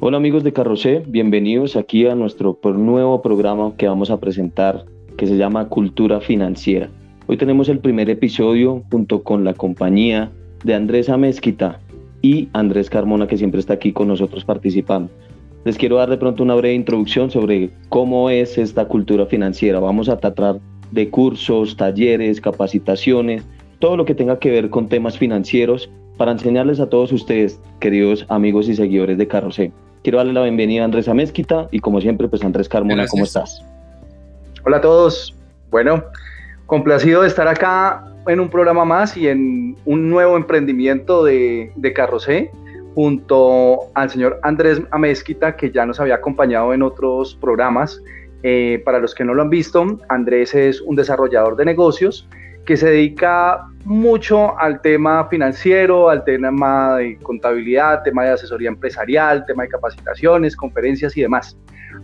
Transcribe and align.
Hola 0.00 0.18
amigos 0.18 0.44
de 0.44 0.52
Carrocé, 0.52 1.02
bienvenidos 1.08 1.74
aquí 1.74 2.06
a 2.06 2.14
nuestro 2.14 2.56
nuevo 2.62 3.20
programa 3.20 3.76
que 3.76 3.88
vamos 3.88 4.12
a 4.12 4.20
presentar 4.20 4.84
que 5.16 5.26
se 5.26 5.36
llama 5.36 5.68
Cultura 5.68 6.20
Financiera. 6.20 6.88
Hoy 7.26 7.36
tenemos 7.36 7.68
el 7.68 7.80
primer 7.80 8.08
episodio 8.08 8.84
junto 8.92 9.24
con 9.24 9.42
la 9.42 9.54
compañía 9.54 10.30
de 10.62 10.76
Andrés 10.76 11.08
Amezquita 11.08 11.80
y 12.22 12.48
Andrés 12.52 12.90
Carmona 12.90 13.26
que 13.26 13.36
siempre 13.36 13.58
está 13.58 13.74
aquí 13.74 13.92
con 13.92 14.06
nosotros 14.06 14.44
participando. 14.44 15.10
Les 15.64 15.76
quiero 15.76 15.96
dar 15.96 16.10
de 16.10 16.16
pronto 16.16 16.44
una 16.44 16.54
breve 16.54 16.76
introducción 16.76 17.32
sobre 17.32 17.70
cómo 17.88 18.30
es 18.30 18.56
esta 18.56 18.86
cultura 18.86 19.26
financiera. 19.26 19.80
Vamos 19.80 20.08
a 20.08 20.18
tratar 20.18 20.60
de 20.92 21.10
cursos, 21.10 21.76
talleres, 21.76 22.40
capacitaciones, 22.40 23.44
todo 23.80 23.96
lo 23.96 24.04
que 24.04 24.14
tenga 24.14 24.38
que 24.38 24.52
ver 24.52 24.70
con 24.70 24.88
temas 24.88 25.18
financieros 25.18 25.90
para 26.16 26.30
enseñarles 26.30 26.78
a 26.78 26.88
todos 26.88 27.10
ustedes, 27.10 27.60
queridos 27.80 28.26
amigos 28.28 28.68
y 28.68 28.76
seguidores 28.76 29.18
de 29.18 29.26
Carrocé. 29.26 29.72
Quiero 30.02 30.18
darle 30.18 30.32
la 30.32 30.42
bienvenida 30.42 30.82
a 30.82 30.84
Andrés 30.84 31.08
Amezquita 31.08 31.68
y 31.70 31.80
como 31.80 32.00
siempre, 32.00 32.28
pues 32.28 32.44
Andrés 32.44 32.68
Carmona, 32.68 33.06
¿cómo 33.08 33.24
estás? 33.24 33.64
Hola 34.64 34.78
a 34.78 34.80
todos. 34.80 35.34
Bueno, 35.70 36.04
complacido 36.66 37.22
de 37.22 37.28
estar 37.28 37.48
acá 37.48 38.04
en 38.26 38.40
un 38.40 38.48
programa 38.48 38.84
más 38.84 39.16
y 39.16 39.28
en 39.28 39.76
un 39.84 40.08
nuevo 40.08 40.36
emprendimiento 40.36 41.24
de, 41.24 41.72
de 41.74 41.92
Carrocé 41.92 42.50
junto 42.94 43.78
al 43.94 44.10
señor 44.10 44.40
Andrés 44.42 44.82
Amezquita, 44.90 45.56
que 45.56 45.70
ya 45.70 45.86
nos 45.86 46.00
había 46.00 46.16
acompañado 46.16 46.72
en 46.74 46.82
otros 46.82 47.34
programas. 47.36 48.02
Eh, 48.42 48.82
para 48.84 48.98
los 49.00 49.14
que 49.14 49.24
no 49.24 49.34
lo 49.34 49.42
han 49.42 49.50
visto, 49.50 49.98
Andrés 50.08 50.54
es 50.54 50.80
un 50.80 50.94
desarrollador 50.96 51.56
de 51.56 51.64
negocios 51.64 52.28
que 52.68 52.76
se 52.76 52.90
dedica 52.90 53.66
mucho 53.86 54.58
al 54.58 54.82
tema 54.82 55.26
financiero, 55.30 56.10
al 56.10 56.22
tema 56.22 56.96
de 56.98 57.16
contabilidad, 57.20 58.02
tema 58.02 58.24
de 58.24 58.32
asesoría 58.32 58.68
empresarial, 58.68 59.46
tema 59.46 59.62
de 59.62 59.70
capacitaciones, 59.70 60.54
conferencias 60.54 61.16
y 61.16 61.22
demás. 61.22 61.56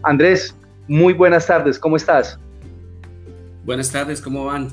Andrés, 0.04 0.56
muy 0.88 1.12
buenas 1.12 1.46
tardes, 1.46 1.78
¿cómo 1.78 1.96
estás? 1.96 2.40
Buenas 3.66 3.92
tardes, 3.92 4.22
¿cómo 4.22 4.46
van? 4.46 4.70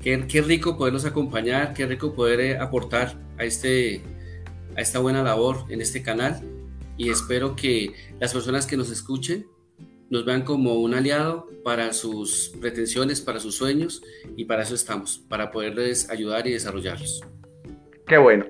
Qué, 0.00 0.44
rico 0.46 0.78
poderlos 0.78 1.04
acompañar, 1.04 1.74
qué 1.74 1.86
rico 1.86 2.14
poder 2.14 2.38
eh, 2.38 2.58
aportar 2.58 3.14
a, 3.36 3.42
este, 3.42 4.02
a 4.76 4.80
esta 4.80 5.00
buena 5.00 5.24
labor 5.24 5.64
en 5.70 5.80
este 5.80 6.04
canal 6.04 6.40
y 6.96 7.10
espero 7.10 7.56
que 7.56 7.94
las 8.20 8.32
personas 8.32 8.64
que 8.64 8.76
nos 8.76 8.92
escuchen 8.92 9.48
nos 10.10 10.24
vean 10.24 10.42
como 10.42 10.74
un 10.74 10.94
aliado 10.94 11.48
para 11.64 11.92
sus 11.92 12.54
pretensiones, 12.60 13.20
para 13.20 13.40
sus 13.40 13.56
sueños 13.56 14.02
y 14.36 14.44
para 14.44 14.62
eso 14.62 14.74
estamos, 14.74 15.18
para 15.28 15.50
poderles 15.50 16.10
ayudar 16.10 16.46
y 16.46 16.52
desarrollarlos. 16.52 17.22
Qué 18.06 18.18
bueno. 18.18 18.46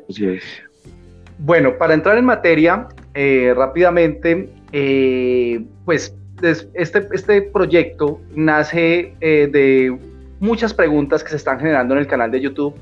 Bueno, 1.39 1.79
para 1.79 1.95
entrar 1.95 2.19
en 2.19 2.25
materia, 2.25 2.89
eh, 3.15 3.53
rápidamente, 3.57 4.51
eh, 4.73 5.65
pues 5.85 6.15
este, 6.43 7.09
este 7.13 7.43
proyecto 7.43 8.21
nace 8.35 9.15
eh, 9.21 9.49
de 9.51 9.99
muchas 10.41 10.75
preguntas 10.75 11.25
que 11.25 11.31
se 11.31 11.37
están 11.37 11.59
generando 11.59 11.95
en 11.95 12.01
el 12.01 12.07
canal 12.07 12.31
de 12.31 12.41
YouTube 12.41 12.75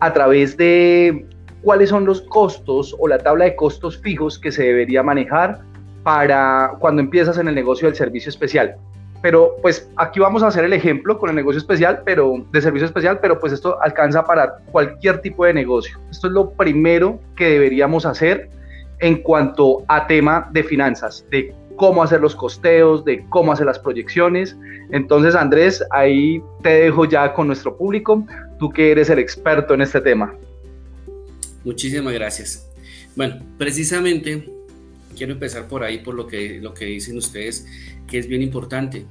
a 0.00 0.12
través 0.12 0.56
de 0.56 1.26
cuáles 1.62 1.90
son 1.90 2.06
los 2.06 2.22
costos 2.22 2.96
o 2.98 3.08
la 3.08 3.18
tabla 3.18 3.44
de 3.44 3.56
costos 3.56 3.98
fijos 3.98 4.38
que 4.38 4.50
se 4.50 4.62
debería 4.62 5.02
manejar 5.02 5.60
para 6.06 6.76
cuando 6.78 7.02
empiezas 7.02 7.36
en 7.36 7.48
el 7.48 7.56
negocio 7.56 7.88
del 7.88 7.96
servicio 7.96 8.30
especial. 8.30 8.76
Pero 9.22 9.56
pues 9.60 9.90
aquí 9.96 10.20
vamos 10.20 10.44
a 10.44 10.46
hacer 10.46 10.64
el 10.64 10.72
ejemplo 10.72 11.18
con 11.18 11.30
el 11.30 11.34
negocio 11.34 11.58
especial, 11.58 12.02
pero 12.04 12.46
de 12.52 12.62
servicio 12.62 12.86
especial, 12.86 13.18
pero 13.20 13.40
pues 13.40 13.52
esto 13.52 13.76
alcanza 13.82 14.22
para 14.22 14.58
cualquier 14.70 15.20
tipo 15.20 15.44
de 15.44 15.52
negocio. 15.52 15.98
Esto 16.08 16.28
es 16.28 16.32
lo 16.32 16.52
primero 16.52 17.18
que 17.34 17.48
deberíamos 17.48 18.06
hacer 18.06 18.48
en 19.00 19.20
cuanto 19.20 19.82
a 19.88 20.06
tema 20.06 20.48
de 20.52 20.62
finanzas, 20.62 21.26
de 21.32 21.52
cómo 21.74 22.04
hacer 22.04 22.20
los 22.20 22.36
costeos, 22.36 23.04
de 23.04 23.26
cómo 23.28 23.50
hacer 23.50 23.66
las 23.66 23.80
proyecciones. 23.80 24.56
Entonces, 24.92 25.34
Andrés, 25.34 25.82
ahí 25.90 26.40
te 26.62 26.68
dejo 26.82 27.04
ya 27.04 27.34
con 27.34 27.48
nuestro 27.48 27.76
público, 27.76 28.24
tú 28.60 28.70
que 28.70 28.92
eres 28.92 29.10
el 29.10 29.18
experto 29.18 29.74
en 29.74 29.80
este 29.80 30.00
tema. 30.00 30.32
Muchísimas 31.64 32.14
gracias. 32.14 32.70
Bueno, 33.16 33.40
precisamente 33.58 34.54
quiero 35.16 35.32
empezar 35.32 35.66
por 35.66 35.82
ahí, 35.82 35.98
por 35.98 36.14
lo 36.14 36.26
que, 36.26 36.60
lo 36.60 36.74
que 36.74 36.84
dicen 36.84 37.16
ustedes, 37.16 37.66
que 38.06 38.18
es 38.18 38.28
bien 38.28 38.42
importante. 38.42 39.06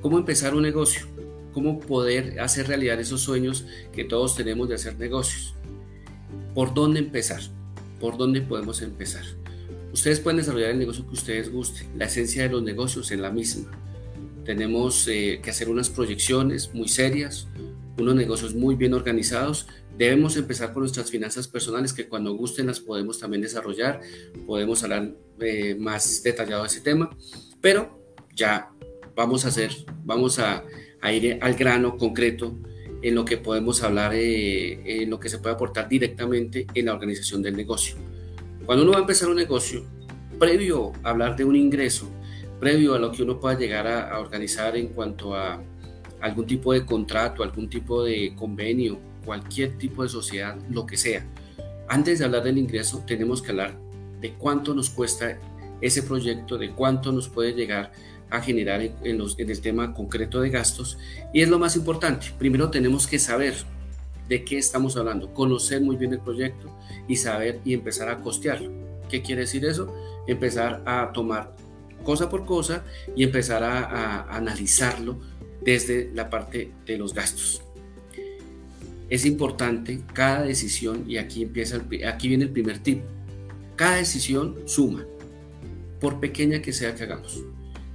¿Cómo 0.00 0.18
empezar 0.18 0.54
un 0.54 0.62
negocio? 0.62 1.06
¿Cómo 1.52 1.80
poder 1.80 2.38
hacer 2.40 2.68
realidad 2.68 3.00
esos 3.00 3.22
sueños 3.22 3.66
que 3.92 4.04
todos 4.04 4.36
tenemos 4.36 4.68
de 4.68 4.76
hacer 4.76 4.98
negocios? 4.98 5.54
¿Por 6.54 6.74
dónde 6.74 7.00
empezar? 7.00 7.40
¿Por 7.98 8.16
dónde 8.16 8.42
podemos 8.42 8.82
empezar? 8.82 9.24
Ustedes 9.92 10.20
pueden 10.20 10.36
desarrollar 10.36 10.70
el 10.70 10.78
negocio 10.78 11.06
que 11.06 11.14
ustedes 11.14 11.50
gusten. 11.50 11.88
La 11.96 12.04
esencia 12.04 12.42
de 12.44 12.50
los 12.50 12.62
negocios 12.62 13.10
es 13.10 13.18
la 13.18 13.30
misma. 13.30 13.70
Tenemos 14.44 15.08
eh, 15.08 15.40
que 15.42 15.50
hacer 15.50 15.68
unas 15.68 15.90
proyecciones 15.90 16.72
muy 16.74 16.88
serias, 16.88 17.48
unos 17.98 18.14
negocios 18.14 18.54
muy 18.54 18.76
bien 18.76 18.94
organizados 18.94 19.66
Debemos 19.98 20.36
empezar 20.36 20.72
con 20.72 20.82
nuestras 20.82 21.10
finanzas 21.10 21.48
personales 21.48 21.92
que 21.92 22.08
cuando 22.08 22.32
gusten 22.32 22.68
las 22.68 22.78
podemos 22.78 23.18
también 23.18 23.42
desarrollar, 23.42 24.00
podemos 24.46 24.84
hablar 24.84 25.12
eh, 25.40 25.74
más 25.78 26.22
detallado 26.22 26.62
de 26.62 26.68
ese 26.68 26.80
tema, 26.80 27.10
pero 27.60 27.98
ya 28.34 28.70
vamos 29.14 29.44
a 29.44 29.48
hacer, 29.48 29.72
vamos 30.04 30.38
a, 30.38 30.64
ir 31.12 31.38
al 31.40 31.54
grano 31.54 31.96
concreto 31.96 32.58
en 33.02 33.14
lo 33.14 33.24
que 33.24 33.36
podemos 33.36 33.82
hablar, 33.82 34.12
eh, 34.14 35.02
en 35.02 35.10
lo 35.10 35.20
que 35.20 35.28
se 35.28 35.38
puede 35.38 35.54
aportar 35.54 35.88
directamente 35.88 36.66
en 36.74 36.86
la 36.86 36.94
organización 36.94 37.42
del 37.42 37.56
negocio. 37.56 37.96
Cuando 38.66 38.82
uno 38.82 38.92
va 38.92 38.98
a 38.98 39.02
empezar 39.02 39.28
un 39.28 39.36
negocio, 39.36 39.84
previo 40.38 40.92
a 41.02 41.10
hablar 41.10 41.36
de 41.36 41.44
un 41.44 41.56
ingreso, 41.56 42.10
previo 42.60 42.94
a 42.94 42.98
lo 42.98 43.12
que 43.12 43.22
uno 43.22 43.38
pueda 43.38 43.56
llegar 43.56 43.86
a 43.86 44.18
organizar 44.18 44.76
en 44.76 44.88
cuanto 44.88 45.34
a 45.34 45.62
algún 46.20 46.46
tipo 46.46 46.72
de 46.72 46.84
contrato, 46.84 47.42
algún 47.42 47.68
tipo 47.68 48.02
de 48.02 48.34
convenio 48.34 48.98
cualquier 49.28 49.76
tipo 49.76 50.02
de 50.02 50.08
sociedad, 50.08 50.56
lo 50.70 50.86
que 50.86 50.96
sea. 50.96 51.22
Antes 51.86 52.18
de 52.18 52.24
hablar 52.24 52.44
del 52.44 52.56
ingreso, 52.56 53.04
tenemos 53.06 53.42
que 53.42 53.50
hablar 53.50 53.78
de 54.20 54.34
cuánto 54.34 54.74
nos 54.74 54.90
cuesta 54.90 55.38
ese 55.80 56.02
proyecto, 56.02 56.58
de 56.58 56.72
cuánto 56.72 57.12
nos 57.12 57.28
puede 57.28 57.52
llegar 57.52 57.92
a 58.30 58.40
generar 58.40 58.82
en, 58.82 59.20
el 59.38 59.60
tema 59.60 59.94
concreto 59.94 60.40
de 60.40 60.50
gastos. 60.50 60.98
Y 61.32 61.42
es 61.42 61.48
lo 61.48 61.58
más 61.58 61.76
importante. 61.76 62.32
Primero 62.38 62.70
tenemos 62.70 63.06
que 63.06 63.18
saber 63.18 63.54
de 64.28 64.44
qué 64.44 64.58
estamos 64.58 64.96
hablando, 64.96 65.32
conocer 65.32 65.80
muy 65.80 65.96
bien 65.96 66.12
el 66.12 66.20
proyecto 66.20 66.70
y 67.06 67.16
saber 67.16 67.60
y 67.64 67.72
empezar 67.72 68.08
a 68.08 68.18
costearlo. 68.18 68.70
¿Qué 69.08 69.22
quiere 69.22 69.42
decir 69.42 69.64
eso? 69.64 69.94
Empezar 70.26 70.82
a 70.84 71.10
tomar 71.14 71.56
cosa 72.04 72.28
por 72.28 72.44
cosa 72.44 72.84
y 73.16 73.24
empezar 73.24 73.62
a, 73.62 73.84
a 73.84 74.36
analizarlo 74.36 75.18
desde 75.62 76.10
la 76.14 76.28
parte 76.28 76.70
de 76.84 76.98
los 76.98 77.14
gastos 77.14 77.62
es 79.10 79.24
importante 79.24 80.00
cada 80.12 80.42
decisión, 80.42 81.04
y 81.08 81.16
aquí, 81.16 81.42
empieza 81.42 81.80
aquí 82.06 82.28
viene 82.28 82.44
el 82.44 82.50
primer 82.50 82.78
tip, 82.78 83.00
cada 83.78 83.96
decisión 83.98 84.56
suma, 84.64 85.06
por 86.00 86.18
pequeña 86.18 86.60
que 86.60 86.72
sea 86.72 86.96
que 86.96 87.04
hagamos. 87.04 87.44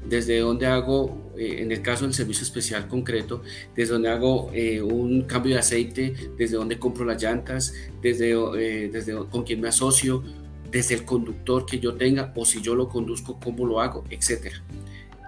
Desde 0.08 0.40
donde 0.40 0.66
hago, 0.66 1.34
eh, 1.38 1.58
en 1.60 1.74
el 1.74 1.82
caso 1.82 2.06
del 2.06 2.14
servicio 2.14 2.44
especial 2.44 2.88
concreto, 2.88 3.42
desde 3.76 3.92
donde 3.92 4.10
hago 4.10 4.50
eh, 4.54 4.82
un 4.82 5.24
cambio 5.24 5.56
de 5.56 5.60
aceite, 5.60 6.14
desde 6.38 6.56
donde 6.56 6.80
compro 6.80 7.04
las 7.04 7.22
llantas, 7.22 7.74
desde, 8.02 8.32
eh, 8.32 8.90
desde 8.92 9.14
con 9.30 9.44
quién 9.44 9.60
me 9.60 9.68
asocio, 9.68 10.24
desde 10.72 10.96
el 10.96 11.04
conductor 11.04 11.66
que 11.66 11.80
yo 11.80 11.96
tenga 11.96 12.32
o 12.34 12.46
si 12.46 12.62
yo 12.62 12.76
lo 12.76 12.88
conduzco, 12.88 13.38
cómo 13.44 13.66
lo 13.66 13.82
hago, 13.82 14.06
etc. 14.10 14.54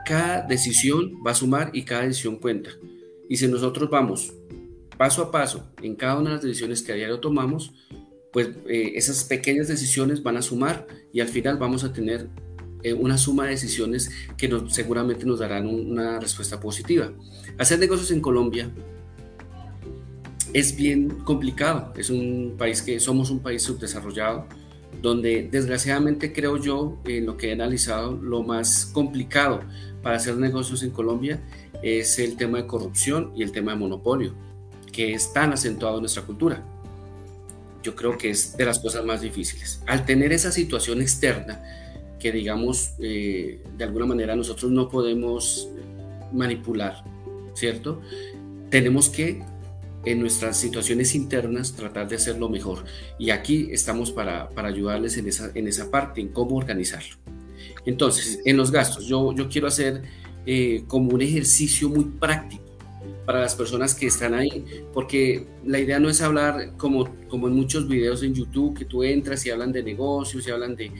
Cada 0.05 0.41
decisión 0.41 1.15
va 1.25 1.31
a 1.31 1.35
sumar 1.35 1.71
y 1.73 1.83
cada 1.83 2.03
decisión 2.03 2.37
cuenta. 2.37 2.69
Y 3.27 3.35
si 3.35 3.47
nosotros 3.47 3.89
vamos 3.89 4.33
paso 4.97 5.21
a 5.21 5.31
paso 5.31 5.69
en 5.81 5.95
cada 5.95 6.17
una 6.17 6.29
de 6.29 6.35
las 6.37 6.43
decisiones 6.45 6.81
que 6.81 6.93
a 6.93 6.95
diario 6.95 7.19
tomamos, 7.19 7.73
pues 8.35 8.49
eh, 8.67 8.91
esas 8.95 9.23
pequeñas 9.23 9.69
decisiones 9.69 10.21
van 10.21 10.35
a 10.35 10.41
sumar 10.41 10.87
y 11.13 11.21
al 11.21 11.29
final 11.29 11.55
vamos 11.55 11.85
a 11.85 11.93
tener 11.93 12.27
eh, 12.83 12.91
una 12.91 13.17
suma 13.17 13.45
de 13.45 13.51
decisiones 13.51 14.11
que 14.35 14.51
seguramente 14.67 15.25
nos 15.25 15.39
darán 15.39 15.67
una 15.67 16.19
respuesta 16.19 16.59
positiva. 16.59 17.13
Hacer 17.57 17.79
negocios 17.79 18.11
en 18.11 18.19
Colombia 18.19 18.69
es 20.51 20.75
bien 20.75 21.11
complicado. 21.23 21.93
Es 21.95 22.09
un 22.09 22.55
país 22.57 22.81
que 22.81 22.99
somos 22.99 23.31
un 23.31 23.39
país 23.39 23.63
subdesarrollado, 23.63 24.47
donde 25.01 25.47
desgraciadamente 25.49 26.33
creo 26.33 26.57
yo, 26.57 26.97
en 27.05 27.25
lo 27.25 27.37
que 27.37 27.51
he 27.51 27.53
analizado, 27.53 28.17
lo 28.21 28.43
más 28.43 28.85
complicado 28.87 29.61
para 30.03 30.17
hacer 30.17 30.35
negocios 30.35 30.83
en 30.83 30.89
Colombia 30.89 31.41
es 31.81 32.19
el 32.19 32.35
tema 32.35 32.57
de 32.57 32.67
corrupción 32.67 33.31
y 33.33 33.43
el 33.43 33.53
tema 33.53 33.71
de 33.71 33.77
monopolio 33.77 34.33
que 34.91 35.13
es 35.13 35.31
tan 35.31 35.53
acentuado 35.53 35.95
en 35.95 36.01
nuestra 36.01 36.23
cultura. 36.23 36.74
Yo 37.85 37.95
creo 37.95 38.17
que 38.17 38.31
es 38.31 38.57
de 38.57 38.65
las 38.65 38.79
cosas 38.79 39.05
más 39.05 39.21
difíciles. 39.21 39.79
Al 39.85 40.07
tener 40.07 40.33
esa 40.33 40.51
situación 40.51 41.03
externa, 41.03 41.61
que 42.19 42.31
digamos, 42.31 42.93
eh, 42.99 43.61
de 43.77 43.83
alguna 43.83 44.07
manera 44.07 44.35
nosotros 44.35 44.71
no 44.71 44.89
podemos 44.89 45.69
manipular, 46.33 47.03
¿cierto? 47.53 48.01
Tenemos 48.71 49.09
que 49.09 49.43
en 50.03 50.19
nuestras 50.19 50.57
situaciones 50.57 51.13
internas 51.13 51.75
tratar 51.75 52.07
de 52.07 52.15
hacerlo 52.15 52.49
mejor. 52.49 52.85
Y 53.19 53.29
aquí 53.29 53.67
estamos 53.69 54.11
para, 54.11 54.49
para 54.49 54.69
ayudarles 54.69 55.17
en 55.17 55.27
esa, 55.27 55.51
en 55.53 55.67
esa 55.67 55.91
parte, 55.91 56.21
en 56.21 56.29
cómo 56.29 56.55
organizarlo. 56.55 57.17
Entonces, 57.85 58.39
en 58.45 58.57
los 58.57 58.71
gastos, 58.71 59.05
yo, 59.05 59.31
yo 59.35 59.47
quiero 59.47 59.67
hacer 59.67 60.01
eh, 60.47 60.85
como 60.87 61.11
un 61.11 61.21
ejercicio 61.21 61.87
muy 61.87 62.05
práctico 62.05 62.64
para 63.25 63.41
las 63.41 63.55
personas 63.55 63.95
que 63.95 64.07
están 64.07 64.33
ahí, 64.33 64.63
porque 64.93 65.47
la 65.65 65.79
idea 65.79 65.99
no 65.99 66.09
es 66.09 66.21
hablar 66.21 66.73
como, 66.77 67.09
como 67.27 67.47
en 67.47 67.55
muchos 67.55 67.87
videos 67.87 68.21
en 68.23 68.33
YouTube, 68.33 68.77
que 68.77 68.85
tú 68.85 69.03
entras 69.03 69.45
y 69.45 69.49
hablan 69.49 69.71
de 69.71 69.83
negocios 69.83 70.47
y 70.47 70.51
hablan 70.51 70.75
de, 70.75 70.91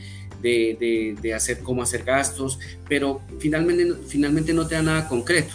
de, 0.42 1.16
de, 1.22 1.34
hacer 1.34 1.60
cómo 1.60 1.84
hacer 1.84 2.04
gastos, 2.04 2.60
pero 2.88 3.22
finalmente, 3.40 3.94
finalmente 4.07 4.54
no 4.54 4.68
te 4.68 4.75
da 4.75 4.81
nada 4.81 5.07
concreto, 5.07 5.54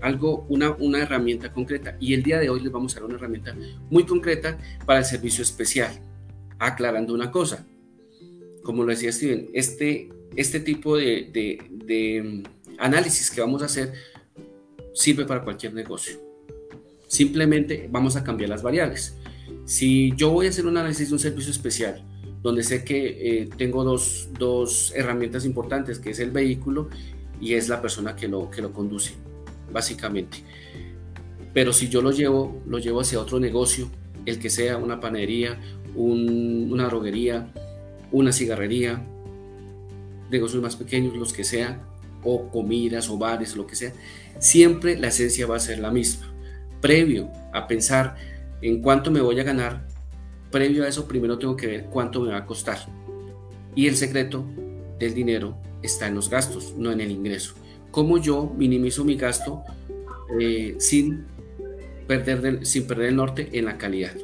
algo, 0.00 0.46
una, 0.48 0.72
una 0.72 1.00
herramienta 1.00 1.52
concreta. 1.52 1.96
Y 2.00 2.14
el 2.14 2.22
día 2.22 2.38
de 2.38 2.48
hoy 2.48 2.60
les 2.60 2.72
vamos 2.72 2.96
a 2.96 3.00
dar 3.00 3.04
una 3.04 3.16
herramienta 3.16 3.54
muy 3.90 4.04
concreta 4.04 4.58
para 4.86 5.00
el 5.00 5.04
servicio 5.04 5.42
especial, 5.42 5.90
aclarando 6.58 7.14
una 7.14 7.30
cosa. 7.30 7.66
Como 8.62 8.84
lo 8.84 8.90
decía 8.90 9.12
Steven, 9.12 9.48
este, 9.52 10.08
este 10.36 10.60
tipo 10.60 10.96
de, 10.96 11.30
de 11.32 12.22
mm, 12.22 12.42
análisis 12.78 13.30
que 13.30 13.40
vamos 13.40 13.62
a 13.62 13.66
hacer 13.66 13.92
sirve 14.98 15.24
para 15.24 15.42
cualquier 15.44 15.74
negocio. 15.74 16.18
Simplemente 17.06 17.88
vamos 17.90 18.16
a 18.16 18.24
cambiar 18.24 18.50
las 18.50 18.64
variables. 18.64 19.14
Si 19.64 20.12
yo 20.16 20.30
voy 20.30 20.46
a 20.46 20.48
hacer 20.48 20.66
un 20.66 20.76
análisis 20.76 21.08
de 21.08 21.14
un 21.14 21.20
servicio 21.20 21.52
especial, 21.52 22.04
donde 22.42 22.64
sé 22.64 22.82
que 22.82 23.42
eh, 23.42 23.48
tengo 23.56 23.84
dos, 23.84 24.28
dos, 24.38 24.92
herramientas 24.96 25.44
importantes, 25.44 26.00
que 26.00 26.10
es 26.10 26.18
el 26.18 26.32
vehículo 26.32 26.88
y 27.40 27.54
es 27.54 27.68
la 27.68 27.80
persona 27.80 28.16
que 28.16 28.26
lo, 28.26 28.50
que 28.50 28.60
lo 28.60 28.72
conduce, 28.72 29.14
básicamente. 29.72 30.38
Pero 31.54 31.72
si 31.72 31.88
yo 31.88 32.02
lo 32.02 32.10
llevo, 32.10 32.60
lo 32.66 32.78
llevo 32.78 33.00
hacia 33.00 33.20
otro 33.20 33.38
negocio, 33.38 33.88
el 34.26 34.40
que 34.40 34.50
sea 34.50 34.78
una 34.78 34.98
panadería, 34.98 35.60
una 35.94 36.86
droguería, 36.86 37.52
una 38.10 38.32
cigarrería, 38.32 39.00
negocios 40.28 40.60
más 40.60 40.74
pequeños, 40.74 41.16
los 41.16 41.32
que 41.32 41.44
sean, 41.44 41.82
o 42.24 42.50
comidas 42.50 43.08
o 43.08 43.16
bares, 43.16 43.56
lo 43.56 43.66
que 43.66 43.76
sea, 43.76 43.92
siempre 44.38 44.98
la 44.98 45.08
esencia 45.08 45.46
va 45.46 45.56
a 45.56 45.60
ser 45.60 45.78
la 45.78 45.90
misma. 45.90 46.32
Previo 46.80 47.30
a 47.52 47.66
pensar 47.66 48.16
en 48.62 48.82
cuánto 48.82 49.10
me 49.10 49.20
voy 49.20 49.38
a 49.40 49.44
ganar, 49.44 49.86
previo 50.50 50.84
a 50.84 50.88
eso 50.88 51.06
primero 51.06 51.38
tengo 51.38 51.56
que 51.56 51.66
ver 51.66 51.84
cuánto 51.86 52.20
me 52.20 52.30
va 52.30 52.38
a 52.38 52.46
costar. 52.46 52.78
Y 53.74 53.86
el 53.86 53.96
secreto 53.96 54.44
del 54.98 55.14
dinero 55.14 55.56
está 55.82 56.06
en 56.08 56.14
los 56.14 56.28
gastos, 56.28 56.74
no 56.76 56.90
en 56.90 57.00
el 57.00 57.10
ingreso. 57.10 57.54
Cómo 57.90 58.18
yo 58.18 58.52
minimizo 58.56 59.04
mi 59.04 59.16
gasto 59.16 59.62
eh, 60.38 60.76
sin, 60.78 61.24
perder 62.06 62.66
sin 62.66 62.86
perder 62.86 63.08
el 63.08 63.16
norte 63.16 63.48
en 63.52 63.64
la 63.64 63.78
calidad. 63.78 64.14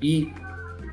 Y 0.00 0.30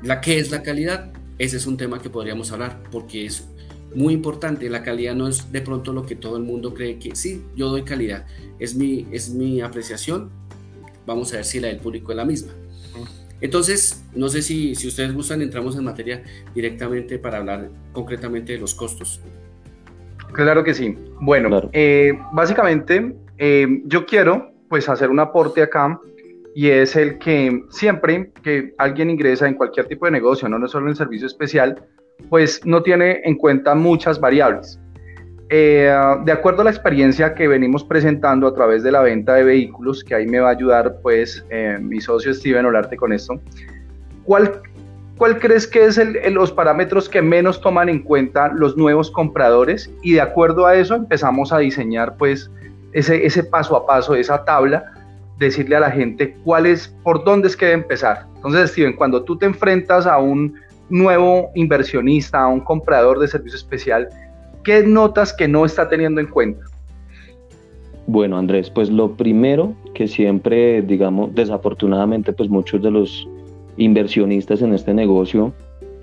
la 0.02 0.20
que 0.20 0.38
es 0.38 0.50
la 0.50 0.62
calidad, 0.62 1.12
ese 1.38 1.56
es 1.56 1.66
un 1.66 1.76
tema 1.76 2.00
que 2.00 2.10
podríamos 2.10 2.52
hablar 2.52 2.82
porque 2.90 3.26
es 3.26 3.48
muy 3.96 4.14
importante. 4.14 4.68
La 4.70 4.82
calidad 4.82 5.14
no 5.14 5.26
es 5.26 5.50
de 5.50 5.62
pronto 5.62 5.92
lo 5.92 6.04
que 6.04 6.14
todo 6.14 6.36
el 6.36 6.44
mundo 6.44 6.74
cree 6.74 6.98
que 6.98 7.16
sí, 7.16 7.42
yo 7.56 7.68
doy 7.68 7.82
calidad. 7.82 8.26
Es 8.58 8.74
mi, 8.76 9.08
es 9.10 9.30
mi 9.30 9.60
apreciación. 9.60 10.30
Vamos 11.06 11.32
a 11.32 11.36
ver 11.36 11.44
si 11.44 11.60
la 11.60 11.68
del 11.68 11.78
público 11.78 12.12
es 12.12 12.16
la 12.16 12.24
misma. 12.24 12.52
Entonces, 13.40 14.04
no 14.14 14.28
sé 14.28 14.42
si, 14.42 14.74
si 14.74 14.88
ustedes 14.88 15.12
gustan, 15.12 15.42
entramos 15.42 15.76
en 15.76 15.84
materia 15.84 16.22
directamente 16.54 17.18
para 17.18 17.38
hablar 17.38 17.68
concretamente 17.92 18.52
de 18.52 18.58
los 18.58 18.74
costos. 18.74 19.20
Claro 20.32 20.64
que 20.64 20.74
sí. 20.74 20.96
Bueno, 21.20 21.70
eh, 21.72 22.18
básicamente 22.32 23.14
eh, 23.38 23.82
yo 23.84 24.06
quiero 24.06 24.52
pues 24.68 24.88
hacer 24.88 25.10
un 25.10 25.20
aporte 25.20 25.62
acá 25.62 26.00
y 26.54 26.68
es 26.68 26.96
el 26.96 27.18
que 27.18 27.64
siempre 27.70 28.32
que 28.42 28.74
alguien 28.78 29.10
ingresa 29.10 29.46
en 29.46 29.54
cualquier 29.54 29.86
tipo 29.86 30.06
de 30.06 30.12
negocio, 30.12 30.48
no, 30.48 30.58
no 30.58 30.66
solo 30.66 30.88
en 30.88 30.96
servicio 30.96 31.26
especial, 31.26 31.82
pues 32.28 32.64
no 32.64 32.82
tiene 32.82 33.20
en 33.24 33.36
cuenta 33.36 33.74
muchas 33.74 34.20
variables. 34.20 34.80
Eh, 35.48 35.94
de 36.24 36.32
acuerdo 36.32 36.62
a 36.62 36.64
la 36.64 36.70
experiencia 36.70 37.34
que 37.34 37.46
venimos 37.46 37.84
presentando 37.84 38.48
a 38.48 38.54
través 38.54 38.82
de 38.82 38.90
la 38.90 39.00
venta 39.02 39.34
de 39.34 39.44
vehículos, 39.44 40.02
que 40.02 40.14
ahí 40.14 40.26
me 40.26 40.40
va 40.40 40.48
a 40.48 40.52
ayudar 40.52 40.96
pues 41.02 41.44
eh, 41.50 41.78
mi 41.80 42.00
socio 42.00 42.34
Steven 42.34 42.66
Olarte 42.66 42.96
con 42.96 43.12
esto, 43.12 43.40
¿cuál, 44.24 44.60
cuál 45.16 45.38
crees 45.38 45.68
que 45.68 45.84
es 45.84 46.00
los 46.32 46.50
parámetros 46.50 47.08
que 47.08 47.22
menos 47.22 47.60
toman 47.60 47.88
en 47.88 48.02
cuenta 48.02 48.48
los 48.48 48.76
nuevos 48.76 49.08
compradores? 49.08 49.88
Y 50.02 50.14
de 50.14 50.20
acuerdo 50.20 50.66
a 50.66 50.74
eso 50.74 50.96
empezamos 50.96 51.52
a 51.52 51.58
diseñar 51.58 52.16
pues 52.16 52.50
ese, 52.92 53.24
ese 53.24 53.44
paso 53.44 53.76
a 53.76 53.86
paso, 53.86 54.16
esa 54.16 54.44
tabla, 54.44 54.92
decirle 55.38 55.76
a 55.76 55.80
la 55.80 55.90
gente 55.92 56.36
cuál 56.42 56.66
es, 56.66 56.88
por 57.04 57.22
dónde 57.22 57.46
es 57.46 57.56
que 57.56 57.66
debe 57.66 57.82
empezar. 57.82 58.26
Entonces 58.34 58.70
Steven, 58.72 58.94
cuando 58.94 59.22
tú 59.22 59.38
te 59.38 59.46
enfrentas 59.46 60.08
a 60.08 60.18
un 60.18 60.54
nuevo 60.88 61.50
inversionista, 61.54 62.42
a 62.42 62.48
un 62.48 62.60
comprador 62.60 63.18
de 63.18 63.28
servicio 63.28 63.56
especial, 63.56 64.08
¿qué 64.64 64.82
notas 64.82 65.32
que 65.32 65.48
no 65.48 65.64
está 65.64 65.88
teniendo 65.88 66.20
en 66.20 66.28
cuenta? 66.28 66.64
Bueno, 68.06 68.38
Andrés, 68.38 68.70
pues 68.70 68.88
lo 68.88 69.16
primero 69.16 69.74
que 69.94 70.06
siempre, 70.06 70.82
digamos, 70.82 71.34
desafortunadamente, 71.34 72.32
pues 72.32 72.48
muchos 72.48 72.80
de 72.82 72.90
los 72.90 73.28
inversionistas 73.76 74.62
en 74.62 74.74
este 74.74 74.94
negocio 74.94 75.52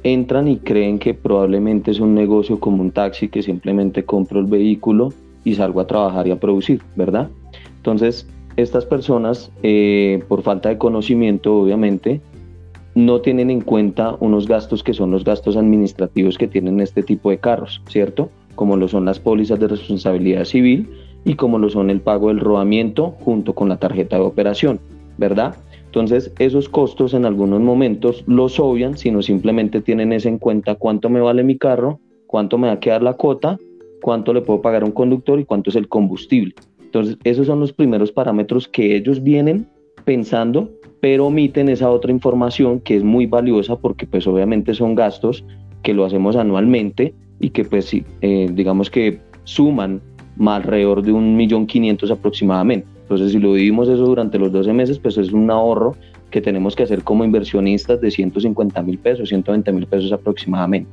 entran 0.03 0.49
y 0.49 0.57
creen 0.57 0.99
que 0.99 1.13
probablemente 1.13 1.91
es 1.91 2.01
un 2.01 2.13
negocio 2.13 2.59
como 2.59 2.81
un 2.81 2.91
taxi 2.91 3.29
que 3.29 3.41
simplemente 3.41 4.03
compro 4.03 4.41
el 4.41 4.47
vehículo 4.47 5.13
y 5.45 5.55
salgo 5.55 5.79
a 5.79 5.87
trabajar 5.87 6.27
y 6.27 6.31
a 6.31 6.39
producir, 6.39 6.81
¿verdad? 6.95 7.29
Entonces, 7.77 8.27
estas 8.57 8.85
personas, 8.85 9.49
eh, 9.63 10.21
por 10.27 10.41
falta 10.41 10.69
de 10.69 10.77
conocimiento, 10.77 11.55
obviamente, 11.55 12.21
no 12.95 13.21
tienen 13.21 13.49
en 13.49 13.61
cuenta 13.61 14.15
unos 14.19 14.47
gastos 14.47 14.83
que 14.83 14.93
son 14.93 15.11
los 15.11 15.23
gastos 15.23 15.57
administrativos 15.57 16.37
que 16.37 16.47
tienen 16.47 16.79
este 16.79 17.03
tipo 17.03 17.29
de 17.29 17.39
carros, 17.39 17.81
¿cierto? 17.87 18.29
Como 18.55 18.77
lo 18.77 18.87
son 18.87 19.05
las 19.05 19.19
pólizas 19.19 19.59
de 19.59 19.67
responsabilidad 19.67 20.45
civil 20.45 20.89
y 21.25 21.35
como 21.35 21.57
lo 21.57 21.69
son 21.69 21.89
el 21.89 22.01
pago 22.01 22.27
del 22.27 22.39
rodamiento 22.39 23.15
junto 23.21 23.53
con 23.53 23.69
la 23.69 23.77
tarjeta 23.77 24.17
de 24.17 24.23
operación, 24.23 24.79
¿verdad? 25.17 25.55
Entonces, 25.85 26.31
esos 26.39 26.69
costos 26.69 27.13
en 27.13 27.25
algunos 27.25 27.61
momentos 27.61 28.23
los 28.27 28.59
obvian, 28.59 28.97
sino 28.97 29.21
simplemente 29.21 29.81
tienen 29.81 30.11
eso 30.11 30.27
en 30.27 30.39
cuenta 30.39 30.75
cuánto 30.75 31.09
me 31.09 31.21
vale 31.21 31.43
mi 31.43 31.57
carro, 31.57 31.99
cuánto 32.27 32.57
me 32.57 32.67
va 32.67 32.73
a 32.73 32.79
quedar 32.79 33.03
la 33.03 33.13
cuota, 33.13 33.59
cuánto 34.01 34.33
le 34.33 34.41
puedo 34.41 34.61
pagar 34.61 34.83
a 34.83 34.85
un 34.85 34.91
conductor 34.91 35.39
y 35.39 35.45
cuánto 35.45 35.69
es 35.69 35.75
el 35.75 35.87
combustible. 35.87 36.55
Entonces, 36.81 37.17
esos 37.23 37.47
son 37.47 37.59
los 37.59 37.73
primeros 37.73 38.11
parámetros 38.11 38.67
que 38.67 38.95
ellos 38.95 39.21
vienen 39.21 39.67
pensando 40.03 40.71
pero 41.03 41.25
omiten 41.25 41.67
esa 41.67 41.91
otra 41.91 42.13
información 42.13 42.79
que 42.79 42.95
es 42.95 43.03
muy 43.03 43.25
valiosa 43.25 43.75
porque 43.75 44.07
pues 44.07 44.25
obviamente 44.25 44.73
son 44.73 44.95
gastos 44.95 45.43
que 45.81 45.93
lo 45.93 46.05
hacemos 46.05 46.37
anualmente 46.37 47.13
y 47.41 47.49
que 47.49 47.65
pues 47.65 47.93
eh, 47.93 48.49
digamos 48.53 48.89
que 48.89 49.19
suman 49.43 49.99
alrededor 50.45 51.03
de 51.03 51.11
un 51.11 51.35
millón 51.35 51.67
quinientos 51.67 52.09
aproximadamente. 52.09 52.87
Entonces 53.01 53.33
si 53.33 53.39
lo 53.39 53.51
vivimos 53.51 53.89
eso 53.89 54.05
durante 54.05 54.39
los 54.39 54.53
12 54.53 54.71
meses 54.71 54.97
pues 54.97 55.17
es 55.17 55.33
un 55.33 55.51
ahorro 55.51 55.93
que 56.31 56.39
tenemos 56.39 56.73
que 56.73 56.83
hacer 56.83 57.03
como 57.03 57.25
inversionistas 57.25 57.99
de 57.99 58.09
150 58.09 58.81
mil 58.83 58.97
pesos, 58.97 59.27
120 59.27 59.73
mil 59.73 59.85
pesos 59.85 60.13
aproximadamente. 60.13 60.89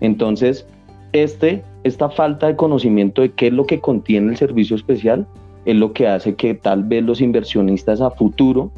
Entonces, 0.00 0.66
este, 1.12 1.62
esta 1.84 2.08
falta 2.08 2.46
de 2.46 2.56
conocimiento 2.56 3.20
de 3.20 3.32
qué 3.32 3.48
es 3.48 3.52
lo 3.52 3.66
que 3.66 3.78
contiene 3.78 4.30
el 4.30 4.38
servicio 4.38 4.74
especial 4.74 5.26
es 5.66 5.76
lo 5.76 5.92
que 5.92 6.08
hace 6.08 6.34
que 6.34 6.54
tal 6.54 6.82
vez 6.82 7.04
los 7.04 7.20
inversionistas 7.20 8.00
a 8.00 8.10
futuro 8.10 8.72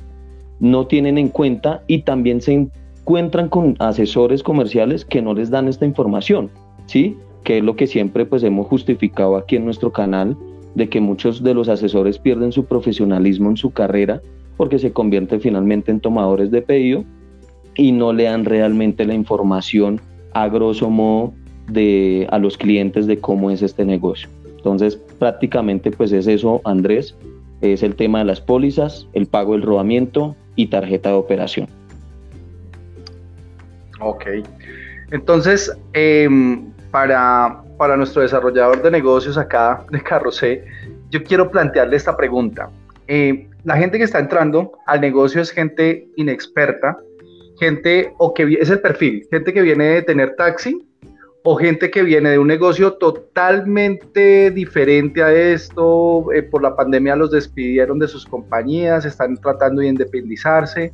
no 0.63 0.87
tienen 0.87 1.19
en 1.19 1.29
cuenta 1.29 1.83
y 1.89 2.03
también 2.03 2.41
se 2.41 2.53
encuentran 2.53 3.49
con 3.49 3.75
asesores 3.81 4.45
comerciales 4.45 5.05
que 5.05 5.21
no 5.21 5.35
les 5.35 5.51
dan 5.51 5.67
esta 5.67 5.85
información, 5.85 6.51
¿sí? 6.87 7.17
Que 7.43 7.59
es 7.59 7.65
lo 7.65 7.75
que 7.75 7.89
siempre 7.89 8.25
pues 8.25 8.45
hemos 8.45 8.69
justificado 8.69 9.37
aquí 9.37 9.57
en 9.57 9.65
nuestro 9.65 9.93
canal, 9.93 10.37
de 10.77 10.89
que 10.89 11.01
muchos 11.01 11.43
de 11.43 11.53
los 11.53 11.69
asesores 11.69 12.17
pierden 12.17 12.53
su 12.53 12.65
profesionalismo 12.65 13.51
en 13.51 13.57
su 13.57 13.73
carrera 13.73 14.23
porque 14.57 14.79
se 14.79 14.93
convierten 14.93 15.41
finalmente 15.41 15.91
en 15.91 15.99
tomadores 15.99 16.53
de 16.53 16.63
pedido 16.63 17.05
y 17.75 17.91
no 17.91 18.13
le 18.13 18.25
dan 18.25 18.45
realmente 18.45 19.05
la 19.05 19.15
información 19.15 20.01
a 20.33 20.49
grosso 20.49 20.89
modo 20.91 21.35
de, 21.73 22.29
a 22.31 22.39
los 22.39 22.57
clientes 22.57 23.09
de 23.09 23.19
cómo 23.19 23.51
es 23.51 23.63
este 23.63 23.85
negocio. 23.85 24.29
Entonces, 24.57 24.95
prácticamente 25.19 25.91
pues 25.91 26.13
es 26.13 26.29
eso, 26.29 26.61
Andrés, 26.65 27.17
es 27.63 27.83
el 27.83 27.97
tema 27.97 28.21
de 28.21 28.27
las 28.27 28.41
pólizas, 28.41 29.09
el 29.13 29.27
pago 29.27 29.53
del 29.53 29.63
rodamiento, 29.63 30.37
y 30.57 30.67
tarjeta 30.67 31.11
de 31.11 31.15
operación. 31.17 31.69
Ok. 34.01 34.27
Entonces, 35.11 35.73
em, 35.93 36.71
para, 36.91 37.63
para 37.79 37.97
nuestro 37.97 38.23
desarrollador 38.23 38.83
de 38.83 38.91
negocios 38.91 39.39
acá 39.39 39.85
de 39.91 40.03
Carrocé, 40.03 40.65
yo 41.11 41.23
quiero 41.23 41.51
plantearle 41.51 41.97
esta 41.97 42.17
pregunta. 42.17 42.71
Eh, 43.07 43.49
la 43.65 43.77
gente 43.77 43.99
que 43.99 44.05
está 44.05 44.19
entrando 44.19 44.73
al 44.87 45.01
negocio 45.01 45.41
es 45.41 45.51
gente 45.51 46.09
inexperta, 46.17 46.99
gente 47.61 48.13
o 48.19 48.35
que 48.35 48.59
es 48.61 48.71
el 48.71 48.81
perfil, 48.81 49.27
gente 49.31 49.53
que 49.53 49.63
viene 49.63 49.85
de 49.85 50.03
tener 50.03 50.35
taxi 50.37 50.85
o 51.45 51.57
gente 51.57 51.91
que 51.91 52.03
viene 52.03 52.31
de 52.31 52.39
un 52.39 52.47
negocio 52.47 52.93
totalmente 52.95 54.51
diferente 54.51 55.23
a 55.23 55.33
esto, 55.33 56.33
eh, 56.33 56.43
por 56.43 56.63
la 56.63 56.77
pandemia 56.77 57.17
los 57.17 57.33
despidieron 57.33 57.99
de 57.99 58.07
sus 58.09 58.25
compañías, 58.25 59.05
están 59.05 59.37
tratando 59.37 59.81
de 59.81 59.89
independizarse 59.89 60.93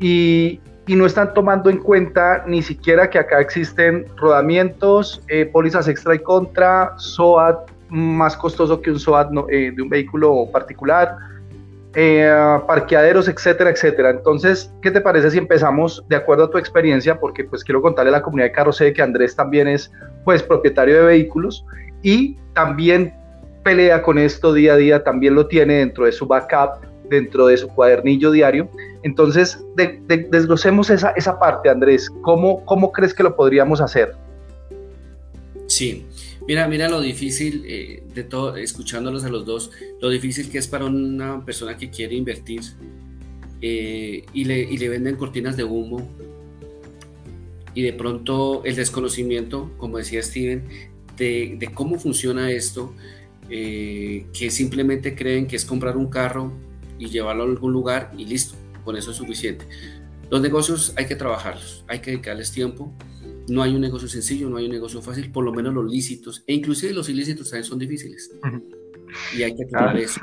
y 0.00 0.60
no 0.96 1.06
están 1.06 1.34
tomando 1.34 1.68
en 1.68 1.78
cuenta 1.78 2.44
ni 2.46 2.62
siquiera 2.62 3.10
que 3.10 3.18
acá 3.18 3.40
existen 3.40 4.06
rodamientos, 4.16 5.22
eh, 5.28 5.44
pólizas 5.46 5.86
extra 5.86 6.14
y 6.14 6.18
contra, 6.18 6.94
SOAT 6.96 7.70
más 7.90 8.36
costoso 8.36 8.80
que 8.80 8.90
un 8.90 8.98
SOAT 8.98 9.30
eh, 9.50 9.72
de 9.74 9.82
un 9.82 9.88
vehículo 9.88 10.48
particular, 10.50 11.16
eh, 12.00 12.60
parqueaderos, 12.68 13.26
etcétera, 13.26 13.70
etcétera. 13.70 14.10
Entonces, 14.10 14.72
¿qué 14.82 14.92
te 14.92 15.00
parece 15.00 15.32
si 15.32 15.38
empezamos 15.38 16.04
de 16.08 16.14
acuerdo 16.14 16.44
a 16.44 16.50
tu 16.50 16.56
experiencia? 16.56 17.18
Porque 17.18 17.42
pues 17.42 17.64
quiero 17.64 17.82
contarle 17.82 18.10
a 18.10 18.12
la 18.12 18.22
comunidad 18.22 18.46
de 18.46 18.52
Carros 18.52 18.78
que 18.78 19.02
Andrés 19.02 19.34
también 19.34 19.66
es 19.66 19.90
pues 20.24 20.40
propietario 20.44 20.94
de 20.94 21.02
vehículos 21.02 21.66
y 22.04 22.36
también 22.54 23.12
pelea 23.64 24.00
con 24.00 24.16
esto 24.16 24.52
día 24.52 24.74
a 24.74 24.76
día, 24.76 25.02
también 25.02 25.34
lo 25.34 25.48
tiene 25.48 25.78
dentro 25.78 26.04
de 26.04 26.12
su 26.12 26.24
backup, 26.24 26.86
dentro 27.10 27.48
de 27.48 27.56
su 27.56 27.66
cuadernillo 27.66 28.30
diario. 28.30 28.70
Entonces, 29.02 29.60
desglosemos 29.74 30.90
esa, 30.90 31.10
esa 31.16 31.36
parte, 31.40 31.68
Andrés. 31.68 32.08
¿Cómo, 32.22 32.64
¿Cómo 32.64 32.92
crees 32.92 33.12
que 33.12 33.24
lo 33.24 33.34
podríamos 33.34 33.80
hacer? 33.80 34.14
Sí, 35.66 36.06
Mira, 36.48 36.66
mira 36.66 36.88
lo 36.88 37.02
difícil 37.02 37.62
eh, 37.66 38.02
de 38.14 38.24
todo, 38.24 38.56
escuchándolos 38.56 39.22
a 39.24 39.28
los 39.28 39.44
dos, 39.44 39.70
lo 40.00 40.08
difícil 40.08 40.50
que 40.50 40.56
es 40.56 40.66
para 40.66 40.86
una 40.86 41.44
persona 41.44 41.76
que 41.76 41.90
quiere 41.90 42.14
invertir 42.16 42.62
eh, 43.60 44.24
y, 44.32 44.44
le, 44.44 44.60
y, 44.60 44.78
le, 44.78 44.88
venden 44.88 45.16
cortinas 45.16 45.58
de 45.58 45.64
humo 45.64 46.08
y 47.74 47.82
de 47.82 47.92
pronto 47.92 48.64
el 48.64 48.76
desconocimiento, 48.76 49.70
como 49.76 49.98
decía 49.98 50.22
Steven, 50.22 50.64
de, 51.18 51.56
de 51.58 51.66
cómo 51.74 51.98
funciona 51.98 52.50
esto, 52.50 52.94
eh, 53.50 54.24
que 54.32 54.50
simplemente 54.50 55.14
creen 55.14 55.46
que 55.48 55.56
es 55.56 55.66
comprar 55.66 55.98
un 55.98 56.08
carro 56.08 56.54
y 56.98 57.10
llevarlo 57.10 57.42
a 57.42 57.46
algún 57.46 57.74
lugar 57.74 58.14
y 58.16 58.24
listo, 58.24 58.54
con 58.86 58.96
eso 58.96 59.10
es 59.10 59.18
suficiente. 59.18 59.66
Los 60.30 60.40
negocios 60.40 60.94
hay 60.96 61.04
que 61.04 61.14
trabajarlos, 61.14 61.84
hay 61.88 61.98
que 61.98 62.12
dedicarles 62.12 62.52
tiempo, 62.52 62.90
no 63.48 63.62
hay 63.62 63.74
un 63.74 63.80
negocio 63.80 64.08
sencillo, 64.08 64.48
no 64.48 64.56
hay 64.56 64.66
un 64.66 64.72
negocio 64.72 65.00
fácil, 65.02 65.30
por 65.32 65.44
lo 65.44 65.52
menos 65.52 65.74
los 65.74 65.90
lícitos, 65.90 66.44
e 66.46 66.54
inclusive 66.54 66.92
los 66.92 67.08
ilícitos 67.08 67.50
también 67.50 67.64
son 67.64 67.78
difíciles. 67.78 68.30
Y 69.36 69.42
hay 69.42 69.56
que 69.56 69.64
aclarar 69.64 69.96
ah. 69.96 70.00
eso. 70.00 70.20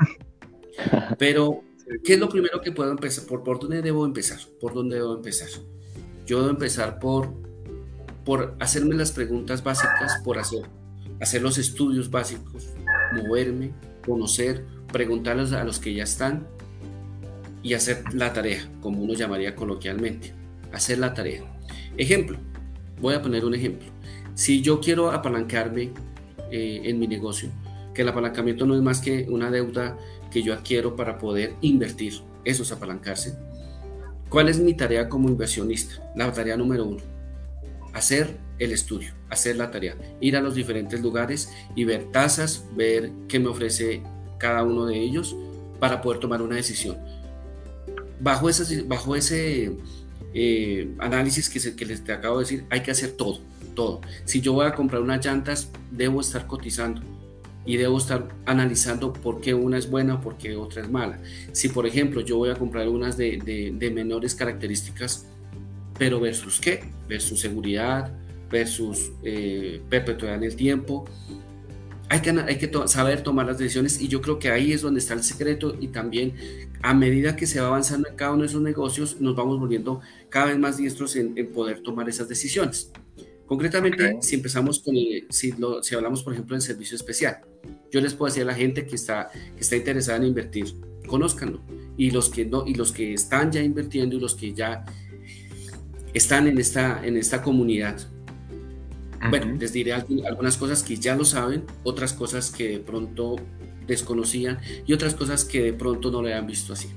Pero, 1.18 1.62
¿qué 2.04 2.14
es 2.14 2.20
lo 2.20 2.28
primero 2.28 2.60
que 2.60 2.72
puedo 2.72 2.90
empezar? 2.90 3.26
¿Por, 3.26 3.42
¿Por 3.42 3.58
dónde 3.58 3.82
debo 3.82 4.04
empezar? 4.04 4.38
¿Por 4.60 4.74
dónde 4.74 4.96
debo 4.96 5.14
empezar? 5.14 5.48
Yo 6.26 6.38
debo 6.38 6.50
empezar 6.50 6.98
por, 6.98 7.32
por 8.24 8.56
hacerme 8.60 8.94
las 8.94 9.12
preguntas 9.12 9.62
básicas, 9.62 10.20
por 10.24 10.38
hacer, 10.38 10.62
hacer 11.20 11.42
los 11.42 11.58
estudios 11.58 12.10
básicos, 12.10 12.68
moverme, 13.12 13.72
conocer, 14.04 14.64
preguntarles 14.92 15.52
a 15.52 15.64
los 15.64 15.78
que 15.78 15.94
ya 15.94 16.04
están 16.04 16.46
y 17.62 17.74
hacer 17.74 18.02
la 18.14 18.32
tarea, 18.32 18.70
como 18.80 19.02
uno 19.02 19.14
llamaría 19.14 19.56
coloquialmente. 19.56 20.32
Hacer 20.72 20.98
la 20.98 21.14
tarea. 21.14 21.42
Ejemplo, 21.96 22.38
Voy 23.00 23.14
a 23.14 23.22
poner 23.22 23.44
un 23.44 23.54
ejemplo. 23.54 23.88
Si 24.34 24.62
yo 24.62 24.80
quiero 24.80 25.10
apalancarme 25.10 25.90
eh, 26.50 26.82
en 26.84 26.98
mi 26.98 27.06
negocio, 27.06 27.50
que 27.94 28.02
el 28.02 28.08
apalancamiento 28.08 28.66
no 28.66 28.74
es 28.74 28.82
más 28.82 29.00
que 29.00 29.26
una 29.28 29.50
deuda 29.50 29.96
que 30.30 30.42
yo 30.42 30.52
adquiero 30.52 30.96
para 30.96 31.18
poder 31.18 31.54
invertir, 31.62 32.14
eso 32.44 32.62
es 32.62 32.72
apalancarse. 32.72 33.36
¿Cuál 34.28 34.48
es 34.48 34.58
mi 34.58 34.74
tarea 34.74 35.08
como 35.08 35.28
inversionista? 35.28 36.12
La 36.14 36.32
tarea 36.32 36.56
número 36.56 36.84
uno, 36.84 37.02
hacer 37.92 38.36
el 38.58 38.72
estudio, 38.72 39.12
hacer 39.30 39.56
la 39.56 39.70
tarea, 39.70 39.96
ir 40.20 40.36
a 40.36 40.40
los 40.40 40.54
diferentes 40.54 41.00
lugares 41.00 41.50
y 41.74 41.84
ver 41.84 42.10
tasas, 42.10 42.64
ver 42.76 43.10
qué 43.28 43.38
me 43.38 43.48
ofrece 43.48 44.02
cada 44.38 44.62
uno 44.62 44.86
de 44.86 45.00
ellos 45.00 45.36
para 45.80 46.02
poder 46.02 46.20
tomar 46.20 46.42
una 46.42 46.56
decisión. 46.56 46.98
Bajo, 48.20 48.48
bajo 48.86 49.16
ese 49.16 49.76
eh, 50.38 50.94
análisis 50.98 51.48
que, 51.48 51.74
que 51.74 51.86
les 51.86 52.04
te 52.04 52.12
acabo 52.12 52.36
de 52.36 52.44
decir, 52.44 52.64
hay 52.68 52.82
que 52.82 52.90
hacer 52.90 53.12
todo, 53.12 53.40
todo. 53.74 54.02
Si 54.26 54.42
yo 54.42 54.52
voy 54.52 54.66
a 54.66 54.74
comprar 54.74 55.00
unas 55.00 55.24
llantas, 55.24 55.70
debo 55.90 56.20
estar 56.20 56.46
cotizando 56.46 57.00
y 57.64 57.78
debo 57.78 57.96
estar 57.96 58.28
analizando 58.44 59.14
por 59.14 59.40
qué 59.40 59.54
una 59.54 59.78
es 59.78 59.88
buena 59.88 60.20
por 60.20 60.36
qué 60.36 60.54
otra 60.54 60.82
es 60.82 60.90
mala. 60.90 61.18
Si, 61.52 61.70
por 61.70 61.86
ejemplo, 61.86 62.20
yo 62.20 62.36
voy 62.36 62.50
a 62.50 62.54
comprar 62.54 62.86
unas 62.86 63.16
de, 63.16 63.72
de, 63.78 63.90
menores 63.90 64.34
características, 64.34 65.26
pero 65.98 66.20
versus 66.20 66.60
qué? 66.60 66.84
Versus 67.08 67.40
seguridad, 67.40 68.12
versus 68.50 69.10
eh, 69.24 69.80
perpetuidad 69.88 70.36
en 70.36 70.44
el 70.44 70.54
tiempo, 70.54 71.06
hay 72.08 72.20
que, 72.20 72.30
hay 72.30 72.58
que 72.58 72.70
saber 72.86 73.22
tomar 73.22 73.46
las 73.46 73.58
decisiones 73.58 74.00
y 74.00 74.08
yo 74.08 74.20
creo 74.20 74.38
que 74.38 74.50
ahí 74.50 74.72
es 74.72 74.82
donde 74.82 75.00
está 75.00 75.14
el 75.14 75.22
secreto 75.22 75.76
y 75.80 75.88
también 75.88 76.34
a 76.82 76.94
medida 76.94 77.34
que 77.34 77.46
se 77.46 77.60
va 77.60 77.66
avanzando 77.66 78.08
en 78.08 78.16
cada 78.16 78.32
uno 78.32 78.42
de 78.42 78.48
esos 78.48 78.62
negocios 78.62 79.20
nos 79.20 79.34
vamos 79.34 79.58
volviendo 79.58 80.00
cada 80.28 80.46
vez 80.46 80.58
más 80.58 80.76
diestros 80.76 81.16
en, 81.16 81.34
poder 81.52 81.80
tomar 81.80 82.08
esas 82.08 82.28
decisiones. 82.28 82.92
Concretamente, 83.46 84.18
si 84.22 84.34
empezamos 84.34 84.80
con, 84.80 84.94
si, 84.94 85.54
si 85.82 85.94
hablamos 85.94 86.22
por 86.22 86.32
ejemplo 86.32 86.56
en 86.56 86.62
servicio 86.62 86.96
especial, 86.96 87.40
yo 87.90 88.00
les 88.00 88.14
puedo 88.14 88.30
decir 88.30 88.42
a 88.42 88.46
la 88.46 88.54
gente 88.54 88.86
que 88.86 88.94
está, 88.94 89.30
que 89.32 89.60
está 89.60 89.76
interesada 89.76 90.18
en 90.18 90.24
invertir, 90.24 90.74
conózcanlo 91.06 91.60
y 91.96 92.10
los 92.10 92.28
que 92.28 92.44
no 92.44 92.66
y 92.66 92.74
los 92.74 92.92
que 92.92 93.14
están 93.14 93.50
ya 93.50 93.62
invirtiendo 93.62 94.16
y 94.16 94.20
los 94.20 94.34
que 94.34 94.52
ya 94.52 94.84
están 96.12 96.46
en 96.46 96.58
esta, 96.58 97.04
en 97.04 97.16
esta 97.16 97.42
comunidad, 97.42 98.00
bueno, 99.30 99.56
les 99.58 99.72
diré 99.72 99.92
algunas 99.92 100.56
cosas 100.56 100.82
que 100.82 100.96
ya 100.96 101.16
lo 101.16 101.24
saben, 101.24 101.64
otras 101.84 102.12
cosas 102.12 102.50
que 102.50 102.68
de 102.68 102.78
pronto 102.78 103.36
desconocían 103.86 104.58
y 104.86 104.92
otras 104.92 105.14
cosas 105.14 105.44
que 105.44 105.62
de 105.62 105.72
pronto 105.72 106.10
no 106.10 106.22
le 106.22 106.34
han 106.34 106.46
visto 106.46 106.72
así. 106.72 106.88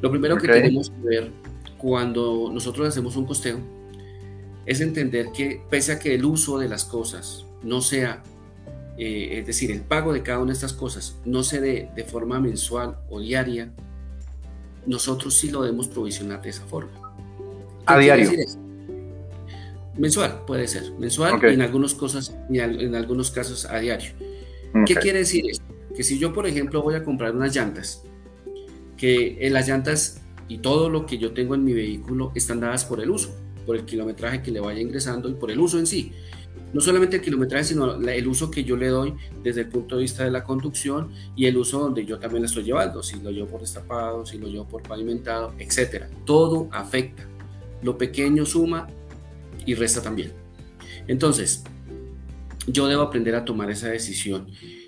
Lo 0.00 0.10
primero 0.10 0.36
que 0.36 0.48
tenemos 0.48 0.90
que 0.90 1.08
ver 1.08 1.30
cuando 1.78 2.50
nosotros 2.52 2.88
hacemos 2.88 3.16
un 3.16 3.26
costeo 3.26 3.58
es 4.66 4.80
entender 4.80 5.30
que 5.32 5.62
pese 5.70 5.92
a 5.92 5.98
que 5.98 6.14
el 6.14 6.24
uso 6.24 6.58
de 6.58 6.68
las 6.68 6.84
cosas 6.84 7.46
no 7.62 7.80
sea, 7.80 8.22
eh, 8.98 9.38
es 9.38 9.46
decir, 9.46 9.70
el 9.70 9.80
pago 9.80 10.12
de 10.12 10.22
cada 10.22 10.38
una 10.38 10.48
de 10.48 10.54
estas 10.54 10.72
cosas 10.72 11.16
no 11.24 11.42
se 11.42 11.60
dé 11.60 11.90
de 11.94 12.04
forma 12.04 12.40
mensual 12.40 12.98
o 13.08 13.20
diaria, 13.20 13.72
nosotros 14.86 15.34
sí 15.34 15.50
lo 15.50 15.62
debemos 15.62 15.88
provisionar 15.88 16.42
de 16.42 16.50
esa 16.50 16.64
forma. 16.64 16.92
A 17.86 17.98
diario. 17.98 18.30
Mensual, 19.98 20.42
puede 20.46 20.68
ser. 20.68 20.92
Mensual 20.98 21.40
y 21.42 21.54
en, 21.54 21.62
algunas 21.62 21.94
cosas, 21.94 22.36
y 22.50 22.58
en 22.58 22.94
algunos 22.94 23.30
casos 23.30 23.64
a 23.64 23.78
diario. 23.78 24.12
¿Qué 24.84 24.94
quiere 24.94 25.20
decir 25.20 25.44
esto? 25.50 25.64
Que 25.94 26.02
si 26.02 26.18
yo, 26.18 26.32
por 26.32 26.46
ejemplo, 26.46 26.82
voy 26.82 26.94
a 26.94 27.02
comprar 27.02 27.34
unas 27.34 27.54
llantas, 27.54 28.02
que 28.96 29.38
en 29.40 29.52
las 29.52 29.68
llantas 29.68 30.20
y 30.48 30.58
todo 30.58 30.90
lo 30.90 31.06
que 31.06 31.18
yo 31.18 31.32
tengo 31.32 31.54
en 31.54 31.64
mi 31.64 31.72
vehículo 31.72 32.32
están 32.34 32.60
dadas 32.60 32.84
por 32.84 33.00
el 33.00 33.10
uso, 33.10 33.34
por 33.64 33.76
el 33.76 33.84
kilometraje 33.84 34.42
que 34.42 34.50
le 34.50 34.60
vaya 34.60 34.80
ingresando 34.80 35.28
y 35.28 35.34
por 35.34 35.50
el 35.50 35.58
uso 35.58 35.78
en 35.78 35.86
sí. 35.86 36.12
No 36.72 36.80
solamente 36.80 37.16
el 37.16 37.22
kilometraje, 37.22 37.64
sino 37.64 37.94
el 37.94 38.28
uso 38.28 38.50
que 38.50 38.64
yo 38.64 38.76
le 38.76 38.88
doy 38.88 39.14
desde 39.42 39.62
el 39.62 39.68
punto 39.68 39.96
de 39.96 40.02
vista 40.02 40.24
de 40.24 40.30
la 40.30 40.44
conducción 40.44 41.10
y 41.34 41.46
el 41.46 41.56
uso 41.56 41.80
donde 41.80 42.04
yo 42.04 42.18
también 42.18 42.42
la 42.42 42.46
estoy 42.46 42.64
llevando, 42.64 43.02
si 43.02 43.18
lo 43.20 43.30
llevo 43.30 43.48
por 43.48 43.60
destapado, 43.60 44.26
si 44.26 44.38
lo 44.38 44.48
llevo 44.48 44.66
por 44.66 44.82
pavimentado, 44.82 45.54
etcétera. 45.58 46.08
Todo 46.24 46.68
afecta. 46.72 47.26
Lo 47.82 47.96
pequeño 47.96 48.44
suma 48.44 48.88
y 49.66 49.74
resta 49.74 50.00
también. 50.00 50.32
Entonces, 51.06 51.64
yo 52.66 52.88
debo 52.88 53.02
aprender 53.02 53.34
a 53.34 53.44
tomar 53.44 53.70
esa 53.70 53.88
decisión. 53.88 54.46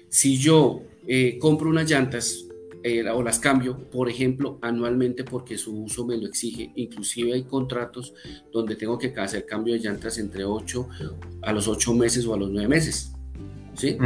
Si 0.08 0.38
yo 0.38 0.82
eh, 1.06 1.38
compro 1.38 1.68
unas 1.68 1.90
llantas 1.90 2.46
eh, 2.82 3.08
o 3.08 3.22
las 3.22 3.38
cambio, 3.38 3.76
por 3.90 4.08
ejemplo, 4.08 4.58
anualmente 4.62 5.24
porque 5.24 5.58
su 5.58 5.82
uso 5.82 6.06
me 6.06 6.16
lo 6.16 6.26
exige, 6.26 6.72
inclusive 6.76 7.34
hay 7.34 7.42
contratos 7.42 8.14
donde 8.52 8.76
tengo 8.76 8.98
que 8.98 9.12
hacer 9.16 9.46
cambio 9.46 9.74
de 9.74 9.80
llantas 9.80 10.18
entre 10.18 10.44
8 10.44 10.88
a 11.42 11.52
los 11.52 11.68
8 11.68 11.94
meses 11.94 12.24
o 12.26 12.34
a 12.34 12.38
los 12.38 12.50
9 12.50 12.68
meses. 12.68 13.12
¿sí? 13.74 13.96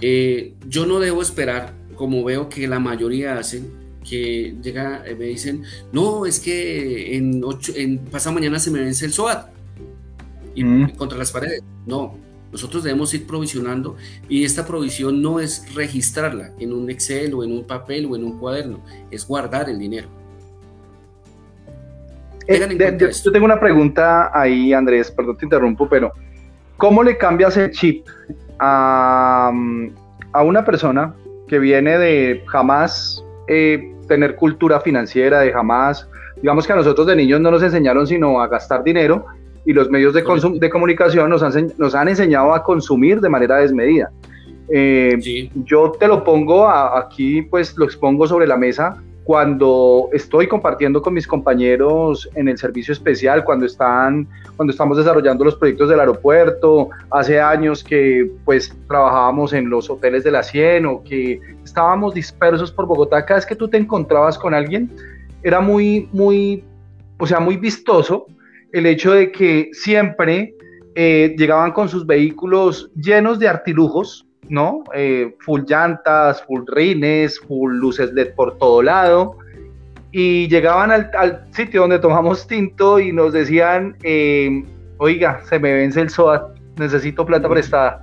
Eh, 0.00 0.54
yo 0.66 0.86
no 0.86 1.00
debo 1.00 1.22
esperar, 1.22 1.74
como 1.96 2.24
veo 2.24 2.48
que 2.48 2.66
la 2.68 2.78
mayoría 2.78 3.38
hacen, 3.38 3.70
que 4.08 4.54
llega, 4.62 5.02
eh, 5.06 5.14
me 5.14 5.26
dicen, 5.26 5.62
no, 5.92 6.26
es 6.26 6.40
que 6.40 7.16
en, 7.16 7.42
ocho, 7.44 7.72
en 7.76 7.98
pasado 7.98 8.34
mañana 8.34 8.58
se 8.58 8.70
me 8.70 8.80
vence 8.80 9.04
el 9.04 9.12
SOAT 9.12 9.48
y 10.54 10.64
mm. 10.64 10.90
contra 10.96 11.18
las 11.18 11.30
paredes. 11.30 11.62
No, 11.86 12.14
nosotros 12.50 12.82
debemos 12.82 13.12
ir 13.14 13.26
provisionando 13.26 13.96
y 14.28 14.44
esta 14.44 14.66
provisión 14.66 15.20
no 15.20 15.40
es 15.40 15.74
registrarla 15.74 16.52
en 16.58 16.72
un 16.72 16.88
Excel 16.90 17.34
o 17.34 17.44
en 17.44 17.52
un 17.52 17.64
papel 17.64 18.06
o 18.06 18.16
en 18.16 18.24
un 18.24 18.38
cuaderno, 18.38 18.80
es 19.10 19.26
guardar 19.26 19.68
el 19.68 19.78
dinero. 19.78 20.08
Eh, 22.46 22.98
yo 23.22 23.30
tengo 23.32 23.44
una 23.44 23.60
pregunta 23.60 24.30
ahí, 24.32 24.72
Andrés, 24.72 25.10
perdón 25.10 25.36
te 25.36 25.44
interrumpo, 25.44 25.86
pero 25.86 26.12
¿cómo 26.78 27.02
le 27.02 27.18
cambias 27.18 27.58
el 27.58 27.70
chip 27.72 28.06
a, 28.58 29.52
a 30.32 30.42
una 30.42 30.64
persona 30.64 31.14
que 31.46 31.58
viene 31.58 31.98
de 31.98 32.42
jamás 32.46 33.22
eh, 33.48 33.94
tener 34.08 34.34
cultura 34.34 34.80
financiera, 34.80 35.40
de 35.40 35.52
jamás, 35.52 36.08
digamos 36.36 36.66
que 36.66 36.72
a 36.72 36.76
nosotros 36.76 37.06
de 37.06 37.16
niños 37.16 37.40
no 37.40 37.50
nos 37.50 37.62
enseñaron 37.62 38.06
sino 38.06 38.40
a 38.40 38.48
gastar 38.48 38.82
dinero 38.82 39.26
y 39.64 39.72
los 39.72 39.90
medios 39.90 40.14
de, 40.14 40.24
de 40.58 40.70
comunicación 40.70 41.30
nos 41.30 41.42
han, 41.42 41.72
nos 41.76 41.94
han 41.94 42.08
enseñado 42.08 42.54
a 42.54 42.62
consumir 42.62 43.20
de 43.20 43.28
manera 43.28 43.56
desmedida. 43.58 44.10
Eh, 44.70 45.50
yo 45.64 45.92
te 45.92 46.06
lo 46.08 46.24
pongo 46.24 46.68
aquí, 46.68 47.42
pues 47.42 47.76
lo 47.76 47.84
expongo 47.84 48.26
sobre 48.26 48.46
la 48.46 48.56
mesa. 48.56 48.96
Cuando 49.28 50.08
estoy 50.14 50.48
compartiendo 50.48 51.02
con 51.02 51.12
mis 51.12 51.26
compañeros 51.26 52.30
en 52.34 52.48
el 52.48 52.56
servicio 52.56 52.92
especial, 52.92 53.44
cuando 53.44 53.66
están, 53.66 54.26
cuando 54.56 54.70
estamos 54.70 54.96
desarrollando 54.96 55.44
los 55.44 55.54
proyectos 55.54 55.90
del 55.90 56.00
aeropuerto, 56.00 56.88
hace 57.10 57.38
años 57.38 57.84
que 57.84 58.30
pues 58.46 58.74
trabajábamos 58.88 59.52
en 59.52 59.68
los 59.68 59.90
hoteles 59.90 60.24
de 60.24 60.30
la 60.30 60.42
Cien 60.42 60.86
o 60.86 61.04
que 61.04 61.42
estábamos 61.62 62.14
dispersos 62.14 62.72
por 62.72 62.86
Bogotá, 62.86 63.22
cada 63.26 63.36
vez 63.36 63.44
que 63.44 63.54
tú 63.54 63.68
te 63.68 63.76
encontrabas 63.76 64.38
con 64.38 64.54
alguien, 64.54 64.90
era 65.42 65.60
muy, 65.60 66.08
muy, 66.10 66.64
o 67.18 67.26
sea, 67.26 67.38
muy 67.38 67.58
vistoso 67.58 68.28
el 68.72 68.86
hecho 68.86 69.12
de 69.12 69.30
que 69.30 69.68
siempre 69.74 70.54
eh, 70.94 71.34
llegaban 71.36 71.72
con 71.72 71.90
sus 71.90 72.06
vehículos 72.06 72.90
llenos 72.94 73.38
de 73.38 73.48
artilujos, 73.48 74.26
¿no? 74.48 74.84
Eh, 74.94 75.36
full 75.40 75.62
llantas, 75.66 76.42
full 76.42 76.62
rines, 76.66 77.40
full 77.40 77.74
luces 77.74 78.12
LED 78.12 78.34
por 78.34 78.58
todo 78.58 78.82
lado. 78.82 79.38
Y 80.10 80.48
llegaban 80.48 80.90
al, 80.90 81.44
sitio 81.52 81.82
donde 81.82 81.98
tomamos 81.98 82.46
tinto 82.46 82.98
y 82.98 83.12
nos 83.12 83.32
decían, 83.32 83.96
eh, 84.02 84.64
oiga, 84.98 85.42
se 85.48 85.58
me 85.58 85.74
vence 85.74 86.00
el 86.00 86.10
SOAT, 86.10 86.58
necesito 86.76 87.26
plata 87.26 87.48
prestada. 87.48 88.02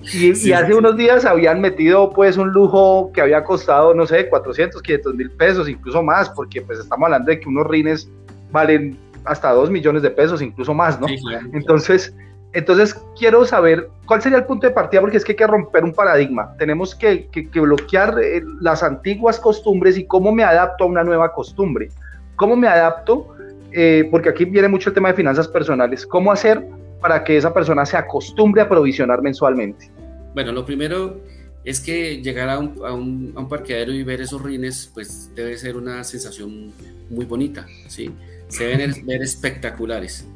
Y, 0.00 0.52
hace 0.52 0.74
unos 0.74 0.96
días 0.96 1.24
habían 1.24 1.60
metido 1.60 2.10
pues 2.10 2.36
un 2.36 2.50
lujo 2.50 3.10
que 3.12 3.20
había 3.20 3.42
costado, 3.42 3.94
no 3.94 4.06
sé, 4.06 4.28
400, 4.28 4.80
500 4.80 5.14
mil 5.14 5.30
pesos, 5.32 5.68
incluso 5.68 6.02
más, 6.02 6.30
porque 6.30 6.62
pues 6.62 6.78
estamos 6.78 7.06
hablando 7.06 7.30
de 7.30 7.40
que 7.40 7.48
unos 7.48 7.66
rines 7.66 8.08
valen 8.50 8.96
hasta 9.24 9.52
2 9.52 9.70
millones 9.70 10.02
de 10.02 10.10
pesos, 10.10 10.40
incluso 10.40 10.72
más, 10.72 11.00
¿no? 11.00 11.06
Entonces, 11.52 12.14
entonces, 12.58 13.00
quiero 13.16 13.44
saber 13.44 13.88
cuál 14.04 14.20
sería 14.20 14.38
el 14.38 14.44
punto 14.44 14.66
de 14.66 14.72
partida, 14.72 15.00
porque 15.00 15.16
es 15.16 15.24
que 15.24 15.30
hay 15.30 15.36
que 15.36 15.46
romper 15.46 15.84
un 15.84 15.92
paradigma. 15.92 16.56
Tenemos 16.58 16.92
que, 16.92 17.28
bloquear 17.54 18.18
eh, 18.20 18.42
las 18.60 18.82
antiguas 18.82 19.38
costumbres 19.38 19.96
y 19.96 20.04
cómo 20.04 20.32
me 20.32 20.42
adapto 20.42 20.82
a 20.82 20.86
una 20.88 21.04
nueva 21.04 21.32
costumbre. 21.32 21.88
¿Cómo 22.34 22.56
me 22.56 22.66
adapto? 22.66 23.28
Eh, 23.70 24.08
porque 24.10 24.30
aquí 24.30 24.44
viene 24.44 24.66
mucho 24.66 24.90
el 24.90 24.94
tema 24.94 25.10
de 25.10 25.14
finanzas 25.14 25.46
personales. 25.46 26.04
¿Cómo 26.04 26.32
hacer 26.32 26.66
para 27.00 27.22
que 27.22 27.36
esa 27.36 27.54
persona 27.54 27.86
se 27.86 27.96
acostumbre 27.96 28.60
a 28.60 28.68
provisionar 28.68 29.22
mensualmente? 29.22 29.88
Bueno, 30.34 30.50
lo 30.50 30.66
primero 30.66 31.20
es 31.62 31.78
que 31.78 32.20
llegar 32.20 32.48
a 32.48 32.58
un, 32.58 32.74
a 32.82 32.92
un 33.40 33.48
parqueadero 33.48 33.92
y 33.92 34.02
ver 34.02 34.20
esos 34.20 34.42
rines, 34.42 34.90
pues 34.92 35.30
debe 35.36 35.56
ser 35.56 35.76
una 35.76 36.02
sensación 36.02 36.72
muy 37.08 37.24
bonita, 37.24 37.68
¿sí? 37.86 38.10
Se 38.48 38.64
deben 38.64 38.94
ver 39.06 39.22
espectaculares 39.22 40.26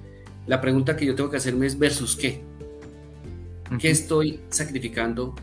la 0.47 0.61
pregunta 0.61 0.97
que 0.97 1.07
yo 1.07 1.15
tengo 1.15 1.31
que 1.31 1.37
hacerme 1.37 1.67
es 1.67 1.79
versus 1.79 2.17
qué. 2.17 2.41
¿Qué 3.79 3.91
estoy 3.91 4.41
sacrificando 4.51 5.35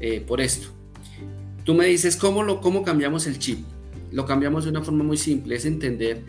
eh, 0.00 0.20
por 0.26 0.40
esto? 0.40 0.68
Tú 1.64 1.74
me 1.74 1.86
dices, 1.86 2.16
¿cómo, 2.16 2.42
lo, 2.42 2.60
¿cómo 2.60 2.82
cambiamos 2.82 3.26
el 3.26 3.38
chip? 3.38 3.58
Lo 4.12 4.24
cambiamos 4.24 4.64
de 4.64 4.70
una 4.70 4.82
forma 4.82 5.04
muy 5.04 5.16
simple, 5.16 5.56
es 5.56 5.66
entender 5.66 6.22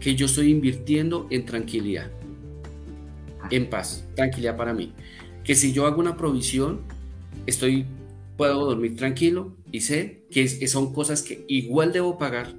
que 0.00 0.14
yo 0.14 0.26
estoy 0.26 0.50
invirtiendo 0.50 1.26
en 1.30 1.44
tranquilidad, 1.44 2.10
en 3.50 3.68
paz, 3.68 4.06
tranquilidad 4.14 4.56
para 4.56 4.72
mí. 4.72 4.92
Que 5.42 5.54
si 5.54 5.72
yo 5.72 5.86
hago 5.86 6.00
una 6.00 6.16
provisión, 6.16 6.82
estoy, 7.46 7.86
puedo 8.36 8.64
dormir 8.64 8.96
tranquilo 8.96 9.56
y 9.72 9.80
sé 9.80 10.22
que 10.30 10.46
son 10.68 10.92
cosas 10.92 11.22
que 11.22 11.44
igual 11.48 11.92
debo 11.92 12.18
pagar, 12.18 12.54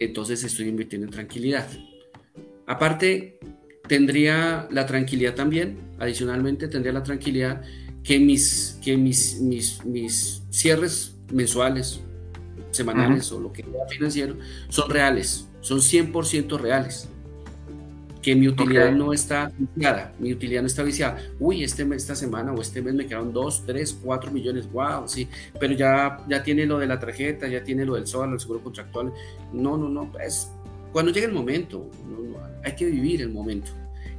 entonces 0.00 0.44
estoy 0.44 0.68
invirtiendo 0.68 1.06
en 1.06 1.12
tranquilidad. 1.12 1.68
Aparte, 2.68 3.40
tendría 3.88 4.68
la 4.70 4.84
tranquilidad 4.84 5.34
también, 5.34 5.78
adicionalmente 5.98 6.68
tendría 6.68 6.92
la 6.92 7.02
tranquilidad 7.02 7.62
que 8.04 8.20
mis, 8.20 8.78
que 8.84 8.96
mis, 8.96 9.40
mis, 9.40 9.84
mis 9.86 10.42
cierres 10.50 11.16
mensuales, 11.32 12.02
semanales 12.70 13.32
o 13.32 13.40
lo 13.40 13.52
que 13.52 13.62
sea 13.62 13.86
financiero 13.88 14.36
son 14.68 14.90
reales, 14.90 15.48
son 15.60 15.78
100% 15.78 16.60
reales. 16.60 17.08
Que 18.20 18.34
mi 18.34 18.48
utilidad 18.48 18.92
no 18.92 19.14
está 19.14 19.50
viciada, 19.56 20.12
mi 20.18 20.32
utilidad 20.32 20.60
no 20.60 20.66
está 20.66 20.82
viciada. 20.82 21.18
Uy, 21.38 21.64
este 21.64 21.86
mes, 21.86 22.02
esta 22.02 22.16
semana 22.16 22.52
o 22.52 22.60
este 22.60 22.82
mes 22.82 22.92
me 22.92 23.06
quedaron 23.06 23.32
2, 23.32 23.64
3, 23.64 24.00
4 24.04 24.30
millones, 24.30 24.70
wow, 24.70 25.08
sí, 25.08 25.28
pero 25.58 25.72
ya, 25.72 26.18
ya 26.28 26.42
tiene 26.42 26.66
lo 26.66 26.78
de 26.78 26.88
la 26.88 26.98
tarjeta, 26.98 27.48
ya 27.48 27.64
tiene 27.64 27.86
lo 27.86 27.94
del 27.94 28.06
SOAL, 28.06 28.32
el 28.32 28.40
seguro 28.40 28.60
contractual. 28.60 29.12
No, 29.54 29.78
no, 29.78 29.88
no, 29.88 30.12
es 30.18 30.50
cuando 30.92 31.12
llegue 31.12 31.26
el 31.26 31.32
momento, 31.32 31.90
hay 32.64 32.74
que 32.74 32.86
vivir 32.86 33.22
el 33.22 33.30
momento. 33.30 33.70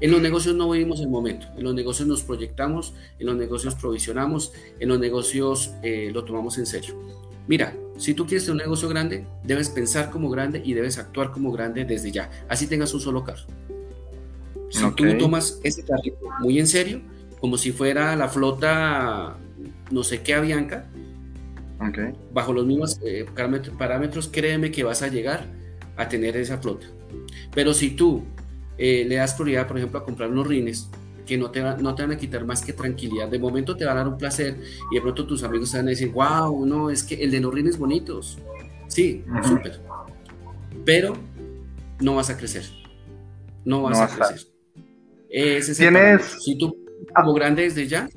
En 0.01 0.11
los 0.11 0.21
negocios 0.21 0.55
no 0.55 0.69
vivimos 0.69 1.01
el 1.01 1.09
momento, 1.09 1.47
en 1.57 1.63
los 1.63 1.75
negocios 1.75 2.07
nos 2.07 2.23
proyectamos, 2.23 2.93
en 3.19 3.27
los 3.27 3.35
negocios 3.35 3.75
provisionamos, 3.75 4.53
en 4.79 4.87
los 4.87 4.99
negocios 4.99 5.73
eh, 5.83 6.09
lo 6.13 6.23
tomamos 6.23 6.57
en 6.57 6.65
serio. 6.65 6.95
Mira, 7.47 7.75
si 7.97 8.13
tú 8.13 8.25
quieres 8.25 8.47
un 8.47 8.57
negocio 8.57 8.87
grande, 8.87 9.25
debes 9.43 9.69
pensar 9.69 10.09
como 10.09 10.29
grande 10.29 10.61
y 10.63 10.73
debes 10.73 10.97
actuar 10.97 11.31
como 11.31 11.51
grande 11.51 11.83
desde 11.83 12.11
ya, 12.11 12.29
así 12.47 12.67
tengas 12.67 12.93
un 12.93 13.01
solo 13.01 13.23
carro. 13.23 13.43
Si 14.69 14.89
tú 14.91 15.17
tomas 15.17 15.59
ese 15.63 15.83
carrito 15.83 16.29
muy 16.39 16.59
en 16.59 16.67
serio, 16.67 17.01
como 17.41 17.57
si 17.57 17.71
fuera 17.71 18.15
la 18.15 18.29
flota, 18.29 19.37
no 19.91 20.03
sé 20.03 20.21
qué, 20.21 20.35
Avianca, 20.35 20.87
bajo 22.33 22.53
los 22.53 22.65
mismos 22.65 22.99
eh, 23.03 23.25
parámetros, 23.77 24.29
créeme 24.31 24.71
que 24.71 24.83
vas 24.83 25.01
a 25.01 25.07
llegar 25.07 25.58
a 25.99 26.07
tener 26.07 26.37
esa 26.37 26.57
flota. 26.57 26.87
Pero 27.53 27.73
si 27.73 27.91
tú 27.91 28.23
eh, 28.77 29.05
le 29.07 29.15
das 29.15 29.33
prioridad, 29.33 29.67
por 29.67 29.77
ejemplo, 29.77 29.99
a 29.99 30.05
comprar 30.05 30.31
unos 30.31 30.47
rines 30.47 30.89
que 31.25 31.37
no 31.37 31.51
te, 31.51 31.61
no 31.61 31.93
te 31.93 32.01
van 32.01 32.11
a 32.11 32.17
quitar 32.17 32.45
más 32.45 32.63
que 32.63 32.71
tranquilidad, 32.71 33.27
de 33.27 33.37
momento 33.37 33.75
te 33.75 33.83
van 33.85 33.97
a 33.97 33.99
dar 33.99 34.07
un 34.07 34.17
placer 34.17 34.57
y 34.91 34.95
de 34.95 35.01
pronto 35.01 35.27
tus 35.27 35.43
amigos 35.43 35.71
te 35.71 35.77
van 35.77 35.87
a 35.87 35.89
decir, 35.89 36.09
wow, 36.09 36.65
no, 36.65 36.89
es 36.89 37.03
que 37.03 37.15
el 37.15 37.31
de 37.31 37.41
los 37.41 37.53
rines 37.53 37.77
bonitos. 37.77 38.39
Sí, 38.87 39.23
súper. 39.45 39.81
Pero 40.85 41.17
no 41.99 42.15
vas 42.15 42.29
a 42.29 42.37
crecer. 42.37 42.63
No 43.65 43.81
vas 43.83 43.99
a 43.99 44.07
crecer. 44.07 44.47
Ese 45.29 45.75
¿Tienes... 45.75 46.23
Si 46.43 46.57
tú 46.57 46.75
como 47.13 47.33
grande 47.33 47.63
desde 47.63 47.87
ya, 47.87 48.09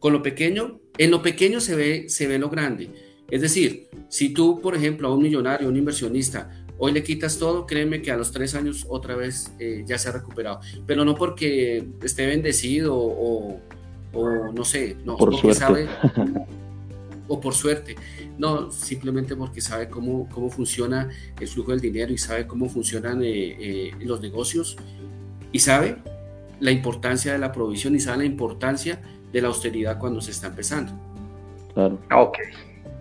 con 0.00 0.12
lo 0.12 0.22
pequeño, 0.22 0.80
en 0.98 1.10
lo 1.12 1.22
pequeño 1.22 1.60
se 1.60 1.76
ve, 1.76 2.08
se 2.08 2.26
ve 2.26 2.38
lo 2.38 2.50
grande. 2.50 2.90
Es 3.30 3.42
decir, 3.42 3.88
si 4.08 4.30
tú, 4.30 4.60
por 4.60 4.74
ejemplo, 4.74 5.08
a 5.08 5.14
un 5.14 5.22
millonario, 5.22 5.68
un 5.68 5.76
inversionista, 5.76 6.59
Hoy 6.82 6.92
le 6.92 7.02
quitas 7.02 7.38
todo, 7.38 7.66
créeme 7.66 8.00
que 8.00 8.10
a 8.10 8.16
los 8.16 8.32
tres 8.32 8.54
años 8.54 8.86
otra 8.88 9.14
vez 9.14 9.52
eh, 9.58 9.84
ya 9.86 9.98
se 9.98 10.08
ha 10.08 10.12
recuperado. 10.12 10.60
Pero 10.86 11.04
no 11.04 11.14
porque 11.14 11.86
esté 12.02 12.26
bendecido 12.26 12.96
o, 12.96 13.60
no 14.54 14.64
sé, 14.64 14.96
no, 15.04 15.18
por 15.18 15.30
porque 15.30 15.54
suerte. 15.54 15.60
sabe, 15.60 15.88
o 17.28 17.38
por 17.38 17.52
suerte. 17.52 17.96
No, 18.38 18.72
simplemente 18.72 19.36
porque 19.36 19.60
sabe 19.60 19.90
cómo, 19.90 20.26
cómo 20.30 20.48
funciona 20.48 21.10
el 21.38 21.48
flujo 21.48 21.72
del 21.72 21.80
dinero 21.80 22.14
y 22.14 22.18
sabe 22.18 22.46
cómo 22.46 22.66
funcionan 22.70 23.22
eh, 23.22 23.56
eh, 23.60 23.90
los 24.00 24.22
negocios 24.22 24.78
y 25.52 25.58
sabe 25.58 25.98
la 26.60 26.70
importancia 26.70 27.34
de 27.34 27.38
la 27.38 27.52
provisión 27.52 27.94
y 27.94 28.00
sabe 28.00 28.18
la 28.18 28.24
importancia 28.24 29.02
de 29.30 29.42
la 29.42 29.48
austeridad 29.48 29.98
cuando 29.98 30.22
se 30.22 30.30
está 30.30 30.46
empezando. 30.46 30.92
Claro. 31.74 32.00
Ok, 32.10 32.38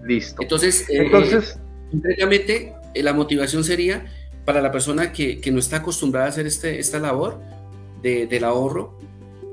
listo. 0.04 0.42
Entonces, 0.42 0.86
Entonces... 0.90 1.58
Eh, 1.94 2.16
eh, 2.18 2.74
la 2.96 3.14
motivación 3.14 3.64
sería 3.64 4.06
para 4.46 4.62
la 4.62 4.72
persona 4.72 5.12
que, 5.12 5.42
no 5.52 5.60
está 5.60 5.78
acostumbrada 5.78 6.28
a 6.28 6.30
hacer 6.30 6.48
este, 6.48 6.80
esta 6.80 7.00
labor 7.00 7.40
de, 8.02 8.26
del 8.28 8.44
ahorro, 8.44 8.98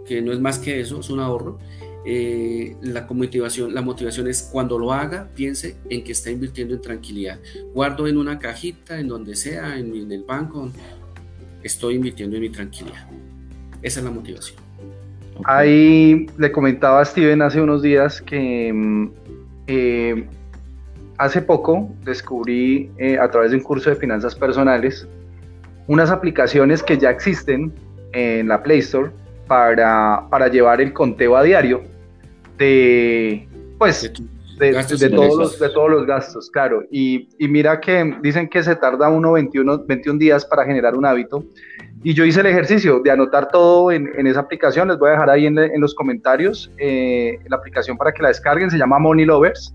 que 0.06 0.22
no 0.22 0.32
es 0.32 0.40
más 0.40 0.58
que 0.58 0.80
eso, 0.80 1.00
es 1.00 1.10
un 1.10 1.20
ahorro. 1.20 1.58
Eh, 2.08 2.76
la, 2.82 3.04
motivación, 3.10 3.74
la 3.74 3.82
motivación 3.82 4.28
es 4.28 4.48
cuando 4.52 4.78
lo 4.78 4.92
haga, 4.92 5.28
piense 5.34 5.76
en 5.90 6.04
que 6.04 6.12
está 6.12 6.30
invirtiendo 6.30 6.74
en 6.74 6.80
tranquilidad. 6.80 7.40
Guardo 7.74 8.06
en 8.06 8.16
una 8.16 8.38
cajita, 8.38 9.00
en 9.00 9.08
donde 9.08 9.34
sea, 9.34 9.76
en, 9.76 10.10
el 10.10 10.22
banco, 10.22 10.70
estoy 11.64 11.96
invirtiendo 11.96 12.36
en 12.36 12.42
mi 12.42 12.48
tranquilidad. 12.48 13.08
Esa 13.82 14.00
es 14.00 14.04
la 14.04 14.12
motivación. 14.12 14.58
Ahí 15.44 16.26
le 16.38 16.52
comentaba 16.52 17.00
a 17.00 17.04
Steven 17.04 17.42
hace 17.42 17.60
unos 17.60 17.82
días 17.82 18.22
que 18.22 18.72
mm, 18.72 19.10
eh, 19.66 20.28
hace 21.18 21.42
poco 21.42 21.88
descubrí 22.04 22.90
eh, 22.98 23.18
a 23.18 23.30
través 23.30 23.50
de 23.50 23.56
un 23.56 23.62
curso 23.62 23.90
de 23.90 23.96
finanzas 23.96 24.34
personales 24.34 25.08
unas 25.86 26.10
aplicaciones 26.10 26.82
que 26.82 26.98
ya 26.98 27.10
existen 27.10 27.72
en 28.12 28.48
la 28.48 28.62
Play 28.62 28.80
Store 28.80 29.10
para, 29.46 30.26
para 30.30 30.48
llevar 30.48 30.80
el 30.80 30.92
conteo 30.92 31.36
a 31.36 31.42
diario 31.42 31.82
de, 32.58 33.46
pues, 33.78 34.10
de, 34.58 35.10
todos, 35.10 35.38
los, 35.38 35.58
de 35.60 35.68
todos 35.68 35.90
los 35.90 36.06
gastos, 36.06 36.50
claro. 36.50 36.82
Y, 36.90 37.28
y, 37.38 37.46
mira 37.46 37.80
que 37.80 38.16
dicen 38.22 38.48
que 38.48 38.62
se 38.62 38.74
tarda 38.74 39.08
uno 39.10 39.32
21, 39.32 39.84
21 39.86 40.18
días 40.18 40.44
para 40.44 40.64
generar 40.64 40.96
un 40.96 41.04
hábito. 41.04 41.44
Y 42.02 42.14
yo 42.14 42.24
hice 42.24 42.40
el 42.40 42.46
ejercicio 42.46 43.00
de 43.00 43.10
anotar 43.10 43.48
todo 43.48 43.92
en, 43.92 44.08
en 44.16 44.26
esa 44.26 44.40
aplicación. 44.40 44.88
Les 44.88 44.98
voy 44.98 45.08
a 45.08 45.12
dejar 45.12 45.30
ahí 45.30 45.46
en, 45.46 45.58
en 45.58 45.80
los 45.80 45.94
comentarios 45.94 46.70
eh, 46.78 47.38
la 47.48 47.56
aplicación 47.56 47.96
para 47.96 48.12
que 48.12 48.22
la 48.22 48.28
descarguen. 48.28 48.70
Se 48.70 48.78
llama 48.78 48.98
Money 48.98 49.26
Lovers 49.26 49.74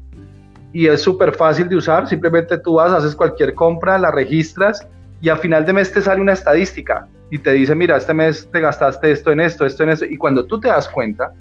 y 0.73 0.88
es 0.88 1.01
súper 1.01 1.34
fácil 1.34 1.67
de 1.69 1.75
usar. 1.75 2.07
Simplemente 2.07 2.57
tú 2.57 2.75
vas, 2.75 2.91
haces 2.91 3.15
cualquier 3.15 3.53
compra, 3.53 3.97
la 3.97 4.12
registras 4.12 4.88
y 5.21 5.29
a 5.29 5.36
final 5.36 5.65
de 5.65 5.73
mes 5.73 5.91
te 5.91 6.01
sale 6.01 6.21
una 6.21 6.34
estadística 6.34 7.07
y 7.29 7.38
te 7.38 7.51
dice, 7.53 7.75
mira, 7.75 7.97
este 7.97 8.13
mes 8.13 8.47
te 8.51 8.60
gastaste 8.60 9.12
esto 9.12 9.31
en 9.31 9.39
esto, 9.39 9.65
esto 9.65 9.84
en 9.84 9.89
esto. 9.89 10.05
Y 10.05 10.17
cuando 10.17 10.45
tú 10.45 10.60
te 10.60 10.67
das 10.67 10.89
cuenta, 10.89 11.34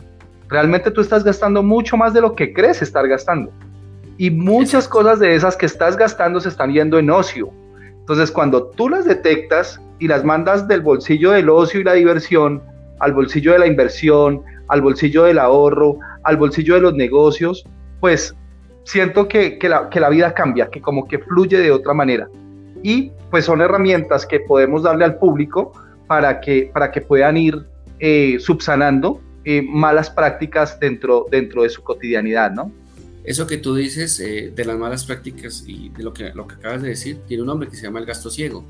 realmente 0.48 0.90
tú 0.90 1.00
estás 1.00 1.24
gastando 1.24 1.62
mucho 1.62 1.96
más 1.96 2.12
de 2.12 2.20
lo 2.20 2.34
que 2.34 2.52
crees 2.52 2.82
estar 2.82 3.06
gastando. 3.08 3.50
Y 4.18 4.30
muchas 4.30 4.86
cosas 4.86 5.18
de 5.18 5.34
esas 5.34 5.56
que 5.56 5.66
estás 5.66 5.96
gastando 5.96 6.40
se 6.40 6.50
están 6.50 6.72
yendo 6.72 6.98
en 6.98 7.10
ocio. 7.10 7.50
Entonces, 8.00 8.30
cuando 8.30 8.66
tú 8.66 8.88
las 8.88 9.04
detectas 9.04 9.80
y 9.98 10.08
las 10.08 10.24
mandas 10.24 10.68
del 10.68 10.82
bolsillo 10.82 11.30
del 11.30 11.48
ocio 11.48 11.80
y 11.80 11.84
la 11.84 11.94
diversión 11.94 12.62
al 13.00 13.12
bolsillo 13.12 13.52
de 13.52 13.58
la 13.58 13.66
inversión, 13.66 14.42
al 14.68 14.82
bolsillo 14.82 15.24
del 15.24 15.38
ahorro, 15.38 15.98
al 16.22 16.36
bolsillo 16.36 16.74
de 16.74 16.82
los 16.82 16.94
negocios, 16.94 17.64
pues 17.98 18.34
siento 18.84 19.28
que, 19.28 19.58
la, 19.62 20.08
vida 20.08 20.34
cambia, 20.34 20.68
que 20.68 20.80
como 20.80 21.06
que 21.06 21.18
fluye 21.18 21.58
de 21.58 21.70
otra 21.70 21.94
manera. 21.94 22.28
Y 22.82 23.12
pues 23.30 23.44
son 23.44 23.60
herramientas 23.60 24.26
que 24.26 24.40
podemos 24.40 24.82
darle 24.82 25.04
al 25.04 25.18
público 25.18 25.72
para 26.06 26.40
que, 26.40 26.70
para 26.72 26.90
que 26.90 27.00
puedan 27.00 27.36
ir 27.36 27.66
eh, 27.98 28.36
subsanando 28.40 29.20
eh, 29.44 29.62
malas 29.62 30.10
prácticas 30.10 30.78
dentro, 30.80 31.26
dentro 31.30 31.62
de 31.62 31.68
su 31.68 31.82
cotidianidad, 31.82 32.50
¿no? 32.50 32.72
Eso 33.22 33.46
que 33.46 33.58
tú 33.58 33.74
dices 33.74 34.18
eh, 34.20 34.52
de 34.54 34.64
las 34.64 34.78
malas 34.78 35.04
prácticas 35.04 35.64
y 35.66 35.90
de 35.90 36.02
lo 36.02 36.12
que, 36.12 36.32
lo 36.34 36.46
que 36.46 36.54
acabas 36.54 36.82
de 36.82 36.88
decir, 36.88 37.18
tiene 37.26 37.42
un 37.42 37.48
nombre 37.48 37.68
que 37.68 37.76
se 37.76 37.82
llama 37.82 38.00
el 38.00 38.06
gasto 38.06 38.30
ciego. 38.30 38.64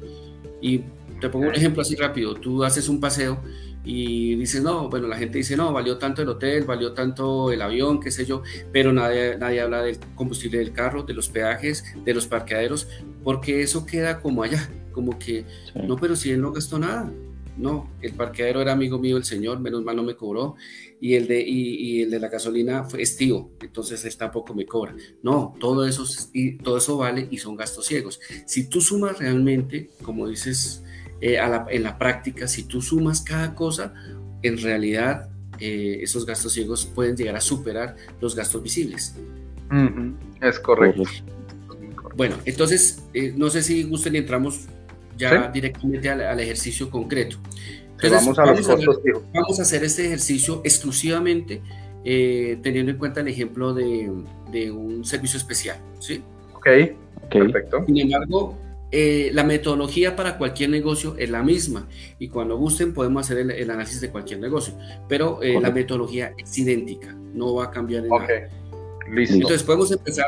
Y 0.61 0.83
te 1.21 1.29
pongo 1.29 1.49
un 1.49 1.55
ejemplo 1.55 1.83
así 1.83 1.95
rápido, 1.95 2.35
tú 2.35 2.65
haces 2.65 2.89
un 2.89 3.01
paseo 3.01 3.41
y 3.85 4.35
dices, 4.37 4.63
no, 4.63 4.89
bueno, 4.91 5.09
la 5.09 5.17
gente 5.17 5.39
dice, 5.39 5.57
no, 5.57 5.73
valió 5.73 5.97
tanto 5.97 6.23
el 6.23 6.29
hotel, 6.29 6.65
valió 6.65 6.93
tanto 6.93 7.51
el 7.51 7.63
avión, 7.63 8.01
qué 8.01 8.11
sé 8.11 8.27
yo, 8.27 8.43
pero 8.73 8.93
nadie, 8.93 9.39
nadie 9.39 9.61
habla 9.61 9.83
del 9.83 9.99
combustible 10.15 10.59
del 10.59 10.73
carro, 10.73 11.03
de 11.03 11.15
los 11.15 11.29
peajes, 11.29 11.85
de 12.05 12.15
los 12.15 12.27
parqueaderos, 12.27 12.89
porque 13.25 13.63
eso 13.63 13.87
queda 13.87 14.21
como 14.21 14.43
allá, 14.43 14.69
como 14.93 15.19
que, 15.19 15.45
no, 15.75 15.97
pero 15.97 16.15
si 16.15 16.31
él 16.31 16.43
no 16.43 16.53
gastó 16.53 16.79
nada, 16.79 17.11
no, 17.57 17.91
el 18.01 18.13
parqueadero 18.13 18.61
era 18.61 18.73
amigo 18.73 18.99
mío, 18.99 19.17
el 19.17 19.25
señor, 19.25 19.61
menos 19.61 19.83
mal 19.83 19.97
no 19.97 20.03
me 20.03 20.15
cobró, 20.15 20.57
y 21.01 21.15
el 21.15 21.27
de, 21.27 21.41
y, 21.41 22.03
el 22.03 22.11
de 22.11 22.21
la 22.21 22.29
gasolina 22.29 22.85
fue 22.85 23.03
estío, 23.03 23.51
entonces 23.63 24.05
él 24.05 24.17
tampoco 24.17 24.55
me 24.55 24.67
cobra. 24.67 24.95
No, 25.23 25.55
todo 25.59 25.87
eso, 25.87 26.05
y 26.33 26.59
todo 26.59 26.77
eso 26.77 26.99
vale 26.99 27.29
y 27.31 27.39
son 27.39 27.57
gastos 27.57 27.87
ciegos. 27.87 28.21
Si 28.47 28.69
tú 28.69 28.81
sumas 28.81 29.19
realmente, 29.19 29.91
como 30.03 30.29
dices, 30.29 30.83
eh, 31.21 31.39
en 31.69 31.83
la 31.83 31.99
práctica, 31.99 32.49
si 32.49 32.63
tú 32.65 32.81
sumas 32.81 33.21
cada 33.21 33.55
cosa, 33.55 33.93
en 34.43 34.59
realidad 34.59 35.29
eh, 35.59 35.99
esos 36.03 36.25
gastos 36.25 36.53
ciegos 36.53 36.87
pueden 36.87 37.17
llegar 37.17 37.37
a 37.37 37.41
superar 37.41 37.97
los 38.21 38.35
gastos 38.35 38.63
visibles. 38.63 39.15
Es 40.41 40.59
correcto. 40.59 41.03
Bueno, 42.17 42.37
entonces, 42.45 43.03
eh, 43.13 43.33
no 43.37 43.51
sé 43.51 43.63
si 43.63 43.83
gusten 43.85 44.15
y 44.15 44.19
entramos 44.19 44.67
ya 45.17 45.49
directamente 45.49 46.09
al, 46.09 46.41
ejercicio 46.41 46.89
concreto. 46.89 47.37
vamos, 48.03 48.39
a, 48.39 48.45
vamos 49.35 49.59
a 49.59 49.63
hacer 49.63 49.85
este 49.85 50.07
ejercicio 50.07 50.63
exclusivamente 50.65 51.61
teniendo 52.03 52.93
en 52.93 52.97
cuenta 52.97 53.21
el 53.21 53.29
ejemplo 53.29 53.75
de, 53.75 54.11
de, 54.51 54.71
un 54.71 55.05
servicio 55.05 55.37
especial. 55.37 55.77
¿sí? 55.99 56.23
Ok, 56.55 56.67
perfecto. 57.31 57.85
Sin 57.85 57.99
embargo, 57.99 58.57
eh, 58.93 59.31
la 59.33 59.45
metodología 59.45 60.17
para 60.17 60.37
cualquier 60.37 60.71
negocio 60.71 61.15
es 61.17 61.31
la 61.31 61.45
misma 61.45 61.89
y 62.19 62.29
cuando 62.29 62.57
gusten 62.57 62.93
podemos 62.93 63.25
hacer 63.25 63.39
el, 63.39 63.71
análisis 63.71 64.01
de 64.01 64.11
cualquier 64.11 64.41
negocio, 64.41 64.75
pero 65.09 65.41
eh, 65.43 65.61
la 65.61 65.71
metodología 65.71 66.35
es 66.37 66.59
idéntica, 66.59 67.15
no 67.33 67.55
va 67.55 67.67
a 67.67 67.71
cambiar 67.71 68.05
en 68.05 68.11
nada. 68.11 68.49
Listo. 69.09 69.35
Entonces 69.35 69.63
podemos 69.63 69.93
empezar. 69.93 70.27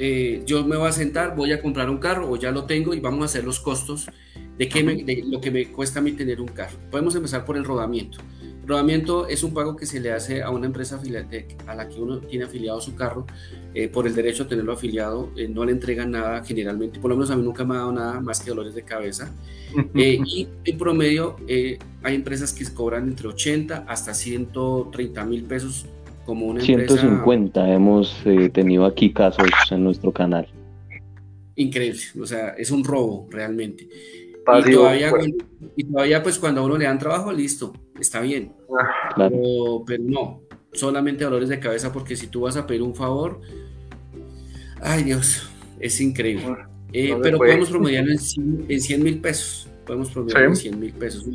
Eh, 0.00 0.42
yo 0.44 0.64
me 0.64 0.76
voy 0.76 0.88
a 0.88 0.92
sentar, 0.92 1.36
voy 1.36 1.52
a 1.52 1.60
comprar 1.60 1.88
un 1.88 1.98
carro 1.98 2.28
o 2.28 2.36
ya 2.36 2.50
lo 2.50 2.64
tengo 2.64 2.94
y 2.94 3.00
vamos 3.00 3.22
a 3.22 3.24
hacer 3.26 3.44
los 3.44 3.60
costos 3.60 4.08
de, 4.58 4.68
qué 4.68 4.82
de 4.82 5.22
lo 5.26 5.40
que 5.40 5.50
me 5.50 5.70
cuesta 5.70 6.00
a 6.00 6.02
mí 6.02 6.12
tener 6.12 6.40
un 6.40 6.48
carro. 6.48 6.78
Podemos 6.90 7.14
empezar 7.14 7.44
por 7.44 7.56
el 7.56 7.64
rodamiento. 7.64 8.18
Rodamiento 8.70 9.26
es 9.26 9.42
un 9.42 9.52
pago 9.52 9.74
que 9.74 9.84
se 9.84 9.98
le 9.98 10.12
hace 10.12 10.44
a 10.44 10.50
una 10.50 10.66
empresa 10.66 11.00
a 11.66 11.74
la 11.74 11.88
que 11.88 12.00
uno 12.00 12.18
tiene 12.18 12.44
afiliado 12.44 12.80
su 12.80 12.94
carro 12.94 13.26
eh, 13.74 13.88
por 13.88 14.06
el 14.06 14.14
derecho 14.14 14.44
a 14.44 14.46
tenerlo 14.46 14.72
afiliado. 14.72 15.32
Eh, 15.36 15.48
no 15.48 15.64
le 15.64 15.72
entregan 15.72 16.12
nada 16.12 16.44
generalmente, 16.44 17.00
por 17.00 17.10
lo 17.10 17.16
menos 17.16 17.32
a 17.32 17.36
mí 17.36 17.42
nunca 17.42 17.64
me 17.64 17.74
ha 17.74 17.78
dado 17.78 17.92
nada 17.92 18.20
más 18.20 18.38
que 18.38 18.50
dolores 18.50 18.74
de 18.74 18.82
cabeza. 18.82 19.32
Eh, 19.94 20.18
y 20.26 20.48
en 20.64 20.78
promedio 20.78 21.36
hay 22.02 22.14
empresas 22.16 22.52
que 22.52 22.64
cobran 22.74 23.06
entre 23.06 23.28
80 23.28 23.84
hasta 23.86 24.14
130 24.14 25.24
mil 25.24 25.44
pesos 25.44 25.86
como 26.26 26.46
una 26.46 26.60
150 26.60 27.72
hemos 27.72 28.16
tenido 28.52 28.84
aquí 28.84 29.12
casos 29.12 29.46
en 29.70 29.84
nuestro 29.84 30.10
canal. 30.10 30.48
Increíble, 31.54 32.00
o 32.20 32.26
sea, 32.26 32.50
es 32.50 32.72
un 32.72 32.82
robo 32.82 33.28
realmente 33.30 33.88
y, 34.58 34.72
todavía, 34.72 35.12
y 35.76 35.84
todavía, 35.84 36.22
pues 36.22 36.38
cuando 36.38 36.60
a 36.60 36.64
uno 36.64 36.76
le 36.76 36.84
dan 36.84 36.98
trabajo, 36.98 37.32
listo, 37.32 37.72
está 37.98 38.20
bien. 38.20 38.52
Ah, 38.78 39.28
pero, 39.86 40.04
no, 40.04 40.42
solamente 40.72 41.24
dolores 41.24 41.48
de 41.48 41.58
cabeza 41.58 41.92
porque 41.92 42.16
si 42.16 42.28
tú 42.28 42.42
vas 42.42 42.56
a 42.56 42.66
pedir 42.66 42.82
un 42.82 42.94
favor, 42.94 43.40
ay 44.80 45.04
Dios, 45.04 45.48
es 45.78 46.00
increíble. 46.00 46.46
Ah, 46.48 46.68
eh, 46.92 47.16
pero 47.22 47.38
podemos 47.38 47.70
promediarlo 47.70 48.12
en 48.12 48.80
100 48.80 49.02
mil 49.02 49.20
pesos. 49.20 49.68
Podemos 49.86 50.10
promediarlo 50.10 50.48
en 50.48 50.56
100 50.56 50.80
mil 50.80 50.92
pesos. 50.92 51.26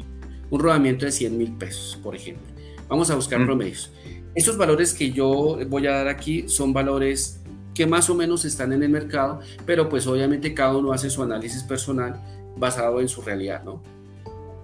Un 0.50 0.60
rodamiento 0.60 1.06
de 1.06 1.12
100 1.12 1.38
mil 1.38 1.54
pesos, 1.54 2.00
por 2.04 2.16
ejemplo. 2.16 2.46
Vamos 2.88 3.10
a 3.10 3.16
buscar 3.16 3.40
mm. 3.40 3.46
promedios. 3.46 3.92
Estos 4.36 4.58
valores 4.58 4.94
que 4.94 5.12
yo 5.12 5.58
voy 5.68 5.88
a 5.88 5.92
dar 5.92 6.08
aquí 6.08 6.48
son 6.48 6.74
valores 6.74 7.42
que 7.74 7.86
más 7.86 8.10
o 8.10 8.16
menos 8.16 8.46
están 8.46 8.74
en 8.74 8.84
el 8.84 8.90
mercado, 8.90 9.40
pero 9.66 9.90
pues 9.90 10.08
obviamente 10.08 10.54
cada 10.54 10.76
uno 10.78 10.94
hace 10.94 11.10
su 11.10 11.22
análisis 11.24 11.64
personal 11.64 12.22
basado 12.58 13.02
en 13.02 13.08
su 13.08 13.22
realidad, 13.22 13.64
¿no? 13.64 13.82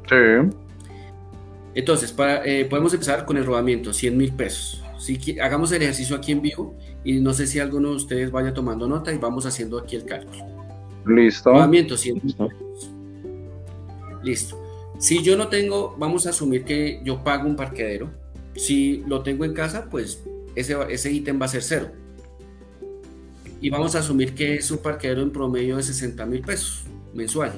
Sí. 0.09 0.55
Entonces, 1.73 2.11
para, 2.11 2.45
eh, 2.45 2.65
podemos 2.65 2.93
empezar 2.93 3.25
con 3.25 3.37
el 3.37 3.45
rodamiento, 3.45 3.93
100 3.93 4.17
mil 4.17 4.33
pesos. 4.33 4.83
Si, 4.97 5.39
hagamos 5.39 5.71
el 5.71 5.81
ejercicio 5.81 6.15
aquí 6.15 6.31
en 6.31 6.41
vivo 6.41 6.75
y 7.03 7.19
no 7.19 7.33
sé 7.33 7.47
si 7.47 7.59
alguno 7.59 7.89
de 7.89 7.95
ustedes 7.95 8.31
vaya 8.31 8.53
tomando 8.53 8.87
nota 8.87 9.11
y 9.11 9.17
vamos 9.17 9.45
haciendo 9.45 9.79
aquí 9.79 9.95
el 9.95 10.05
cálculo. 10.05 10.45
Listo. 11.05 11.51
Rodamiento, 11.51 11.97
100 11.97 12.21
mil 12.23 12.35
pesos. 12.35 12.91
Listo. 14.23 14.61
Si 14.99 15.23
yo 15.23 15.35
no 15.35 15.47
tengo, 15.47 15.95
vamos 15.97 16.27
a 16.27 16.29
asumir 16.29 16.63
que 16.63 17.01
yo 17.03 17.23
pago 17.23 17.47
un 17.47 17.55
parqueadero. 17.55 18.11
Si 18.55 19.03
lo 19.07 19.23
tengo 19.23 19.45
en 19.45 19.53
casa, 19.53 19.87
pues 19.89 20.23
ese, 20.55 20.75
ese 20.89 21.11
ítem 21.11 21.41
va 21.41 21.45
a 21.45 21.49
ser 21.49 21.63
cero. 21.63 21.91
Y 23.61 23.69
vamos 23.69 23.95
a 23.95 23.99
asumir 23.99 24.35
que 24.35 24.55
es 24.55 24.69
un 24.69 24.79
parqueadero 24.79 25.21
en 25.21 25.31
promedio 25.31 25.77
de 25.77 25.83
60 25.83 26.25
mil 26.25 26.41
pesos 26.41 26.83
mensual. 27.13 27.51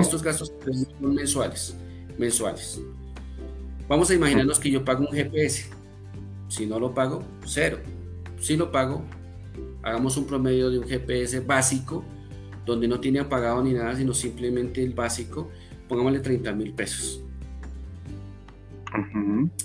Estos 0.00 0.22
gastos 0.22 0.52
son 1.00 1.14
mensuales. 1.14 1.76
Mensuales. 2.18 2.80
Vamos 3.88 4.10
a 4.10 4.14
imaginarnos 4.14 4.58
que 4.58 4.70
yo 4.70 4.84
pago 4.84 5.06
un 5.06 5.14
GPS. 5.14 5.70
Si 6.48 6.66
no 6.66 6.78
lo 6.78 6.94
pago, 6.94 7.22
cero. 7.44 7.78
Si 8.38 8.56
lo 8.56 8.70
pago, 8.70 9.02
hagamos 9.82 10.16
un 10.16 10.26
promedio 10.26 10.70
de 10.70 10.78
un 10.78 10.86
GPS 10.86 11.40
básico, 11.40 12.04
donde 12.66 12.88
no 12.88 13.00
tiene 13.00 13.20
apagado 13.20 13.62
ni 13.62 13.72
nada, 13.72 13.96
sino 13.96 14.12
simplemente 14.14 14.82
el 14.82 14.92
básico, 14.92 15.50
pongámosle 15.88 16.20
30 16.20 16.52
mil 16.52 16.72
pesos. 16.74 17.22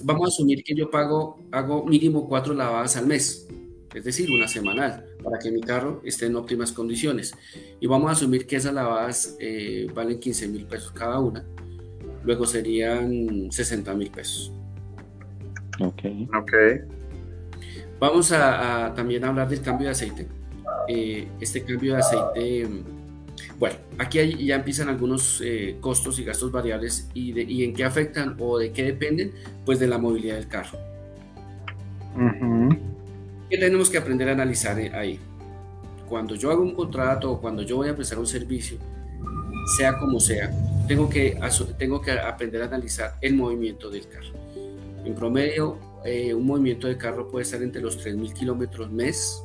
Vamos 0.04 0.26
a 0.26 0.28
asumir 0.28 0.64
que 0.64 0.76
yo 0.76 0.90
pago, 0.90 1.40
hago 1.52 1.86
mínimo 1.86 2.28
cuatro 2.28 2.54
lavadas 2.54 2.98
al 2.98 3.08
mes 3.08 3.48
es 3.94 4.04
decir, 4.04 4.30
una 4.32 4.48
semanal, 4.48 5.06
para 5.24 5.40
que 5.40 5.52
mi 5.52 5.62
carro 5.62 6.02
esté 6.04 6.26
en 6.26 6.36
óptimas 6.36 6.72
condiciones. 6.72 7.34
Y 7.80 7.88
vamos 7.88 8.10
a 8.10 8.14
asumir 8.14 8.48
que 8.48 8.56
esas 8.56 8.74
lavadas 8.74 9.38
eh, 9.40 9.88
valen 9.94 10.20
15 10.20 10.48
mil 10.48 10.66
pesos 10.66 10.92
cada 10.92 11.20
una, 11.20 11.44
luego 12.24 12.46
serían 12.46 13.52
60 13.52 13.94
mil 13.94 14.10
pesos. 14.10 14.52
Ok. 15.80 16.04
Ok. 16.38 16.54
Vamos 18.00 18.32
a, 18.32 18.94
también 18.96 19.24
hablar 19.24 19.48
del 19.48 19.62
cambio 19.62 19.88
de 19.88 19.92
aceite. 19.92 20.28
Eh, 20.88 21.28
este 21.40 21.64
cambio 21.64 21.94
de 21.94 22.00
aceite, 22.00 22.68
bueno, 23.58 23.78
aquí 23.98 24.46
ya 24.46 24.56
empiezan 24.56 24.90
algunos 24.90 25.42
eh, 25.44 25.78
costos 25.80 26.20
y 26.20 26.24
gastos 26.24 26.52
variables 26.52 27.10
y, 27.14 27.32
de, 27.32 27.44
y, 27.44 27.64
en 27.64 27.74
qué 27.74 27.86
afectan 27.86 28.36
o 28.40 28.58
de 28.58 28.72
qué 28.72 28.84
dependen, 28.84 29.32
pues 29.66 29.80
de 29.80 29.88
la 29.88 29.98
movilidad 29.98 30.36
del 30.36 30.48
carro. 30.48 30.78
¿Qué 33.54 33.60
tenemos 33.60 33.88
que 33.88 34.00
aprender 34.00 34.28
a 34.30 34.32
analizar 34.32 34.80
ahí? 34.96 35.20
Cuando 36.10 36.34
yo 36.34 36.50
hago 36.50 36.64
un 36.64 36.74
contrato 36.74 37.34
o 37.34 37.40
cuando 37.40 37.62
yo 37.62 37.76
voy 37.76 37.88
a 37.88 37.96
prestar 37.96 38.18
un 38.18 38.26
servicio, 38.26 38.80
sea 39.78 39.96
como 40.00 40.20
sea, 40.20 40.52
tengo 40.88 41.08
que, 41.08 41.40
tengo 41.78 42.02
que 42.02 42.14
aprender 42.14 42.64
a 42.64 42.66
analizar 42.66 43.14
el 43.22 43.36
movimiento 43.36 43.92
del 43.92 44.08
carro. 44.08 44.34
En 45.06 45.14
promedio, 45.14 45.78
eh, 46.04 46.34
un 46.34 46.48
movimiento 46.48 46.88
de 46.88 46.98
carro 46.98 47.28
puede 47.28 47.44
estar 47.44 47.62
entre 47.62 47.80
los 47.80 48.04
3.000 48.04 48.34
kilómetros 48.34 48.92
mes 48.92 49.44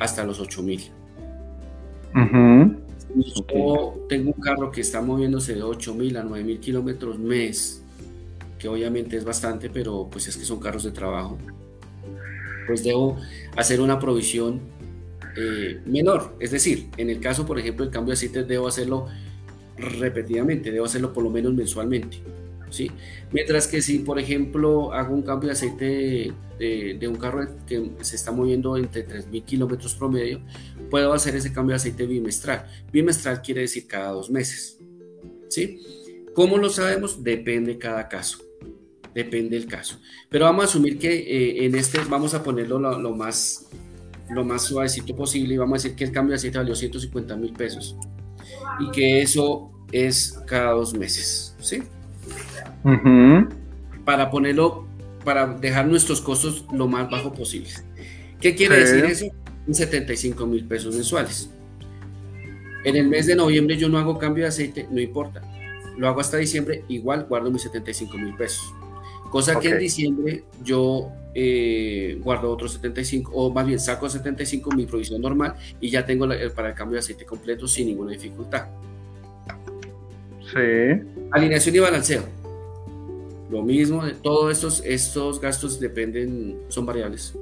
hasta 0.00 0.22
los 0.22 0.38
8.000. 0.38 0.90
Yo 3.14 4.06
tengo 4.06 4.32
un 4.36 4.42
carro 4.42 4.70
que 4.70 4.82
está 4.82 5.00
moviéndose 5.00 5.54
de 5.54 5.62
8.000 5.62 6.18
a 6.18 6.24
9.000 6.24 6.60
kilómetros 6.60 7.18
mes, 7.18 7.82
que 8.58 8.68
obviamente 8.68 9.16
es 9.16 9.24
bastante, 9.24 9.70
pero 9.70 10.08
pues 10.12 10.28
es 10.28 10.36
que 10.36 10.44
son 10.44 10.60
carros 10.60 10.84
de 10.84 10.90
trabajo 10.90 11.38
pues 12.66 12.82
debo 12.82 13.16
hacer 13.56 13.80
una 13.80 13.98
provisión 13.98 14.60
eh, 15.36 15.80
menor. 15.84 16.36
Es 16.40 16.50
decir, 16.50 16.88
en 16.96 17.10
el 17.10 17.20
caso, 17.20 17.46
por 17.46 17.58
ejemplo, 17.58 17.84
del 17.84 17.92
cambio 17.92 18.10
de 18.10 18.14
aceite, 18.14 18.44
debo 18.44 18.66
hacerlo 18.66 19.06
repetidamente, 19.76 20.70
debo 20.70 20.86
hacerlo 20.86 21.12
por 21.12 21.22
lo 21.24 21.30
menos 21.30 21.52
mensualmente. 21.54 22.18
¿sí? 22.70 22.90
Mientras 23.32 23.66
que 23.66 23.82
si, 23.82 24.00
por 24.00 24.18
ejemplo, 24.18 24.92
hago 24.92 25.14
un 25.14 25.22
cambio 25.22 25.48
de 25.48 25.52
aceite 25.52 26.32
de, 26.58 27.08
un 27.08 27.16
carro 27.16 27.46
que 27.66 27.90
se 28.00 28.16
está 28.16 28.32
moviendo 28.32 28.76
entre 28.76 29.06
3.000 29.06 29.44
kilómetros 29.44 29.94
promedio, 29.94 30.40
puedo 30.90 31.12
hacer 31.12 31.36
ese 31.36 31.52
cambio 31.52 31.72
de 31.72 31.76
aceite 31.76 32.06
bimestral. 32.06 32.66
Bimestral 32.92 33.42
quiere 33.42 33.62
decir 33.62 33.86
cada 33.86 34.12
dos 34.12 34.30
meses, 34.30 34.78
¿sí? 35.48 35.80
¿Cómo 36.34 36.58
lo 36.58 36.68
sabemos? 36.68 37.22
Depende 37.22 37.78
cada 37.78 38.08
caso. 38.08 38.45
Depende 39.16 39.58
del 39.58 39.66
caso. 39.66 39.98
Pero 40.28 40.44
vamos 40.44 40.66
a 40.66 40.68
asumir 40.68 40.98
que 40.98 41.08
eh, 41.10 41.64
en 41.64 41.74
este 41.74 41.98
vamos 42.06 42.34
a 42.34 42.42
ponerlo 42.42 42.78
lo, 42.78 43.14
más, 43.14 43.66
lo 44.28 44.44
más 44.44 44.64
suavecito 44.64 45.16
posible 45.16 45.54
y 45.54 45.56
vamos 45.56 45.80
a 45.80 45.82
decir 45.82 45.96
que 45.96 46.04
el 46.04 46.12
cambio 46.12 46.32
de 46.32 46.36
aceite 46.36 46.58
valió 46.58 46.74
150 46.74 47.34
mil 47.36 47.54
pesos 47.54 47.96
y 48.78 48.90
que 48.90 49.22
eso 49.22 49.70
es 49.90 50.38
cada 50.46 50.72
dos 50.72 50.92
meses, 50.92 51.56
¿sí? 51.60 51.82
Para 54.04 54.30
ponerlo, 54.30 54.86
para 55.24 55.46
dejar 55.46 55.86
nuestros 55.86 56.20
costos 56.20 56.66
lo 56.70 56.86
más 56.86 57.08
bajo 57.08 57.32
posible. 57.32 57.70
¿Qué 58.38 58.54
quiere 58.54 58.80
decir 58.80 59.02
eso? 59.06 59.26
75 59.70 60.46
mil 60.46 60.66
pesos 60.66 60.94
mensuales. 60.94 61.48
En 62.84 62.96
el 62.96 63.08
mes 63.08 63.26
de 63.26 63.34
noviembre 63.34 63.78
yo 63.78 63.88
no 63.88 63.96
hago 63.96 64.18
cambio 64.18 64.44
de 64.44 64.48
aceite, 64.48 64.86
no 64.90 65.00
importa. 65.00 65.40
Lo 65.96 66.06
hago 66.06 66.20
hasta 66.20 66.36
diciembre, 66.36 66.84
igual 66.88 67.24
guardo 67.24 67.50
mis 67.50 67.62
75 67.62 68.18
mil 68.18 68.36
pesos. 68.36 68.74
Cosa 69.30 69.58
que 69.58 69.70
en 69.70 69.78
diciembre 69.78 70.44
yo 70.62 71.10
eh, 71.34 72.18
guardo 72.22 72.50
otros 72.50 72.72
75, 72.72 73.30
o 73.34 73.52
más 73.52 73.66
bien 73.66 73.78
saco 73.78 74.08
75 74.08 74.70
mi 74.74 74.86
provisión 74.86 75.20
normal 75.20 75.54
y 75.80 75.90
ya 75.90 76.06
tengo 76.06 76.26
para 76.54 76.70
el 76.70 76.74
cambio 76.74 76.94
de 76.94 77.00
aceite 77.00 77.26
completo 77.26 77.68
sin 77.68 77.88
ninguna 77.88 78.12
dificultad. 78.12 78.68
Sí. 80.52 81.02
Alineación 81.32 81.74
y 81.74 81.78
balanceo. 81.78 82.22
Lo 83.50 83.62
mismo, 83.62 84.02
todos 84.22 84.52
estos, 84.52 84.82
estos 84.84 85.40
gastos 85.40 85.78
dependen, 85.78 86.58
son 86.68 86.86
variables. 86.86 87.34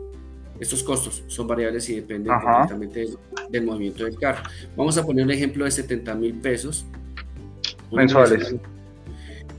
Estos 0.60 0.82
costos 0.82 1.22
son 1.26 1.46
variables 1.46 1.88
y 1.88 1.96
dependen 1.96 2.32
completamente 2.32 3.06
del, 3.50 3.64
movimiento 3.64 4.04
del 4.04 4.16
carro. 4.18 4.42
Vamos 4.76 4.96
a 4.98 5.04
poner 5.04 5.24
un 5.24 5.30
ejemplo 5.30 5.64
de 5.64 5.70
70 5.70 6.14
mil 6.14 6.34
pesos. 6.34 6.84
Mensuales. 7.90 8.54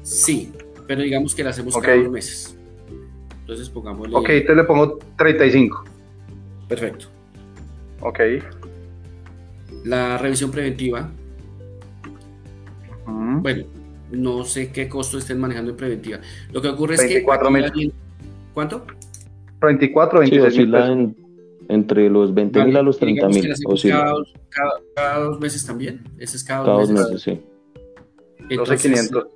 Sí, 0.04 0.52
pero 0.88 1.02
digamos 1.02 1.36
que 1.36 1.44
la 1.44 1.50
hacemos 1.52 1.78
cada 1.78 1.98
dos 1.98 2.12
meses. 2.12 2.58
Entonces 3.42 3.70
pongámosle. 3.70 4.16
Ok, 4.16 4.28
te 4.28 4.56
le 4.56 4.64
pongo 4.64 5.00
35. 5.18 5.84
Perfecto. 6.68 7.08
Ok. 8.02 8.20
La 9.84 10.18
revisión 10.18 10.52
preventiva. 10.52 11.10
Bueno, 13.06 13.66
no 14.12 14.44
sé 14.44 14.72
qué 14.72 14.90
costo 14.90 15.20
estén 15.20 15.40
manejando 15.40 15.72
en 15.72 15.78
preventiva. 15.78 16.20
Lo 16.52 16.62
que 16.62 16.70
ocurre 16.70 16.96
es 16.96 17.02
que. 17.02 17.26
Mil. 17.74 17.94
¿Cuánto? 18.54 18.86
24, 19.62 20.20
26 20.20 20.54
sí, 20.54 21.16
entre 21.68 22.10
los 22.10 22.34
20 22.34 22.66
mil 22.66 22.78
a 22.78 22.82
los 22.82 22.98
30 23.00 23.28
mil. 23.30 23.54
Cada, 24.96 25.20
dos 25.20 25.40
meses 25.40 25.66
también. 25.66 26.04
Ese 26.18 26.38
es 26.38 26.44
cada, 26.44 26.66
cada 26.66 26.80
dos 26.80 26.90
meses. 26.92 27.22
sí. 27.22 27.42
12.500. 28.50 29.28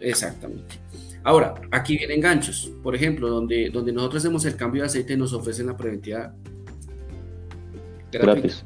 Exactamente. 0.00 0.83
Ahora, 1.24 1.54
aquí 1.70 1.96
vienen 1.96 2.20
ganchos. 2.20 2.70
Por 2.82 2.94
ejemplo, 2.94 3.28
donde, 3.28 3.70
donde 3.70 3.92
nosotros 3.92 4.22
hacemos 4.22 4.44
el 4.44 4.56
cambio 4.56 4.82
de 4.82 4.86
aceite, 4.86 5.16
nos 5.16 5.32
ofrecen 5.32 5.66
la 5.66 5.76
preventiva 5.76 6.34
gratis. 8.12 8.64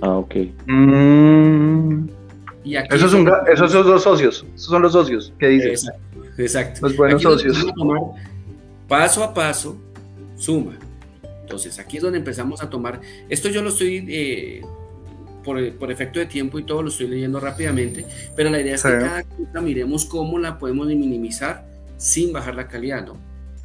Ah, 0.00 0.16
ok. 0.16 0.34
Mm. 0.66 2.08
Y 2.64 2.76
aquí 2.76 2.96
esos, 2.96 3.12
son, 3.12 3.28
esos 3.52 3.70
son 3.70 3.88
los 3.88 4.02
socios. 4.02 4.44
Esos 4.54 4.66
son 4.66 4.82
los 4.82 4.92
socios 4.92 5.32
¿Qué 5.38 5.48
dices. 5.48 5.88
Exacto. 6.38 6.80
Los 6.82 6.96
buenos 6.96 7.22
socios. 7.22 7.64
paso 8.88 9.22
a 9.22 9.32
paso, 9.32 9.78
suma. 10.36 10.78
Entonces, 11.42 11.78
aquí 11.78 11.98
es 11.98 12.02
donde 12.02 12.18
empezamos 12.18 12.62
a 12.62 12.68
tomar. 12.70 13.00
Esto 13.28 13.48
yo 13.48 13.62
lo 13.62 13.68
estoy 13.68 14.04
eh, 14.08 14.62
por, 15.46 15.90
efecto 15.90 16.18
de 16.18 16.26
tiempo 16.26 16.58
y 16.58 16.64
todo 16.64 16.82
lo 16.82 16.88
estoy 16.88 17.06
leyendo 17.06 17.38
rápidamente, 17.38 18.04
pero 18.34 18.50
la 18.50 18.60
idea 18.60 18.74
es 18.74 18.82
que 18.82 18.90
cada 18.90 19.22
cosa 19.22 19.60
miremos 19.62 20.04
cómo 20.04 20.38
la 20.38 20.58
podemos 20.58 20.88
minimizar 20.88 21.64
sin 21.96 22.32
bajar 22.32 22.56
la 22.56 22.66
calidad, 22.66 23.06
¿no? 23.06 23.16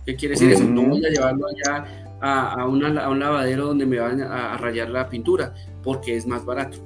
¿Qué 0.05 0.15
quiere 0.15 0.35
decir 0.35 0.51
eso? 0.51 0.63
No 0.63 0.83
voy 0.83 1.03
a 1.05 1.09
llevarlo 1.09 1.47
allá 1.47 2.17
a, 2.21 2.67
un 2.67 3.19
lavadero 3.19 3.65
donde 3.65 3.85
me 3.85 3.99
van 3.99 4.21
a, 4.21 4.57
rayar 4.57 4.89
la 4.89 5.09
pintura, 5.09 5.53
porque 5.83 6.15
es 6.15 6.27
más 6.27 6.45
barato, 6.45 6.77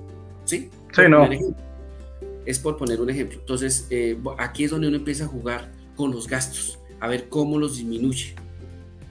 ¿sí? 0.45 0.69
Sí, 0.93 1.01
no. 1.10 1.29
Es 2.45 2.60
por 2.60 2.77
poner 2.77 3.01
un 3.01 3.10
ejemplo. 3.10 3.39
Entonces, 3.39 3.88
eh, 3.89 4.17
aquí 4.38 4.63
es 4.63 4.71
donde 4.71 4.88
uno 4.88 4.97
empieza 4.97 5.25
a 5.25 5.27
jugar 5.27 5.71
con 5.95 6.12
los 6.12 6.27
gastos, 6.27 6.79
a 6.99 7.08
ver 7.08 7.27
cómo 7.27 7.58
los 7.58 7.77
disminuye 7.77 8.36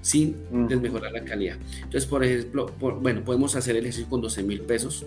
sin 0.01 0.37
desmejorar 0.69 1.13
la 1.13 1.25
calidad. 1.25 1.57
Entonces, 1.77 2.07
por 2.07 2.23
ejemplo, 2.23 2.71
bueno, 2.79 3.25
podemos 3.25 3.57
hacer 3.57 3.77
el 3.77 3.85
ejercicio 3.85 4.09
con 4.09 4.21
12 4.21 4.43
mil 4.43 4.61
pesos, 4.61 5.07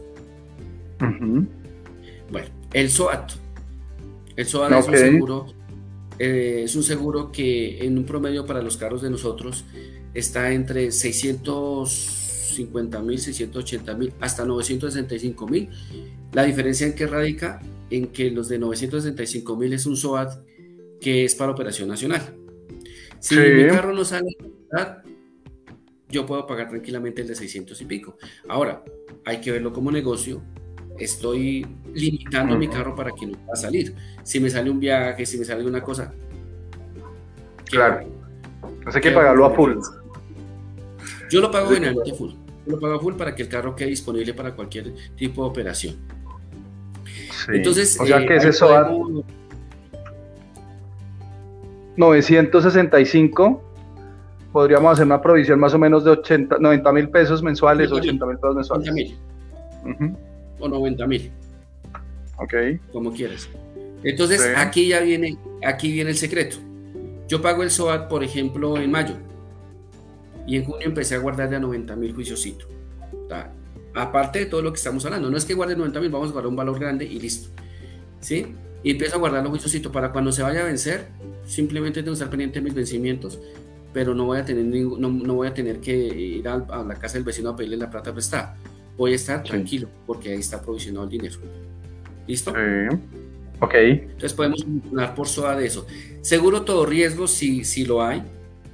bueno, 0.99 2.47
el 2.73 2.89
SOAT. 2.89 3.31
El 4.35 4.45
SOAT 4.45 4.71
es 4.71 4.87
un 4.87 4.97
seguro. 4.97 5.45
Eh, 6.19 6.63
es 6.63 6.75
un 6.75 6.83
seguro 6.83 7.31
que 7.31 7.85
en 7.85 7.97
un 7.97 8.05
promedio 8.05 8.45
para 8.45 8.61
los 8.63 8.77
carros 8.77 9.01
de 9.03 9.09
nosotros 9.09 9.65
está 10.15 10.51
entre 10.51 10.91
650 10.91 13.01
mil, 13.01 13.19
680 13.19 13.93
mil, 13.93 14.13
hasta 14.19 14.43
965 14.43 15.47
mil. 15.47 15.69
La 16.33 16.43
diferencia 16.43 16.87
en 16.87 16.95
que 16.95 17.05
radica 17.05 17.61
en 17.89 18.07
que 18.07 18.31
los 18.31 18.49
de 18.49 18.57
965 18.57 19.55
mil 19.55 19.73
es 19.73 19.85
un 19.85 19.95
SOAT 19.95 20.43
que 20.99 21.23
es 21.23 21.35
para 21.35 21.51
operación 21.51 21.87
nacional. 21.87 22.35
Si 23.19 23.35
mi 23.35 23.67
carro 23.67 23.93
no 23.93 24.03
sale, 24.03 24.35
yo 26.09 26.25
puedo 26.25 26.47
pagar 26.47 26.69
tranquilamente 26.69 27.21
el 27.21 27.27
de 27.27 27.35
600 27.35 27.79
y 27.81 27.85
pico. 27.85 28.17
Ahora, 28.47 28.83
hay 29.25 29.41
que 29.41 29.51
verlo 29.51 29.73
como 29.73 29.91
negocio 29.91 30.41
estoy 30.99 31.65
limitando 31.93 32.57
mi 32.57 32.67
carro 32.67 32.95
para 32.95 33.11
que 33.11 33.25
no 33.25 33.37
pueda 33.37 33.55
salir. 33.55 33.95
Si 34.23 34.39
me 34.39 34.49
sale 34.49 34.69
un 34.69 34.79
viaje, 34.79 35.25
si 35.25 35.37
me 35.37 35.45
sale 35.45 35.65
una 35.65 35.81
cosa. 35.81 36.13
Claro. 37.65 38.07
Entonces 38.63 38.95
hay 38.95 39.01
que 39.01 39.11
pagarlo 39.11 39.45
a 39.45 39.51
full. 39.51 39.73
Yo 41.29 41.41
lo 41.41 41.51
pago 41.51 41.69
generalmente 41.69 42.13
full. 42.13 42.31
Yo 42.65 42.73
lo 42.73 42.79
pago 42.79 42.95
a 42.95 42.99
full 42.99 43.15
para 43.15 43.35
que 43.35 43.43
el 43.43 43.49
carro 43.49 43.75
quede 43.75 43.89
disponible 43.89 44.33
para 44.33 44.55
cualquier 44.55 44.93
tipo 45.15 45.43
de 45.43 45.49
operación. 45.49 45.95
Entonces, 47.49 47.99
o 47.99 48.05
sea 48.05 48.25
que 48.25 48.33
eh, 48.33 48.37
es 48.37 48.45
eso 48.45 49.23
965 51.95 53.63
podríamos 54.51 54.93
hacer 54.93 55.05
una 55.05 55.21
provisión 55.21 55.59
más 55.59 55.73
o 55.73 55.79
menos 55.79 56.03
de 56.03 56.11
80, 56.11 56.57
90 56.59 56.93
mil 56.93 57.09
pesos 57.09 57.43
mensuales, 57.43 57.91
80 57.91 58.25
mil 58.25 58.37
pesos 58.37 58.55
mensuales. 58.55 58.89
80 58.89 58.93
mil 58.93 60.17
o 60.59 60.67
90 60.67 61.07
mil. 61.07 61.31
Ok. 62.37 62.53
Como 62.91 63.11
quieras. 63.13 63.49
Entonces, 64.03 64.41
aquí 64.55 64.89
ya 64.89 65.01
viene, 65.01 65.37
aquí 65.65 65.91
viene 65.91 66.11
el 66.11 66.17
secreto. 66.17 66.57
Yo 67.27 67.41
pago 67.41 67.63
el 67.63 67.71
SOAT, 67.71 68.07
por 68.07 68.23
ejemplo, 68.23 68.77
en 68.77 68.91
mayo. 68.91 69.15
Y 70.45 70.55
en 70.55 70.63
junio 70.63 70.87
empecé 70.87 71.15
a 71.15 71.17
guardar 71.19 71.49
de 71.49 71.57
a 71.57 71.59
90 71.59 71.95
mil 71.95 72.13
juiciositos. 72.13 72.67
Aparte 73.93 74.39
de 74.39 74.45
todo 74.45 74.61
lo 74.61 74.71
que 74.71 74.77
estamos 74.77 75.03
hablando. 75.05 75.29
No 75.29 75.37
es 75.37 75.45
que 75.45 75.53
guarde 75.53 75.75
90 75.75 75.99
mil, 75.99 76.09
vamos 76.09 76.29
a 76.29 76.33
guardar 76.33 76.49
un 76.49 76.55
valor 76.55 76.79
grande 76.79 77.05
y 77.05 77.19
listo. 77.19 77.49
¿Sí? 78.19 78.55
Y 78.83 78.91
empiezo 78.91 79.15
a 79.15 79.19
guardar 79.19 79.41
los 79.41 79.49
juiciositos 79.49 79.91
para 79.91 80.11
cuando 80.11 80.31
se 80.31 80.43
vaya 80.43 80.61
a 80.61 80.65
vencer, 80.65 81.07
simplemente 81.45 82.01
tengo 82.01 82.11
que 82.11 82.13
estar 82.13 82.29
pendiente 82.29 82.59
de 82.59 82.63
mis 82.63 82.75
vencimientos, 82.75 83.39
pero 83.91 84.13
no 84.13 84.25
voy 84.25 84.37
a 84.37 84.45
tener, 84.45 84.63
no, 84.63 85.09
no 85.09 85.33
voy 85.33 85.47
a 85.47 85.53
tener 85.53 85.79
que 85.79 85.95
ir 85.95 86.47
a, 86.47 86.53
a, 86.53 86.83
la 86.83 86.95
casa 86.95 87.15
del 87.15 87.23
vecino 87.23 87.49
a 87.49 87.55
pedirle 87.55 87.77
la 87.77 87.89
plata 87.89 88.13
prestada 88.13 88.55
voy 88.97 89.13
a 89.13 89.15
estar 89.15 89.43
tranquilo 89.43 89.87
porque 90.05 90.31
ahí 90.31 90.39
está 90.39 90.61
provisionado 90.61 91.05
el 91.05 91.11
dinero. 91.11 91.35
¿Listo? 92.27 92.51
Sí. 92.51 92.97
Ok. 93.59 93.73
Entonces 93.73 94.33
podemos 94.33 94.65
hablar 94.89 95.15
por 95.15 95.27
SOA 95.27 95.55
de 95.55 95.67
eso. 95.67 95.85
Seguro 96.21 96.63
todo 96.63 96.85
riesgo, 96.85 97.27
si, 97.27 97.63
si 97.63 97.85
lo 97.85 98.03
hay. 98.03 98.23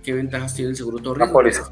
¿Qué 0.02 0.14
ventajas 0.14 0.56
tiene 0.56 0.72
el 0.72 0.76
seguro 0.76 0.98
todo 1.00 1.16
riesgo? 1.16 1.34
póliza. 1.34 1.72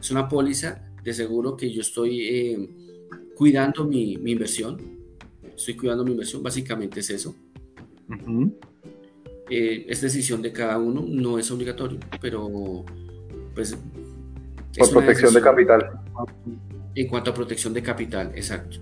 Es 0.00 0.10
una 0.10 0.28
póliza 0.28 0.82
de 1.02 1.14
seguro 1.14 1.56
que 1.56 1.72
yo 1.72 1.80
estoy 1.80 2.20
eh, 2.28 2.68
cuidando 3.34 3.84
mi, 3.84 4.12
inversión. 4.12 4.80
Estoy 5.56 5.74
cuidando 5.74 6.04
mi 6.04 6.12
inversión, 6.12 6.42
básicamente 6.42 7.00
es 7.00 7.10
eso. 7.10 7.34
Eh, 9.50 9.86
es 9.88 10.00
decisión 10.00 10.42
de 10.42 10.52
cada 10.52 10.78
uno, 10.78 11.04
no 11.06 11.38
es 11.38 11.50
obligatorio, 11.50 11.98
pero 12.20 12.84
pues... 13.54 13.76
Por 14.76 14.90
protección 14.90 15.34
de 15.34 15.40
capital. 15.40 16.00
En 17.00 17.06
cuanto 17.06 17.30
a 17.30 17.34
protección 17.34 17.72
de 17.72 17.82
capital, 17.82 18.32
exacto. 18.34 18.78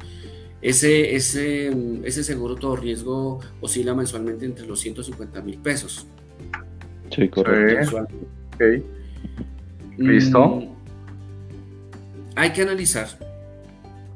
Ese, 0.62 1.14
ese, 1.14 1.70
ese 2.02 2.24
seguro 2.24 2.56
todo 2.56 2.76
riesgo 2.76 3.40
oscila 3.60 3.94
mensualmente 3.94 4.46
entre 4.46 4.66
los 4.66 4.80
150 4.80 5.42
mil 5.42 5.58
pesos. 5.58 6.06
Sí, 7.14 7.28
correcto. 7.28 8.06
Mm, 9.98 10.08
Listo. 10.08 10.62
hay 12.34 12.50
que 12.52 12.62
analizar, 12.62 13.06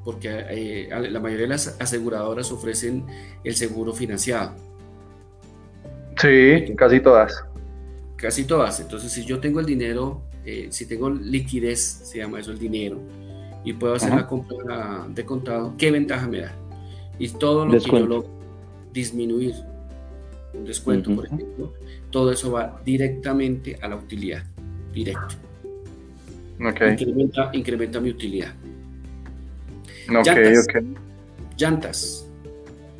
porque 0.04 0.28
eh, 0.50 0.88
la 0.90 1.20
mayoría 1.20 1.44
de 1.44 1.50
las 1.50 1.76
aseguradoras 1.78 2.50
ofrecen 2.52 3.04
el 3.44 3.54
seguro 3.54 3.92
financiado. 3.92 4.54
Sí, 6.16 6.74
casi 6.74 7.00
todas. 7.00 7.44
Casi 8.16 8.44
todas. 8.44 8.80
Entonces, 8.80 9.12
si 9.12 9.24
yo 9.24 9.40
tengo 9.40 9.60
el 9.60 9.66
dinero, 9.66 10.22
eh, 10.44 10.68
si 10.70 10.86
tengo 10.86 11.10
liquidez, 11.10 11.80
se 11.80 12.18
llama 12.18 12.40
eso 12.40 12.50
el 12.50 12.58
dinero, 12.58 12.98
y 13.64 13.72
puedo 13.72 13.94
hacer 13.94 14.14
la 14.14 14.26
compra 14.26 15.06
de 15.08 15.24
contado, 15.24 15.74
¿qué 15.76 15.90
ventaja 15.90 16.26
me 16.26 16.40
da? 16.40 16.52
Y 17.18 17.28
todo 17.28 17.66
lo 17.66 17.72
que 17.72 17.90
yo 17.90 18.06
lo 18.06 18.24
disminuir, 18.92 19.54
un 20.54 20.64
descuento, 20.64 21.14
por 21.14 21.26
ejemplo, 21.26 21.72
todo 22.10 22.32
eso 22.32 22.52
va 22.52 22.80
directamente 22.84 23.78
a 23.80 23.88
la 23.88 23.96
utilidad, 23.96 24.42
directo. 24.92 25.36
Incrementa, 26.58 27.50
incrementa 27.52 28.00
mi 28.00 28.10
utilidad. 28.10 28.52
llantas, 30.08 30.66
llantas. 31.56 32.26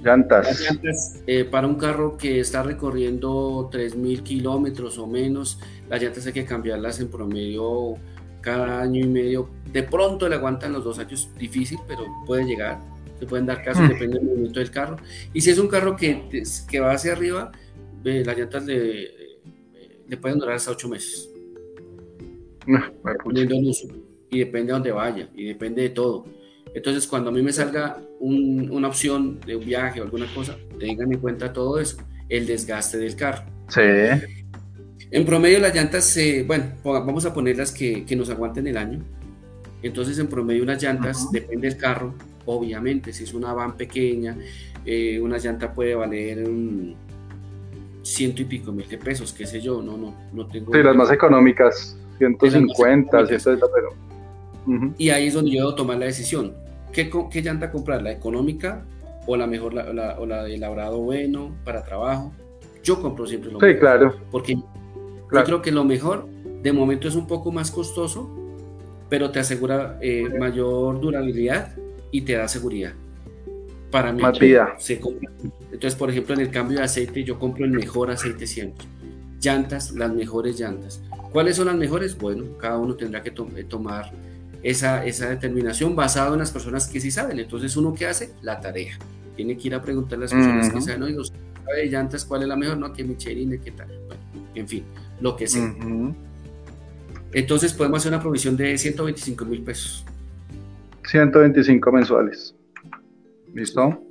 Llantas. 0.02 1.20
Eh, 1.26 1.44
para 1.44 1.66
un 1.66 1.74
carro 1.74 2.16
que 2.16 2.40
está 2.40 2.62
recorriendo 2.62 3.68
3.000 3.70 4.22
kilómetros 4.22 4.96
o 4.98 5.06
menos, 5.06 5.58
las 5.90 6.00
llantas 6.02 6.26
hay 6.26 6.32
que 6.32 6.44
cambiarlas 6.46 7.00
en 7.00 7.08
promedio 7.08 7.96
cada 8.40 8.82
año 8.82 9.00
y 9.04 9.08
medio. 9.08 9.50
De 9.72 9.82
pronto 9.82 10.28
le 10.28 10.36
aguantan 10.36 10.72
los 10.72 10.84
dos 10.84 10.98
años, 10.98 11.30
difícil, 11.38 11.78
pero 11.86 12.06
puede 12.26 12.44
llegar. 12.44 12.80
Se 13.18 13.26
pueden 13.26 13.46
dar 13.46 13.62
casos, 13.62 13.82
mm. 13.82 13.88
depende 13.88 14.18
del 14.18 14.26
movimiento 14.26 14.60
del 14.60 14.70
carro. 14.70 14.96
Y 15.32 15.40
si 15.40 15.50
es 15.50 15.58
un 15.58 15.68
carro 15.68 15.96
que, 15.96 16.42
que 16.68 16.80
va 16.80 16.92
hacia 16.92 17.12
arriba, 17.12 17.52
las 18.02 18.38
llantas 18.38 18.64
le, 18.64 19.10
le 20.08 20.16
pueden 20.16 20.38
durar 20.38 20.56
hasta 20.56 20.70
8 20.70 20.88
meses. 20.88 21.30
Y 24.30 24.38
depende 24.38 24.68
de 24.68 24.72
dónde 24.72 24.92
vaya, 24.92 25.28
y 25.34 25.44
depende 25.44 25.82
de 25.82 25.90
todo. 25.90 26.24
Entonces, 26.74 27.06
cuando 27.06 27.30
a 27.30 27.32
mí 27.32 27.42
me 27.42 27.52
salga 27.52 28.00
una 28.20 28.88
opción 28.88 29.40
de 29.40 29.56
un 29.56 29.64
viaje 29.64 30.00
o 30.00 30.04
alguna 30.04 30.32
cosa, 30.34 30.56
tengan 30.78 31.12
en 31.12 31.18
cuenta 31.18 31.52
todo 31.52 31.80
eso, 31.80 31.96
el 32.28 32.46
desgaste 32.46 32.98
del 32.98 33.16
carro. 33.16 33.44
Sí. 33.68 33.80
En 35.10 35.26
promedio 35.26 35.58
las 35.58 35.74
llantas, 35.74 36.18
bueno, 36.46 36.64
vamos 36.84 37.26
a 37.26 37.34
ponerlas 37.34 37.72
que, 37.72 38.04
que, 38.04 38.14
nos 38.14 38.30
aguanten 38.30 38.66
el 38.66 38.76
año. 38.76 39.00
Entonces, 39.82 40.18
en 40.18 40.28
promedio 40.28 40.62
unas 40.62 40.82
llantas, 40.82 41.30
depende 41.32 41.68
del 41.68 41.76
carro, 41.76 42.14
obviamente, 42.46 43.12
si 43.12 43.24
es 43.24 43.34
una 43.34 43.52
van 43.52 43.76
pequeña, 43.76 44.36
eh, 44.84 45.20
una 45.20 45.38
llanta 45.38 45.72
puede 45.72 45.94
valer 45.94 46.48
un 46.48 46.94
ciento 48.02 48.42
y 48.42 48.44
pico 48.44 48.72
mil 48.72 48.88
de 48.88 48.98
pesos, 48.98 49.32
qué 49.32 49.46
sé 49.46 49.60
yo, 49.60 49.82
no, 49.82 49.96
no, 49.96 50.14
no 50.32 50.46
tengo... 50.46 50.72
Sí, 50.72 50.82
las 50.82 50.96
más 50.96 51.10
económicas, 51.10 51.96
150, 52.18 53.26
150 53.26 53.66
pero... 53.74 54.94
Y 54.98 55.10
ahí 55.10 55.26
es 55.26 55.34
donde 55.34 55.50
yo 55.50 55.60
debo 55.60 55.74
tomar 55.74 55.98
la 55.98 56.06
decisión. 56.06 56.54
¿Qué, 56.92 57.10
qué 57.30 57.42
llanta 57.42 57.70
comprar? 57.70 58.02
¿La 58.02 58.12
económica 58.12 58.84
o 59.26 59.36
la 59.36 59.46
mejor, 59.46 59.74
la, 59.74 60.16
o 60.18 60.26
la 60.26 60.44
de 60.44 60.58
labrado 60.58 60.98
bueno 60.98 61.56
para 61.64 61.82
trabajo? 61.82 62.32
Yo 62.82 63.00
compro 63.00 63.26
siempre 63.26 63.50
lo 63.50 63.58
sí, 63.58 63.74
claro. 63.78 64.16
Porque 64.30 64.56
yo 65.32 65.44
creo 65.44 65.62
que 65.62 65.72
lo 65.72 65.84
mejor, 65.84 66.28
de 66.62 66.72
momento 66.72 67.08
es 67.08 67.14
un 67.14 67.26
poco 67.26 67.52
más 67.52 67.70
costoso, 67.70 68.30
pero 69.08 69.30
te 69.30 69.40
asegura 69.40 69.98
eh, 70.00 70.28
mayor 70.38 71.00
durabilidad 71.00 71.76
y 72.10 72.22
te 72.22 72.34
da 72.34 72.48
seguridad. 72.48 72.92
Para 73.90 74.12
mí, 74.12 74.22
más 74.22 74.38
vida. 74.38 74.76
Entonces, 75.72 75.96
por 75.96 76.10
ejemplo, 76.10 76.34
en 76.34 76.40
el 76.40 76.50
cambio 76.50 76.78
de 76.78 76.84
aceite, 76.84 77.24
yo 77.24 77.38
compro 77.38 77.64
el 77.64 77.72
mejor 77.72 78.10
aceite 78.10 78.46
siempre. 78.46 78.86
Llantas, 79.40 79.92
las 79.92 80.12
mejores 80.12 80.58
llantas. 80.60 81.02
¿Cuáles 81.32 81.56
son 81.56 81.66
las 81.66 81.76
mejores? 81.76 82.16
Bueno, 82.16 82.56
cada 82.58 82.78
uno 82.78 82.94
tendrá 82.94 83.22
que 83.22 83.30
eh, 83.30 83.64
tomar 83.68 84.12
esa, 84.62 85.04
esa 85.04 85.28
determinación 85.28 85.96
basado 85.96 86.34
en 86.34 86.40
las 86.40 86.52
personas 86.52 86.86
que 86.86 87.00
sí 87.00 87.10
saben. 87.10 87.40
Entonces, 87.40 87.76
uno 87.76 87.94
que 87.94 88.06
hace 88.06 88.32
la 88.42 88.60
tarea. 88.60 88.96
Tiene 89.34 89.56
que 89.56 89.68
ir 89.68 89.74
a 89.74 89.82
preguntar 89.82 90.18
a 90.18 90.22
las 90.22 90.32
personas 90.32 90.70
que 90.70 90.80
saben, 90.80 91.02
oye, 91.02 91.16
de 91.74 91.86
llantas 91.86 92.24
cuál 92.24 92.42
es 92.42 92.48
la 92.48 92.56
mejor? 92.56 92.78
No, 92.78 92.92
que 92.92 93.04
Michelin, 93.04 93.58
qué 93.60 93.70
tal. 93.70 93.88
Bueno, 94.06 94.22
en 94.54 94.68
fin, 94.68 94.84
lo 95.20 95.36
que 95.36 95.46
sea. 95.46 95.74
Entonces, 97.32 97.72
podemos 97.72 98.00
hacer 98.00 98.12
una 98.12 98.20
provisión 98.20 98.56
de 98.56 98.76
125 98.76 99.44
mil 99.44 99.62
pesos. 99.62 100.04
125 101.06 101.92
mensuales. 101.92 102.54
¿Listo? 103.54 104.02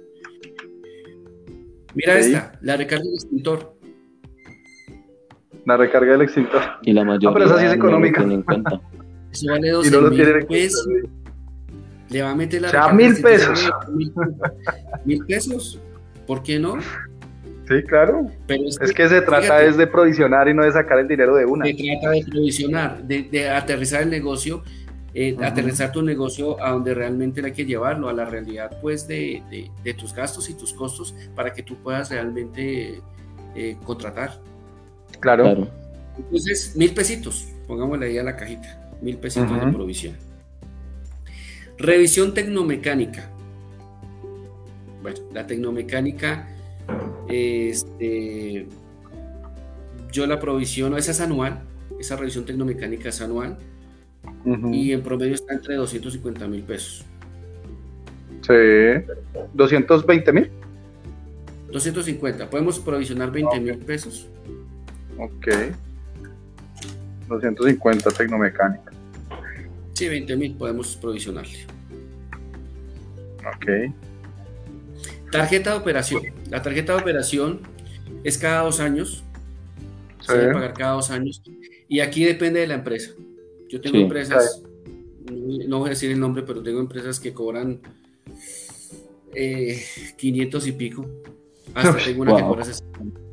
Mira 1.95 2.19
esta, 2.19 2.57
la 2.61 2.77
recarga 2.77 3.03
del 3.03 3.13
extintor. 3.13 3.75
La 5.65 5.77
recarga 5.77 6.11
del 6.13 6.21
extintor. 6.21 6.61
Y 6.83 6.93
la 6.93 7.03
mayoría. 7.03 7.29
Ah, 7.29 7.33
pero 7.33 7.45
esa 7.45 7.59
sí 7.59 7.65
es 7.65 7.73
económica. 7.73 8.23
Eso 9.31 9.45
vale 9.51 9.69
12 9.69 9.91
no 9.91 10.09
mil 10.09 10.45
pesos. 10.47 10.87
Le 12.09 12.21
va 12.23 12.31
a 12.31 12.35
meter 12.35 12.61
la. 12.61 12.71
Ya 12.71 12.93
mil 12.93 13.21
pesos. 13.21 13.69
Mil, 15.05 15.25
pesos. 15.25 15.79
¿Por 16.25 16.43
qué 16.43 16.59
no? 16.59 16.77
Sí, 17.69 17.83
claro. 17.83 18.29
Pero 18.47 18.63
es, 18.67 18.93
que, 18.93 19.07
se 19.07 19.21
trata 19.21 19.63
es 19.63 19.77
de 19.77 19.87
provisionar 19.87 20.49
y 20.49 20.53
no 20.53 20.63
de 20.65 20.71
sacar 20.71 20.99
el 20.99 21.07
dinero 21.07 21.35
de 21.35 21.45
una. 21.45 21.65
Se 21.65 21.73
trata 21.75 22.09
de 22.09 22.25
provisionar, 22.29 23.03
de, 23.03 23.49
aterrizar 23.49 24.01
el 24.01 24.09
negocio, 24.09 24.63
eh, 25.13 25.37
aterrizar 25.41 25.91
tu 25.91 26.01
negocio 26.01 26.61
a 26.61 26.71
donde 26.71 26.93
realmente 26.93 27.45
hay 27.45 27.53
que 27.53 27.65
llevarlo, 27.65 28.09
a 28.09 28.13
la 28.13 28.25
realidad 28.25 28.77
pues 28.81 29.07
de, 29.07 29.71
de 29.83 29.93
tus 29.93 30.13
gastos 30.13 30.49
y 30.49 30.55
tus 30.55 30.73
costos 30.73 31.15
para 31.35 31.53
que 31.53 31.63
tú 31.63 31.75
puedas 31.77 32.09
realmente 32.09 33.01
eh, 33.55 33.77
contratar. 33.85 34.39
Claro. 35.19 35.67
Entonces, 36.17 36.75
mil 36.75 36.93
pesitos, 36.93 37.47
pongámosle 37.67 38.07
ahí 38.07 38.17
a 38.17 38.23
la 38.23 38.35
cajita 38.35 38.79
mil 39.01 39.17
pesitos 39.17 39.65
de 39.65 39.71
provisión. 39.71 40.15
Revisión 41.77 42.33
tecnomecánica. 42.33 43.29
Bueno, 45.01 45.19
la 45.33 45.47
tecnomecánica, 45.47 46.47
este, 47.27 48.67
yo 50.11 50.27
la 50.27 50.39
provisiono, 50.39 50.97
esa 50.97 51.11
es 51.11 51.21
anual, 51.21 51.61
esa 51.99 52.15
revisión 52.15 52.45
tecnomecánica 52.45 53.09
es 53.09 53.21
anual 53.21 53.57
y 54.71 54.91
en 54.91 55.01
promedio 55.01 55.33
está 55.33 55.53
entre 55.53 55.75
250 55.75 56.47
mil 56.47 56.63
pesos. 56.63 57.05
Sí, 58.41 58.53
220 59.53 60.33
mil. 60.33 60.49
250, 61.71 62.49
podemos 62.49 62.79
provisionar 62.79 63.31
20 63.31 63.59
mil 63.59 63.77
pesos. 63.77 64.27
Ok. 65.17 65.47
250 67.27 68.09
tecnomecánica. 68.11 68.91
Sí, 69.93 70.07
20 70.07 70.35
mil 70.35 70.55
podemos 70.55 70.95
provisionarle. 70.95 71.65
Ok. 73.55 73.93
Tarjeta 75.31 75.71
de 75.71 75.77
operación. 75.77 76.23
La 76.49 76.61
tarjeta 76.61 76.95
de 76.95 77.01
operación 77.01 77.61
es 78.23 78.37
cada 78.37 78.63
dos 78.63 78.79
años. 78.79 79.23
Se 80.21 80.37
debe 80.37 80.53
pagar 80.53 80.73
cada 80.73 80.93
dos 80.93 81.11
años. 81.11 81.41
Y 81.87 81.99
aquí 82.01 82.23
depende 82.23 82.59
de 82.59 82.67
la 82.67 82.75
empresa. 82.75 83.11
Yo 83.67 83.79
tengo 83.81 83.97
empresas, 83.97 84.63
no 85.67 85.79
voy 85.79 85.87
a 85.87 85.89
decir 85.91 86.11
el 86.11 86.19
nombre, 86.19 86.43
pero 86.43 86.63
tengo 86.63 86.79
empresas 86.79 87.19
que 87.19 87.33
cobran 87.33 87.81
500 89.33 90.65
eh, 90.65 90.69
y 90.69 90.71
pico. 90.71 91.05
Hasta 91.73 91.97
tengo 92.05 92.23
una 92.23 92.35
que 92.35 92.41
cobra 92.41 92.65
60 92.65 93.28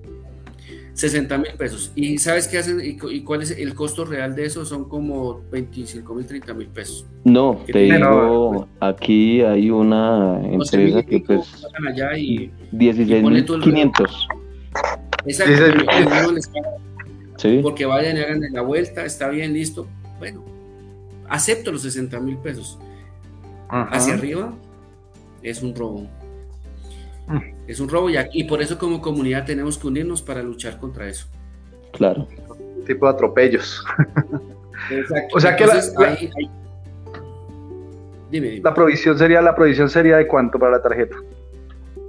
mil 1.39 1.53
pesos. 1.59 1.93
¿Y 1.95 2.19
sabes 2.19 2.49
qué 2.49 2.59
hacen 2.59 2.81
y, 2.83 2.97
cuál 3.23 3.43
es 3.43 3.51
el 3.51 3.75
costo 3.75 4.05
real 4.05 4.35
de 4.35 4.47
eso? 4.47 4.65
Son 4.65 4.89
como 4.89 5.43
25 5.51 6.15
mil, 6.15 6.27
30 6.27 6.55
mil 6.55 6.69
pesos. 6.69 7.07
No, 7.25 7.61
te 7.67 7.79
digo, 7.81 8.69
aquí 8.81 9.43
hay 9.43 9.71
una 9.71 10.41
empresa 10.43 11.03
que 11.03 11.21
pues... 11.21 11.67
Allá 11.87 12.17
y, 12.17 12.51
16 12.73 13.23
mil 13.23 13.45
500. 13.45 14.29
Exacto. 15.27 16.35
Sí. 17.37 17.61
Porque 17.63 17.85
vayan 17.85 18.17
y 18.17 18.21
hagan 18.21 18.41
la 18.51 18.63
vuelta, 18.63 19.05
está 19.05 19.29
bien, 19.29 19.53
listo. 19.53 19.87
Bueno, 20.19 20.43
acepto 21.29 21.71
los 21.71 21.83
60 21.83 22.19
mil 22.21 22.39
pesos. 22.39 22.79
Hacia 23.69 24.15
arriba 24.15 24.55
es 25.43 25.63
un 25.63 25.75
robo. 25.75 26.09
Es 27.67 27.81
un 27.81 27.89
robo 27.89 28.09
y, 28.11 28.17
aquí, 28.17 28.45
por 28.45 28.63
eso 28.63 28.79
como 28.79 29.01
comunidad 29.01 29.45
tenemos 29.45 29.79
que 29.79 29.87
unirnos 29.87 30.23
para 30.23 30.43
luchar 30.43 30.79
contra 30.79 31.09
eso. 31.09 31.27
Claro. 31.93 32.29
tipo 32.87 33.07
de 33.07 33.13
atropellos. 33.13 33.85
Exacto. 34.91 35.37
O 35.37 35.41
sea 35.41 35.57
que 35.57 35.67
la, 35.67 35.75
Dime, 38.31 38.49
dime. 38.49 38.61
la, 38.63 38.75
provisión 38.75 39.17
sería 39.17 39.41
la 39.41 39.55
provisión 39.55 39.89
sería 39.89 40.17
de 40.17 40.27
cuánto 40.27 40.59
para 40.59 40.73
la 40.73 40.83
tarjeta. 40.83 41.17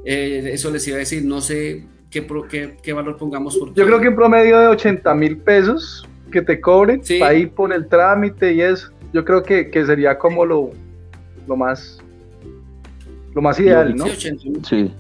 Eh, 0.04 0.50
eso 0.54 0.72
les 0.72 0.88
iba 0.88 0.98
a 0.98 1.00
decir, 1.00 1.24
no 1.24 1.42
sé 1.42 1.86
qué, 2.10 2.76
qué, 2.82 2.94
valor 2.94 3.18
pongamos. 3.18 3.60
Yo 3.76 3.86
creo 3.86 4.00
que 4.00 4.08
en 4.08 4.16
promedio 4.16 4.60
de 4.60 4.68
80 4.68 5.14
mil 5.16 5.38
pesos 5.38 6.08
que 6.32 6.42
te 6.42 6.60
cobren 6.60 7.02
ahí 7.24 7.46
por 7.46 7.72
el 7.72 7.88
trámite 7.88 8.54
y 8.54 8.62
eso. 8.62 8.92
Yo 9.14 9.24
creo 9.24 9.44
que, 9.44 9.70
que 9.70 9.86
sería 9.86 10.18
como 10.18 10.46
lo, 10.46 10.72
lo 11.48 11.56
más 11.56 12.00
lo 13.38 13.42
más 13.44 13.60
ideal, 13.60 13.96
¿no? 13.96 14.08
Sí, 14.08 14.92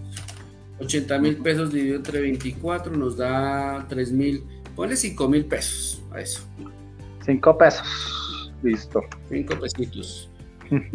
80 0.80 1.20
mil 1.20 1.38
pesos 1.38 1.72
dividido 1.72 1.98
entre 1.98 2.22
24 2.22 2.96
nos 2.96 3.18
da 3.18 3.86
3 3.88 4.12
mil, 4.12 4.44
ponle 4.76 4.96
5 4.96 5.28
mil 5.28 5.46
pesos 5.46 6.02
a 6.12 6.22
eso. 6.22 6.42
5 7.26 7.58
pesos, 7.58 8.52
listo. 8.64 9.02
5 9.30 9.60
pesitos. 9.60 10.30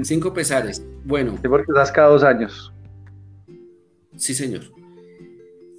5 0.03 0.35
pesares, 0.35 0.85
bueno. 1.05 1.39
Sí, 1.43 1.49
porque 1.49 1.73
das 1.73 1.91
cada 1.91 2.09
dos 2.09 2.23
años. 2.23 2.73
Sí, 4.17 4.35
señor. 4.35 4.63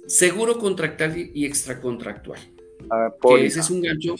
seguro 0.06 0.58
contractual 0.58 1.16
y 1.16 1.46
extracontractual. 1.46 2.40
que 3.22 3.46
ese 3.46 3.60
es 3.60 3.70
un 3.70 3.80
gancho, 3.80 4.16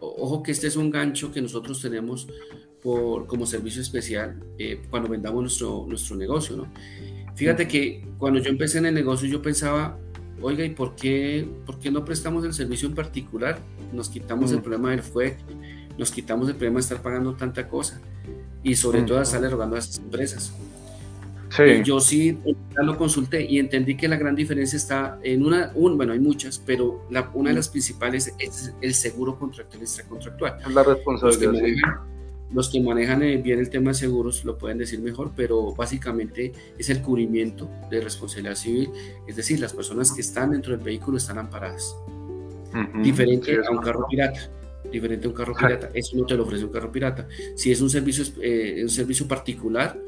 ojo 0.00 0.42
que 0.42 0.52
este 0.52 0.66
es 0.66 0.76
un 0.76 0.90
gancho 0.90 1.30
que 1.30 1.40
nosotros 1.40 1.80
tenemos 1.80 2.26
por, 2.82 3.26
como 3.26 3.46
servicio 3.46 3.82
especial 3.82 4.42
eh, 4.58 4.82
cuando 4.90 5.08
vendamos 5.08 5.40
nuestro, 5.42 5.84
nuestro 5.88 6.16
negocio, 6.16 6.56
¿no? 6.56 6.72
Fíjate 7.36 7.68
que 7.68 8.02
cuando 8.18 8.40
yo 8.40 8.50
empecé 8.50 8.78
en 8.78 8.86
el 8.86 8.94
negocio 8.94 9.28
yo 9.28 9.42
pensaba, 9.42 9.98
oiga, 10.40 10.64
¿y 10.64 10.70
por 10.70 10.96
qué, 10.96 11.46
por 11.66 11.78
qué 11.78 11.90
no 11.90 12.04
prestamos 12.04 12.44
el 12.44 12.54
servicio 12.54 12.88
en 12.88 12.94
particular? 12.94 13.58
Nos 13.92 14.08
quitamos 14.08 14.52
el 14.52 14.60
problema 14.60 14.90
del 14.90 15.02
FUEC, 15.02 15.36
nos 15.98 16.10
quitamos 16.10 16.48
el 16.48 16.54
problema 16.54 16.76
de 16.76 16.80
estar 16.80 17.02
pagando 17.02 17.34
tanta 17.34 17.68
cosa 17.68 18.00
y 18.62 18.74
sobre 18.74 19.02
todo 19.02 19.20
estarle 19.20 19.50
rogando 19.50 19.76
a 19.76 19.80
esas 19.80 19.98
empresas. 19.98 20.52
Sí. 21.50 21.82
Yo 21.84 22.00
sí 22.00 22.38
lo 22.74 22.96
consulté 22.96 23.44
y 23.44 23.58
entendí 23.58 23.96
que 23.96 24.08
la 24.08 24.16
gran 24.16 24.34
diferencia 24.34 24.76
está 24.78 25.18
en 25.22 25.44
una, 25.44 25.70
un, 25.74 25.96
bueno, 25.96 26.14
hay 26.14 26.18
muchas, 26.18 26.58
pero 26.58 27.06
la, 27.10 27.30
una 27.34 27.50
de 27.50 27.56
las 27.56 27.68
principales 27.68 28.34
es 28.38 28.72
el 28.80 28.94
seguro 28.94 29.38
contractual 29.38 29.82
y 29.82 29.84
extracontractual. 29.84 30.58
Es 30.66 30.74
la 30.74 30.82
responsabilidad 30.82 31.52
los 31.52 31.60
que 31.60 31.62
manejan 31.62 32.15
eh, 32.50 33.40
bien 33.42 33.58
el 33.58 33.70
tema 33.70 33.90
de 33.90 33.94
seguros 33.94 34.44
lo 34.44 34.56
pueden 34.56 34.78
decir 34.78 35.00
mejor, 35.00 35.32
pero 35.34 35.74
básicamente 35.74 36.52
es 36.78 36.88
el 36.90 37.02
cubrimiento 37.02 37.68
de 37.90 38.00
responsabilidad 38.00 38.54
civil, 38.54 38.90
es 39.26 39.36
decir, 39.36 39.60
las 39.60 39.72
personas 39.72 40.12
que 40.12 40.20
están 40.20 40.52
dentro 40.52 40.76
del 40.76 40.84
vehículo 40.84 41.18
están 41.18 41.38
amparadas. 41.38 41.96
diferente 43.02 43.56
a 43.66 43.70
un 43.70 43.78
carro 43.78 44.06
pirata, 44.08 44.40
diferente 44.92 45.26
a 45.26 45.30
un 45.30 45.34
carro 45.34 45.54
pirata, 45.54 45.90
eso 45.92 46.16
no 46.16 46.24
te 46.24 46.36
lo 46.36 46.44
ofrece 46.44 46.64
un 46.64 46.72
carro 46.72 46.92
pirata. 46.92 47.26
Si 47.56 47.72
es 47.72 47.80
un 47.80 47.90
servicio, 47.90 48.24
eh, 48.42 48.80
un 48.82 48.90
servicio 48.90 49.26
particular, 49.26 49.98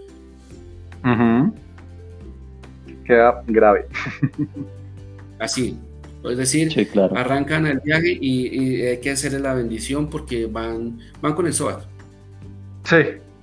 queda 3.05 3.43
grave. 3.47 3.87
así, 5.39 5.79
es 6.25 6.37
decir, 6.37 6.89
arrancan 7.15 7.67
el 7.67 7.81
viaje 7.81 8.17
y, 8.21 8.83
hay 8.83 8.99
que 8.99 9.11
hacerle 9.11 9.41
la 9.41 9.55
bendición 9.55 10.09
porque 10.09 10.47
van, 10.47 10.99
van 11.21 11.35
con 11.35 11.47
el 11.47 11.53
SOAT. 11.53 11.98
Sí. 12.85 12.97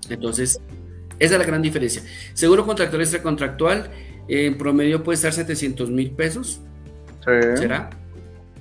Entonces, 0.10 0.60
esa 1.20 1.34
es 1.36 1.40
la 1.40 1.46
gran 1.46 1.62
diferencia. 1.62 2.02
Seguro 2.34 2.66
contractual 2.66 3.02
extracontractual, 3.02 3.90
en 4.28 4.58
promedio 4.58 5.04
puede 5.04 5.16
estar 5.16 5.34
700 5.34 5.90
mil 5.90 6.12
pesos. 6.12 6.62
Sí. 7.26 7.32
¿Será? 7.58 7.90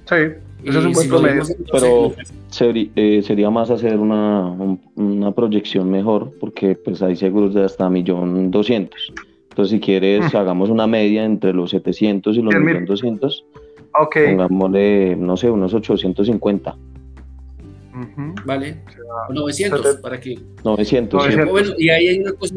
Sí, 0.09 0.17
eso 0.65 0.79
es 0.79 0.85
un 0.85 0.93
buen 0.93 1.09
promedio. 1.09 1.43
Pero 1.71 2.15
eh, 2.97 3.23
sería, 3.23 3.51
más 3.51 3.71
hacer 3.71 3.99
una, 3.99 4.55
una, 4.97 5.33
proyección 5.33 5.91
mejor, 5.91 6.33
porque 6.39 6.75
pues 6.75 7.03
hay 7.03 7.17
seguros 7.17 7.55
de 7.55 7.65
hasta 7.65 7.89
1.200.000. 7.89 8.91
Entonces, 9.51 9.71
si 9.71 9.81
quieres, 9.81 10.33
mm. 10.33 10.37
hagamos 10.37 10.71
una 10.71 10.87
media 10.87 11.25
entre 11.25 11.53
los 11.53 11.71
700 11.71 12.37
y 12.37 12.43
los 12.43 12.55
1.200.000. 12.55 13.45
Ok. 14.01 14.17
Pongámosle, 14.27 15.17
no 15.17 15.37
sé, 15.37 15.51
unos 15.51 15.73
850. 15.75 16.77
¿Vale? 18.45 18.83
900 19.31 19.97
para 19.97 20.21
que... 20.21 20.39
900. 20.65 21.51
Bueno, 21.51 21.73
y 21.79 21.91
ahí 21.91 22.09
hay 22.09 22.19
una 22.21 22.33
cosa, 22.33 22.55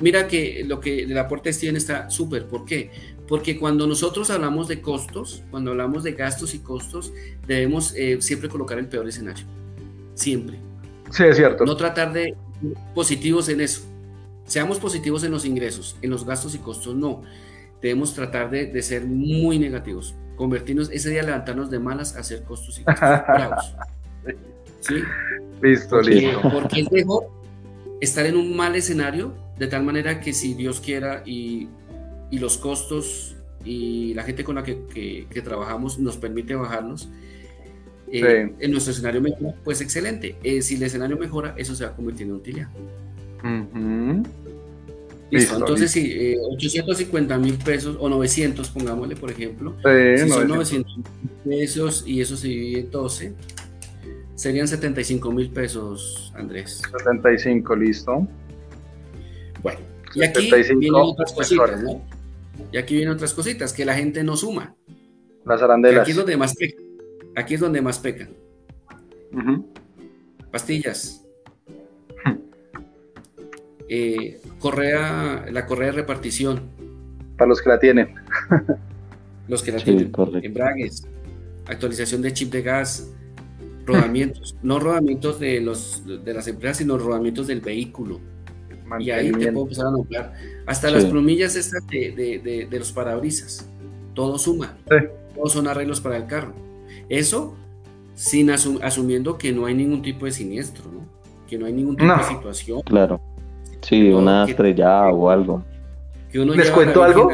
mira 0.00 0.26
que 0.26 0.64
lo 0.66 0.80
que 0.80 1.02
el 1.02 1.18
aporte 1.18 1.52
tiene 1.52 1.78
está 1.78 2.08
súper, 2.08 2.46
¿por 2.46 2.64
qué? 2.64 2.90
Porque 3.28 3.58
cuando 3.58 3.86
nosotros 3.86 4.30
hablamos 4.30 4.68
de 4.68 4.80
costos, 4.80 5.42
cuando 5.50 5.72
hablamos 5.72 6.02
de 6.02 6.12
gastos 6.12 6.54
y 6.54 6.60
costos, 6.60 7.12
debemos 7.46 7.94
eh, 7.94 8.20
siempre 8.20 8.48
colocar 8.48 8.78
el 8.78 8.88
peor 8.88 9.08
escenario, 9.08 9.44
siempre. 10.14 10.58
Sí, 11.10 11.24
es 11.24 11.36
cierto. 11.36 11.64
No 11.64 11.76
tratar 11.76 12.12
de 12.12 12.34
positivos 12.94 13.48
en 13.48 13.60
eso. 13.60 13.82
Seamos 14.44 14.78
positivos 14.78 15.22
en 15.24 15.30
los 15.30 15.44
ingresos, 15.44 15.96
en 16.02 16.10
los 16.10 16.24
gastos 16.24 16.54
y 16.54 16.58
costos 16.58 16.96
no. 16.96 17.22
Debemos 17.80 18.14
tratar 18.14 18.50
de, 18.50 18.66
de 18.66 18.82
ser 18.82 19.04
muy 19.04 19.58
negativos, 19.58 20.14
convertirnos, 20.36 20.90
ese 20.90 21.10
día 21.10 21.22
levantarnos 21.22 21.70
de 21.70 21.78
malas 21.78 22.16
a 22.16 22.20
hacer 22.20 22.42
costos 22.44 22.78
y 22.78 22.84
costos. 22.84 23.00
Bravos. 23.28 23.74
¿Sí? 24.80 24.94
Listo, 25.62 26.00
listo. 26.00 26.40
Porque 26.42 26.80
es 26.80 26.92
mejor 26.92 27.28
estar 28.00 28.26
en 28.26 28.36
un 28.36 28.56
mal 28.56 28.74
escenario, 28.74 29.34
de 29.58 29.66
tal 29.66 29.84
manera 29.84 30.20
que 30.20 30.32
si 30.32 30.54
Dios 30.54 30.80
quiera 30.80 31.22
y, 31.24 31.68
y 32.30 32.38
los 32.38 32.56
costos 32.56 33.36
y 33.64 34.14
la 34.14 34.22
gente 34.22 34.42
con 34.44 34.54
la 34.54 34.62
que, 34.62 35.26
que, 35.28 35.42
trabajamos 35.42 35.98
nos 35.98 36.16
permite 36.16 36.54
bajarnos, 36.54 37.08
eh, 38.12 38.52
en 38.58 38.70
nuestro 38.72 38.92
escenario 38.92 39.20
mejora, 39.20 39.54
pues 39.62 39.80
excelente. 39.80 40.36
Eh, 40.42 40.62
si 40.62 40.76
el 40.76 40.82
escenario 40.82 41.16
mejora, 41.16 41.54
eso 41.56 41.74
se 41.74 41.84
va 41.84 41.90
a 41.90 41.96
convertir 41.96 42.26
en 42.26 42.32
utilidad. 42.32 42.68
Listo, 45.30 45.56
entonces 45.58 45.92
sí, 45.92 46.34
850 46.54 47.34
eh, 47.34 47.38
mil 47.38 47.54
pesos 47.54 47.96
o 48.00 48.08
900, 48.08 48.68
pongámosle 48.70 49.14
por 49.14 49.30
ejemplo. 49.30 49.76
si 49.84 50.28
son 50.28 50.48
900 50.48 50.98
pesos 51.44 52.04
y 52.06 52.20
eso 52.20 52.36
se 52.36 52.48
divide 52.48 52.80
en 52.80 52.90
12, 52.90 53.32
Serían 54.40 54.66
75 54.66 55.32
mil 55.32 55.50
pesos, 55.50 56.32
Andrés. 56.34 56.80
75, 56.90 57.76
listo. 57.76 58.26
Bueno, 59.62 59.80
y 60.14 60.24
aquí 60.24 60.50
vienen 60.78 60.94
otras 60.94 61.34
cositas, 61.34 61.82
¿no? 61.82 62.00
Y 62.72 62.78
aquí 62.78 62.94
vienen 62.94 63.12
otras 63.12 63.34
cositas 63.34 63.74
que 63.74 63.84
la 63.84 63.92
gente 63.92 64.24
no 64.24 64.38
suma. 64.38 64.74
Las 65.44 65.60
arandelas. 65.60 66.00
Aquí 66.00 66.12
es 66.12 66.16
donde 66.16 66.38
más 66.38 66.54
pecan. 66.54 66.84
Aquí 67.36 67.52
es 67.52 67.60
donde 67.60 67.82
más 67.82 67.98
pecan. 67.98 68.30
Pastillas. 70.50 71.22
Eh, 73.92 74.40
correa, 74.60 75.46
la 75.50 75.66
correa 75.66 75.88
de 75.88 75.96
repartición. 75.96 76.70
Para 77.36 77.48
los 77.48 77.60
que 77.60 77.68
la 77.68 77.78
tienen. 77.78 78.14
los 79.48 79.62
que 79.62 79.72
la 79.72 79.78
tienen. 79.80 80.10
Embragues. 80.42 81.06
Actualización 81.66 82.22
de 82.22 82.32
chip 82.32 82.52
de 82.52 82.62
gas 82.62 83.12
rodamientos, 83.86 84.56
no 84.62 84.78
rodamientos 84.78 85.40
de, 85.40 85.60
los, 85.60 86.02
de 86.06 86.34
las 86.34 86.46
empresas, 86.48 86.78
sino 86.78 86.98
rodamientos 86.98 87.46
del 87.46 87.60
vehículo. 87.60 88.20
Y 88.98 89.10
ahí 89.10 89.30
te 89.30 89.52
puedo 89.52 89.66
empezar 89.66 89.86
a 89.86 89.90
nombrar. 89.90 90.34
Hasta 90.66 90.90
las 90.90 91.04
plumillas 91.04 91.54
estas 91.54 91.86
de, 91.86 92.66
de, 92.68 92.78
los 92.78 92.90
parabrisas. 92.92 93.68
Todo 94.14 94.38
suma. 94.38 94.76
Todos 95.34 95.52
son 95.52 95.68
arreglos 95.68 96.00
para 96.00 96.16
el 96.16 96.26
carro. 96.26 96.52
Eso 97.08 97.54
sin 98.14 98.50
asumiendo 98.50 99.38
que 99.38 99.52
no 99.52 99.66
hay 99.66 99.74
ningún 99.74 100.02
tipo 100.02 100.26
de 100.26 100.32
siniestro, 100.32 100.84
¿no? 100.92 101.06
Que 101.48 101.56
no 101.56 101.66
hay 101.66 101.72
ningún 101.72 101.96
tipo 101.96 102.14
de 102.14 102.24
situación. 102.24 102.82
Claro. 102.82 103.20
Sí, 103.80 104.10
una 104.10 104.44
estrellada 104.44 105.08
o 105.08 105.30
algo. 105.30 105.64
¿Les 106.32 106.70
cuento 106.70 107.02
algo? 107.02 107.30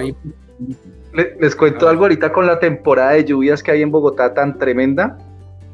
Les, 1.41 1.57
cuento 1.57 1.89
algo 1.89 2.05
ahorita 2.05 2.33
con 2.33 2.47
la 2.47 2.59
temporada 2.59 3.13
de 3.13 3.25
lluvias 3.25 3.63
que 3.63 3.73
hay 3.73 3.83
en 3.83 3.91
Bogotá 3.91 4.33
tan 4.33 4.59
tremenda. 4.59 5.19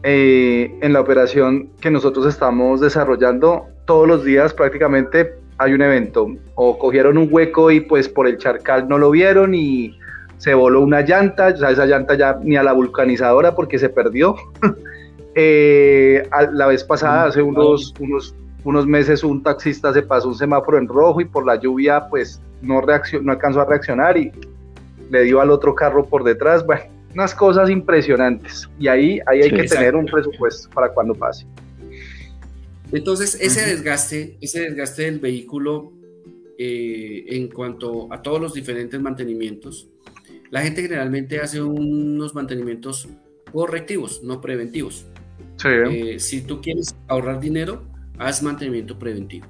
Eh, 0.04 0.78
en 0.82 0.92
la 0.92 1.00
operación 1.00 1.70
que 1.80 1.90
nosotros 1.90 2.26
estamos 2.26 2.80
desarrollando, 2.80 3.66
todos 3.84 4.08
los 4.08 4.24
días 4.24 4.52
prácticamente 4.52 5.34
hay 5.58 5.74
un 5.74 5.82
evento. 5.82 6.28
O 6.54 6.78
cogieron 6.78 7.18
un 7.18 7.28
hueco 7.30 7.70
y 7.70 7.80
pues 7.80 8.08
por 8.08 8.26
el 8.26 8.38
charcal 8.38 8.88
no 8.88 8.98
lo 8.98 9.10
vieron 9.10 9.54
y 9.54 9.96
se 10.38 10.54
voló 10.54 10.80
una 10.80 11.02
llanta, 11.02 11.52
o 11.54 11.56
sea, 11.56 11.70
esa 11.70 11.86
llanta 11.86 12.16
ya 12.16 12.36
ni 12.42 12.56
a 12.56 12.64
la 12.64 12.72
vulcanizadora 12.72 13.54
porque 13.54 13.78
se 13.78 13.88
perdió. 13.88 14.34
Eh, 15.34 16.28
la 16.52 16.66
vez 16.66 16.84
pasada, 16.84 17.24
hace 17.24 17.40
unos, 17.40 17.94
unos, 17.98 18.34
unos 18.64 18.86
meses, 18.86 19.24
un 19.24 19.42
taxista 19.42 19.90
se 19.94 20.02
pasó 20.02 20.28
un 20.28 20.34
semáforo 20.34 20.76
en 20.76 20.86
rojo 20.86 21.22
y 21.22 21.24
por 21.24 21.46
la 21.46 21.56
lluvia 21.56 22.06
pues 22.10 22.38
no, 22.60 22.82
no 22.82 23.32
alcanzó 23.32 23.62
a 23.62 23.64
reaccionar 23.64 24.18
y 24.18 24.30
le 25.08 25.22
dio 25.22 25.40
al 25.40 25.50
otro 25.50 25.74
carro 25.74 26.04
por 26.04 26.22
detrás. 26.22 26.66
Bueno, 26.66 26.82
unas 27.14 27.34
cosas 27.34 27.70
impresionantes. 27.70 28.68
Y 28.78 28.88
ahí, 28.88 29.20
ahí 29.26 29.42
hay 29.42 29.50
que 29.50 29.64
tener 29.64 29.94
un 29.94 30.06
presupuesto 30.06 30.68
para 30.70 30.92
cuando 30.92 31.14
pase. 31.14 31.46
Entonces, 32.92 33.38
ese 33.40 33.64
desgaste, 33.66 34.36
ese 34.40 34.60
desgaste 34.60 35.02
del 35.02 35.18
vehículo 35.18 35.92
eh, 36.58 37.24
en 37.28 37.48
cuanto 37.48 38.12
a 38.12 38.20
todos 38.20 38.40
los 38.40 38.54
diferentes 38.54 39.00
mantenimientos, 39.00 39.88
la 40.50 40.60
gente 40.60 40.82
generalmente 40.82 41.40
hace 41.40 41.62
unos 41.62 42.34
mantenimientos 42.34 43.08
correctivos, 43.50 44.22
no 44.22 44.40
preventivos. 44.40 45.06
Eh, 45.64 46.18
si 46.18 46.42
tú 46.42 46.60
quieres 46.60 46.94
ahorrar 47.08 47.40
dinero, 47.40 47.82
haz 48.18 48.42
mantenimiento 48.42 48.98
preventivo. 48.98 49.46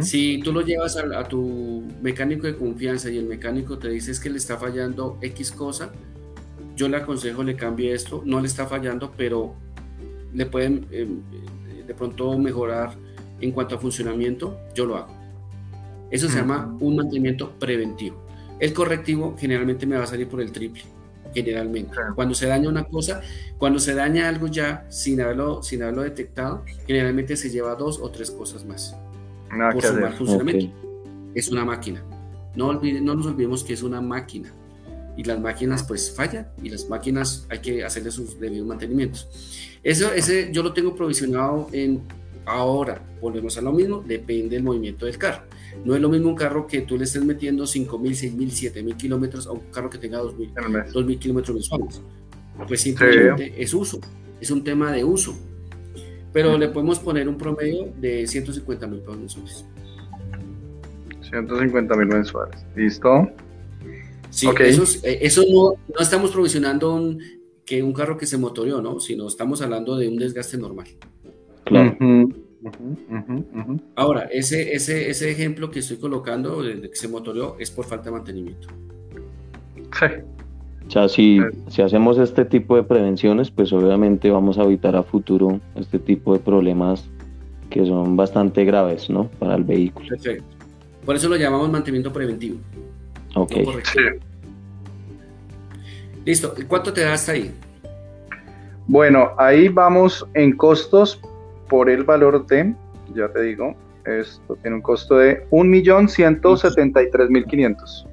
Si 0.00 0.40
tú 0.42 0.52
lo 0.52 0.62
llevas 0.62 0.96
a, 0.96 1.20
a, 1.20 1.28
tu 1.28 1.84
mecánico 2.02 2.48
de 2.48 2.56
confianza 2.56 3.08
y 3.08 3.18
el 3.18 3.26
mecánico 3.26 3.78
te 3.78 3.88
dice 3.88 4.12
que 4.20 4.28
le 4.28 4.38
está 4.38 4.56
fallando 4.56 5.16
X 5.22 5.52
cosa, 5.52 5.92
yo 6.80 6.88
le 6.88 6.96
aconsejo 6.96 7.42
le 7.42 7.56
cambie 7.56 7.92
esto, 7.92 8.22
no 8.24 8.40
le 8.40 8.46
está 8.46 8.66
fallando, 8.66 9.12
pero 9.14 9.52
le 10.32 10.46
pueden 10.46 10.86
eh, 10.90 11.06
de 11.86 11.94
pronto 11.94 12.38
mejorar 12.38 12.94
en 13.38 13.52
cuanto 13.52 13.74
a 13.74 13.78
funcionamiento, 13.78 14.58
yo 14.74 14.86
lo 14.86 14.96
hago. 14.96 15.14
Eso 16.10 16.30
se 16.30 16.38
llama 16.38 16.74
un 16.80 16.96
mantenimiento 16.96 17.52
preventivo. 17.58 18.16
El 18.58 18.72
correctivo 18.72 19.36
generalmente 19.38 19.86
me 19.86 19.98
va 19.98 20.04
a 20.04 20.06
salir 20.06 20.26
por 20.26 20.40
el 20.40 20.52
triple, 20.52 20.82
generalmente. 21.34 21.92
Cuando 22.14 22.34
se 22.34 22.46
daña 22.46 22.70
una 22.70 22.84
cosa, 22.84 23.20
cuando 23.58 23.78
se 23.78 23.94
daña 23.94 24.26
algo 24.26 24.46
ya 24.46 24.86
sin 24.88 25.20
haberlo, 25.20 25.62
sin 25.62 25.82
haberlo 25.82 26.00
detectado, 26.00 26.64
generalmente 26.86 27.36
se 27.36 27.50
lleva 27.50 27.74
dos 27.74 28.00
o 28.00 28.10
tres 28.10 28.30
cosas 28.30 28.64
más. 28.64 28.96
por 29.72 29.82
su 29.82 29.94
mal 30.00 30.14
funcionamiento. 30.14 30.74
Es 31.34 31.50
una 31.50 31.64
máquina. 31.66 32.02
No, 32.56 32.72
no 32.72 33.14
nos 33.14 33.26
olvidemos 33.26 33.64
que 33.64 33.74
es 33.74 33.82
una 33.82 34.00
máquina. 34.00 34.54
Y 35.16 35.24
las 35.24 35.40
máquinas 35.40 35.82
pues 35.82 36.14
fallan 36.14 36.48
y 36.62 36.70
las 36.70 36.88
máquinas 36.88 37.46
hay 37.50 37.60
que 37.60 37.84
hacerle 37.84 38.10
sus 38.10 38.38
debidos 38.38 38.66
mantenimientos. 38.66 39.28
Eso, 39.82 40.12
ese 40.12 40.50
yo 40.52 40.62
lo 40.62 40.72
tengo 40.72 40.94
provisionado 40.94 41.68
en 41.72 42.02
ahora, 42.46 43.02
volvemos 43.20 43.56
a 43.58 43.60
lo 43.60 43.72
mismo, 43.72 44.02
depende 44.06 44.56
del 44.56 44.62
movimiento 44.62 45.06
del 45.06 45.18
carro. 45.18 45.44
No 45.84 45.94
es 45.94 46.00
lo 46.00 46.08
mismo 46.08 46.28
un 46.28 46.34
carro 46.34 46.66
que 46.66 46.82
tú 46.82 46.96
le 46.98 47.04
estés 47.04 47.24
metiendo 47.24 47.64
5.000, 47.64 48.36
6.000, 48.36 48.72
7.000 48.74 48.96
kilómetros 48.96 49.46
a 49.46 49.52
un 49.52 49.60
carro 49.70 49.88
que 49.88 49.98
tenga 49.98 50.20
2.000 50.20 51.18
kilómetros 51.18 51.54
mensuales. 51.54 52.02
Pues 52.66 52.80
simplemente 52.80 53.54
es 53.56 53.72
uso, 53.72 54.00
es 54.40 54.50
un 54.50 54.64
tema 54.64 54.92
de 54.92 55.04
uso. 55.04 55.38
Pero 56.32 56.56
le 56.56 56.68
podemos 56.68 56.98
poner 56.98 57.28
un 57.28 57.36
promedio 57.36 57.92
de 57.98 58.26
150 58.26 58.86
mil 58.86 59.00
pesos 59.00 59.18
mensuales. 59.18 59.64
150 61.22 61.96
mil 61.96 62.06
mensuales, 62.06 62.64
¿listo? 62.76 63.28
Sí, 64.30 64.46
eh, 64.46 65.18
eso, 65.22 65.42
no, 65.50 65.74
no, 65.94 66.00
estamos 66.00 66.30
provisionando 66.30 66.94
un, 66.94 67.18
que 67.64 67.82
un 67.82 67.92
carro 67.92 68.16
que 68.16 68.26
se 68.26 68.38
motoreó, 68.38 68.80
¿no? 68.80 69.00
Sino 69.00 69.26
estamos 69.26 69.60
hablando 69.60 69.96
de 69.96 70.08
un 70.08 70.16
desgaste 70.16 70.56
normal. 70.56 70.86
Claro. 71.64 71.96
Ahora, 73.96 74.28
ese, 74.32 74.74
ese, 74.74 75.10
ese 75.10 75.30
ejemplo 75.30 75.70
que 75.70 75.80
estoy 75.80 75.96
colocando 75.96 76.62
de 76.62 76.80
que 76.82 76.96
se 76.96 77.08
motoreó 77.08 77.56
es 77.58 77.70
por 77.70 77.86
falta 77.86 78.06
de 78.06 78.12
mantenimiento. 78.12 78.68
Sí. 79.76 80.06
O 80.86 80.90
sea, 80.90 81.08
si, 81.08 81.38
si 81.68 81.82
hacemos 81.82 82.18
este 82.18 82.44
tipo 82.44 82.74
de 82.74 82.82
prevenciones, 82.82 83.50
pues 83.50 83.72
obviamente 83.72 84.30
vamos 84.30 84.58
a 84.58 84.64
evitar 84.64 84.96
a 84.96 85.04
futuro 85.04 85.60
este 85.76 85.98
tipo 86.00 86.32
de 86.32 86.40
problemas 86.40 87.08
que 87.70 87.86
son 87.86 88.16
bastante 88.16 88.64
graves, 88.64 89.08
¿no? 89.08 89.28
Para 89.38 89.54
el 89.54 89.62
vehículo. 89.62 90.08
Perfecto. 90.08 90.44
Por 91.04 91.14
eso 91.14 91.28
lo 91.28 91.36
llamamos 91.36 91.70
mantenimiento 91.70 92.12
preventivo. 92.12 92.58
Ok. 93.34 93.52
Listo. 96.24 96.54
¿Cuánto 96.68 96.92
te 96.92 97.00
da 97.02 97.14
hasta 97.14 97.32
ahí? 97.32 97.52
Bueno, 98.86 99.32
ahí 99.38 99.68
vamos 99.68 100.26
en 100.34 100.54
costos 100.56 101.20
por 101.68 101.88
el 101.88 102.04
valor 102.04 102.46
de, 102.46 102.74
ya 103.14 103.28
te 103.28 103.42
digo, 103.42 103.74
esto 104.04 104.56
tiene 104.56 104.76
un 104.76 104.82
costo 104.82 105.16
de 105.18 105.48
1.173.500. 105.50 108.06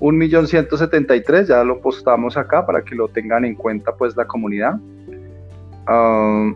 1.173, 0.00 1.46
ya 1.46 1.62
lo 1.62 1.80
postamos 1.80 2.36
acá 2.36 2.66
para 2.66 2.82
que 2.82 2.94
lo 2.94 3.08
tengan 3.08 3.44
en 3.44 3.54
cuenta 3.54 3.94
pues 3.94 4.16
la 4.16 4.26
comunidad. 4.26 4.80
Uh, 5.86 6.54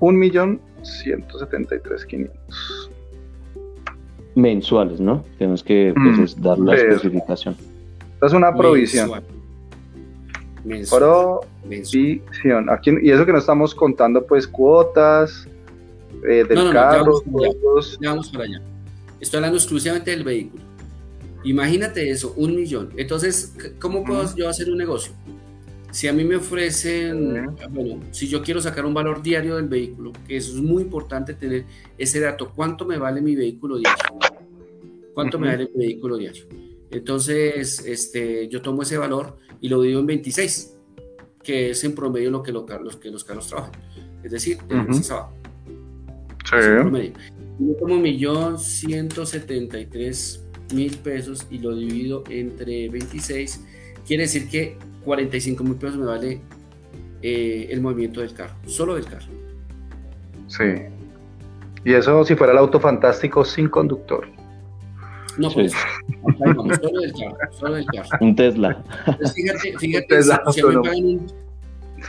1.173.500. 0.00 2.92
Mensuales, 4.34 5.00
¿no? 5.00 5.24
Tenemos 5.38 5.62
que 5.62 5.92
pues, 5.94 6.40
dar 6.40 6.58
la 6.58 6.74
especificación. 6.74 7.56
Esta 8.14 8.26
es 8.26 8.32
una 8.32 8.54
provisión. 8.54 9.10
Provisión. 10.88 12.70
Aquí, 12.70 12.92
y 13.02 13.10
eso 13.10 13.26
que 13.26 13.32
no 13.32 13.38
estamos 13.38 13.74
contando 13.74 14.24
pues 14.24 14.46
cuotas 14.46 15.46
eh, 16.28 16.44
del 16.48 16.72
carro. 16.72 17.22
vamos 18.00 18.30
para 18.30 18.44
allá. 18.44 18.62
Estoy 19.20 19.38
hablando 19.38 19.58
exclusivamente 19.58 20.10
del 20.10 20.24
vehículo. 20.24 20.62
Imagínate 21.44 22.08
eso, 22.10 22.34
un 22.36 22.54
millón. 22.54 22.90
Entonces, 22.96 23.54
¿cómo 23.80 24.04
puedo 24.04 24.34
yo 24.36 24.48
hacer 24.48 24.70
un 24.70 24.78
negocio? 24.78 25.12
Si 25.92 26.08
a 26.08 26.12
mí 26.12 26.24
me 26.24 26.34
ofrecen, 26.36 27.54
bueno, 27.70 28.00
si 28.12 28.26
yo 28.26 28.42
quiero 28.42 28.62
sacar 28.62 28.86
un 28.86 28.94
valor 28.94 29.22
diario 29.22 29.56
del 29.56 29.68
vehículo, 29.68 30.12
que 30.26 30.38
eso 30.38 30.56
es 30.56 30.62
muy 30.62 30.82
importante 30.82 31.34
tener 31.34 31.66
ese 31.98 32.18
dato, 32.18 32.50
¿cuánto 32.54 32.86
me 32.86 32.96
vale 32.96 33.20
mi 33.20 33.36
vehículo 33.36 33.76
diario? 33.76 34.02
¿Cuánto 35.12 35.38
me 35.38 35.48
vale 35.48 35.68
mi 35.74 35.84
vehículo 35.84 36.16
diario? 36.16 36.46
Entonces, 36.90 37.84
este, 37.86 38.48
yo 38.48 38.62
tomo 38.62 38.80
ese 38.82 38.96
valor 38.96 39.36
y 39.60 39.68
lo 39.68 39.82
divido 39.82 40.00
en 40.00 40.06
26, 40.06 40.78
que 41.42 41.68
es 41.70 41.84
en 41.84 41.94
promedio 41.94 42.30
lo 42.30 42.42
que, 42.42 42.52
los, 42.52 42.64
que 42.96 43.10
los 43.10 43.24
carros 43.24 43.48
trabajan. 43.48 43.72
Es 44.24 44.32
decir, 44.32 44.56
de 44.62 44.76
uh 44.76 44.86
Sí. 46.44 46.56
Yo 47.58 47.74
tomo 47.76 47.96
1.173.000 47.96 50.40
mil 50.72 50.96
pesos 50.98 51.46
y 51.50 51.58
lo 51.58 51.76
divido 51.76 52.24
entre 52.30 52.88
26, 52.88 53.60
quiere 54.06 54.22
decir 54.22 54.48
que 54.48 54.78
45 55.04 55.64
mil 55.64 55.74
pesos 55.74 55.96
me 55.96 56.06
vale 56.06 56.40
eh, 57.22 57.68
el 57.70 57.80
movimiento 57.80 58.20
del 58.20 58.34
carro, 58.34 58.54
solo 58.66 58.94
del 58.94 59.04
carro. 59.04 59.26
Sí. 60.48 60.64
Y 61.84 61.94
eso 61.94 62.24
si 62.24 62.34
fuera 62.34 62.52
el 62.52 62.58
auto 62.58 62.80
fantástico 62.80 63.44
sin 63.44 63.68
conductor. 63.68 64.28
No, 65.38 65.50
pues, 65.50 65.72
solo 66.36 67.00
del 67.00 67.12
carro, 67.12 67.52
solo 67.52 67.74
del 67.74 67.86
carro. 67.86 68.08
Un 68.20 68.36
Tesla. 68.36 68.82
Pues 69.16 69.32
fíjate, 69.32 69.78
fíjate, 69.78 70.22
si, 70.22 70.62
me 70.62 70.74
pagan 70.74 71.04
un, 71.04 71.32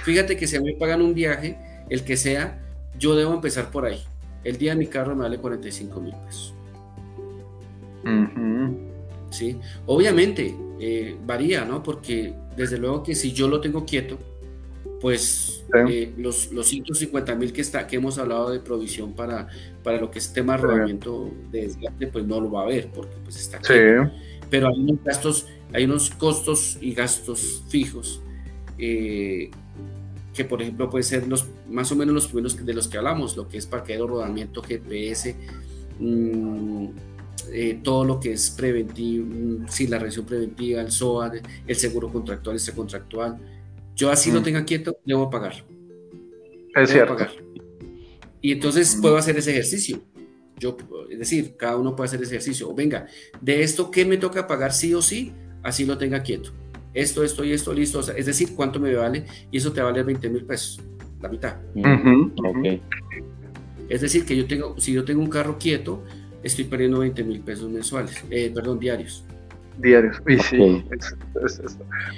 fíjate 0.03 0.37
que 0.37 0.47
si 0.47 0.57
a 0.57 0.61
mí 0.61 0.73
me 0.73 0.79
pagan 0.79 1.01
un 1.01 1.13
viaje, 1.13 1.57
el 1.89 2.03
que 2.03 2.17
sea, 2.17 2.59
yo 2.99 3.15
debo 3.15 3.33
empezar 3.33 3.71
por 3.71 3.85
ahí. 3.85 4.03
El 4.43 4.57
día 4.57 4.71
de 4.71 4.77
mi 4.77 4.87
carro 4.87 5.15
me 5.15 5.23
vale 5.23 5.37
45 5.37 6.01
mil 6.01 6.13
pesos. 6.25 6.53
¿Sí? 9.29 9.59
Obviamente 9.85 10.55
eh, 10.79 11.15
varía, 11.25 11.65
¿no? 11.65 11.81
Porque 11.81 12.33
desde 12.55 12.77
luego 12.77 13.03
que 13.03 13.15
si 13.15 13.33
yo 13.33 13.47
lo 13.47 13.61
tengo 13.61 13.85
quieto, 13.85 14.17
pues 15.01 15.65
eh, 15.89 16.13
los, 16.17 16.51
los 16.51 16.67
150 16.67 17.35
mil 17.35 17.51
que, 17.51 17.61
está, 17.61 17.87
que 17.87 17.97
hemos 17.97 18.17
hablado 18.17 18.51
de 18.51 18.59
provisión 18.59 19.13
para, 19.13 19.47
para 19.83 19.99
lo 19.99 20.09
que 20.09 20.19
es 20.19 20.31
tema 20.31 20.55
de 20.55 20.63
rodamiento 20.63 21.31
de 21.51 21.63
desgaste, 21.63 22.07
pues 22.07 22.25
no 22.25 22.39
lo 22.39 22.51
va 22.51 22.61
a 22.61 22.63
haber 22.63 22.89
porque 22.89 23.15
pues 23.23 23.37
está 23.37 23.59
quieto. 23.59 24.11
Pero 24.49 24.67
hay 24.67 24.79
unos 24.79 25.03
gastos, 25.03 25.47
hay 25.73 25.85
unos 25.85 26.09
costos 26.11 26.77
y 26.79 26.93
gastos 26.93 27.63
fijos 27.69 28.21
eh, 28.77 29.51
que 30.33 30.45
por 30.45 30.61
ejemplo 30.61 30.89
pueden 30.89 31.03
ser 31.03 31.27
los 31.27 31.45
más 31.69 31.91
o 31.91 31.95
menos 31.95 32.13
los 32.13 32.27
primeros 32.27 32.65
de 32.65 32.73
los 32.73 32.87
que 32.87 32.97
hablamos, 32.97 33.37
lo 33.37 33.47
que 33.47 33.57
es 33.57 33.65
parqueo, 33.65 34.07
rodamiento, 34.07 34.61
GPS, 34.61 35.35
mmm, 35.99 36.87
eh, 37.51 37.79
todo 37.83 38.05
lo 38.05 38.19
que 38.19 38.33
es 38.33 38.49
preventivo, 38.51 39.25
mm, 39.25 39.67
si 39.67 39.87
la 39.87 39.99
revisión 39.99 40.25
preventiva, 40.25 40.81
el 40.81 40.91
SOA, 40.91 41.33
el 41.67 41.75
seguro 41.75 42.11
contractual, 42.11 42.55
este 42.55 42.71
contractual. 42.71 43.37
Yo 43.95 44.09
así 44.09 44.31
lo 44.31 44.41
mm. 44.41 44.43
tenga 44.43 44.65
quieto, 44.65 44.97
debo 45.05 45.29
pagar. 45.29 45.65
Es 46.75 46.89
cierto. 46.89 47.17
Y 48.41 48.51
entonces 48.51 48.97
mm. 48.97 49.01
puedo 49.01 49.17
hacer 49.17 49.37
ese 49.37 49.51
ejercicio. 49.51 50.01
Yo, 50.57 50.77
es 51.09 51.19
decir, 51.19 51.55
cada 51.57 51.77
uno 51.77 51.95
puede 51.95 52.07
hacer 52.07 52.21
ese 52.21 52.35
ejercicio. 52.35 52.69
O 52.69 52.73
venga, 52.73 53.07
de 53.41 53.63
esto, 53.63 53.91
¿qué 53.91 54.05
me 54.05 54.17
toca 54.17 54.47
pagar 54.47 54.73
sí 54.73 54.93
o 54.93 55.01
sí? 55.01 55.33
Así 55.61 55.85
lo 55.85 55.97
tenga 55.97 56.23
quieto. 56.23 56.51
Esto, 56.93 57.23
esto 57.23 57.43
y 57.43 57.51
esto, 57.51 57.73
listo. 57.73 57.99
es 57.99 58.25
decir, 58.25 58.53
¿cuánto 58.55 58.79
me 58.79 58.93
vale? 58.93 59.25
Y 59.51 59.57
eso 59.57 59.73
te 59.73 59.81
vale 59.81 60.03
20 60.03 60.29
mil 60.29 60.45
pesos, 60.45 60.79
la 61.21 61.29
mitad. 61.29 61.57
Es 63.89 64.01
decir, 64.01 64.25
que 64.25 64.35
yo 64.35 64.45
tengo, 64.45 64.79
si 64.79 64.93
yo 64.93 65.03
tengo 65.03 65.21
un 65.21 65.29
carro 65.29 65.57
quieto, 65.57 66.03
estoy 66.43 66.65
perdiendo 66.65 66.99
20 66.99 67.23
mil 67.23 67.39
pesos 67.41 67.69
mensuales, 67.69 68.23
eh, 68.29 68.51
perdón, 68.53 68.79
diarios. 68.79 69.25
Diarios, 69.77 70.21
y 70.27 70.37
sí. 70.37 70.85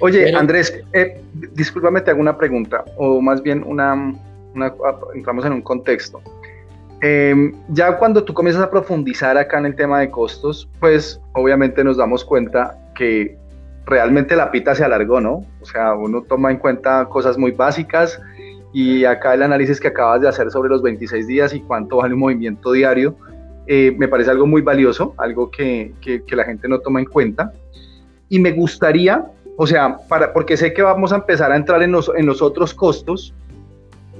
Oye, 0.01 0.36
Andrés, 0.36 0.78
eh, 0.91 1.21
discúlpame, 1.53 2.01
te 2.01 2.11
hago 2.11 2.19
una 2.19 2.38
pregunta, 2.38 2.84
o 2.97 3.21
más 3.21 3.41
bien 3.41 3.63
una, 3.65 3.93
ah, 3.93 4.99
entramos 5.13 5.45
en 5.45 5.53
un 5.53 5.61
contexto. 5.61 6.21
Em, 7.01 7.53
ya 7.69 7.97
cuando 7.97 8.23
tú 8.23 8.34
comienzas 8.34 8.63
a 8.63 8.69
profundizar 8.69 9.38
acá 9.38 9.59
en 9.59 9.67
el 9.67 9.76
tema 9.76 9.99
de 9.99 10.09
costos, 10.09 10.67
pues 10.80 11.21
obviamente 11.34 11.84
nos 11.84 11.97
damos 11.97 12.26
cuenta 12.26 12.78
que 12.95 13.38
realmente 13.86 14.36
la 14.36 14.51
pita 14.51 14.73
se 14.76 14.84
alargó, 14.84 15.21
¿no? 15.21 15.45
O 15.61 15.65
sea, 15.65 15.93
uno 15.93 16.23
toma 16.23 16.51
en 16.51 16.57
cuenta 16.57 17.05
cosas 17.05 17.38
muy 17.38 17.51
básicas 17.51 18.19
y 18.73 19.05
acá 19.05 19.34
el 19.34 19.43
análisis 19.43 19.80
que 19.80 19.89
acabas 19.89 20.21
de 20.21 20.28
hacer 20.28 20.49
sobre 20.51 20.69
los 20.69 20.82
26 20.82 21.28
días 21.28 21.53
y 21.53 21.61
cuánto 21.61 21.97
vale 21.97 22.13
un 22.13 22.21
movimiento 22.21 22.71
diario, 22.71 23.15
eh, 23.68 23.95
me 23.97 24.07
parece 24.07 24.32
algo 24.32 24.45
muy 24.45 24.61
valioso, 24.61 25.16
algo 25.18 25.49
que, 25.49 25.93
que, 26.01 26.36
la 26.36 26.43
gente 26.43 26.68
no 26.68 26.80
toma 26.80 26.99
en 26.99 27.05
cuenta. 27.05 27.51
Y 28.30 28.39
me 28.39 28.51
gustaría, 28.51 29.26
o 29.57 29.66
sea, 29.66 29.97
para, 30.07 30.34
porque 30.34 30.57
sé 30.57 30.74
que 30.74 30.82
vamos 30.82 31.11
a 31.11 31.16
empezar 31.16 31.51
a 31.51 31.55
entrar 31.55 31.82
en 31.82 31.91
los, 31.91 32.11
en 32.16 32.26
los 32.26 32.41
otros 32.41 32.74
costos, 32.74 33.34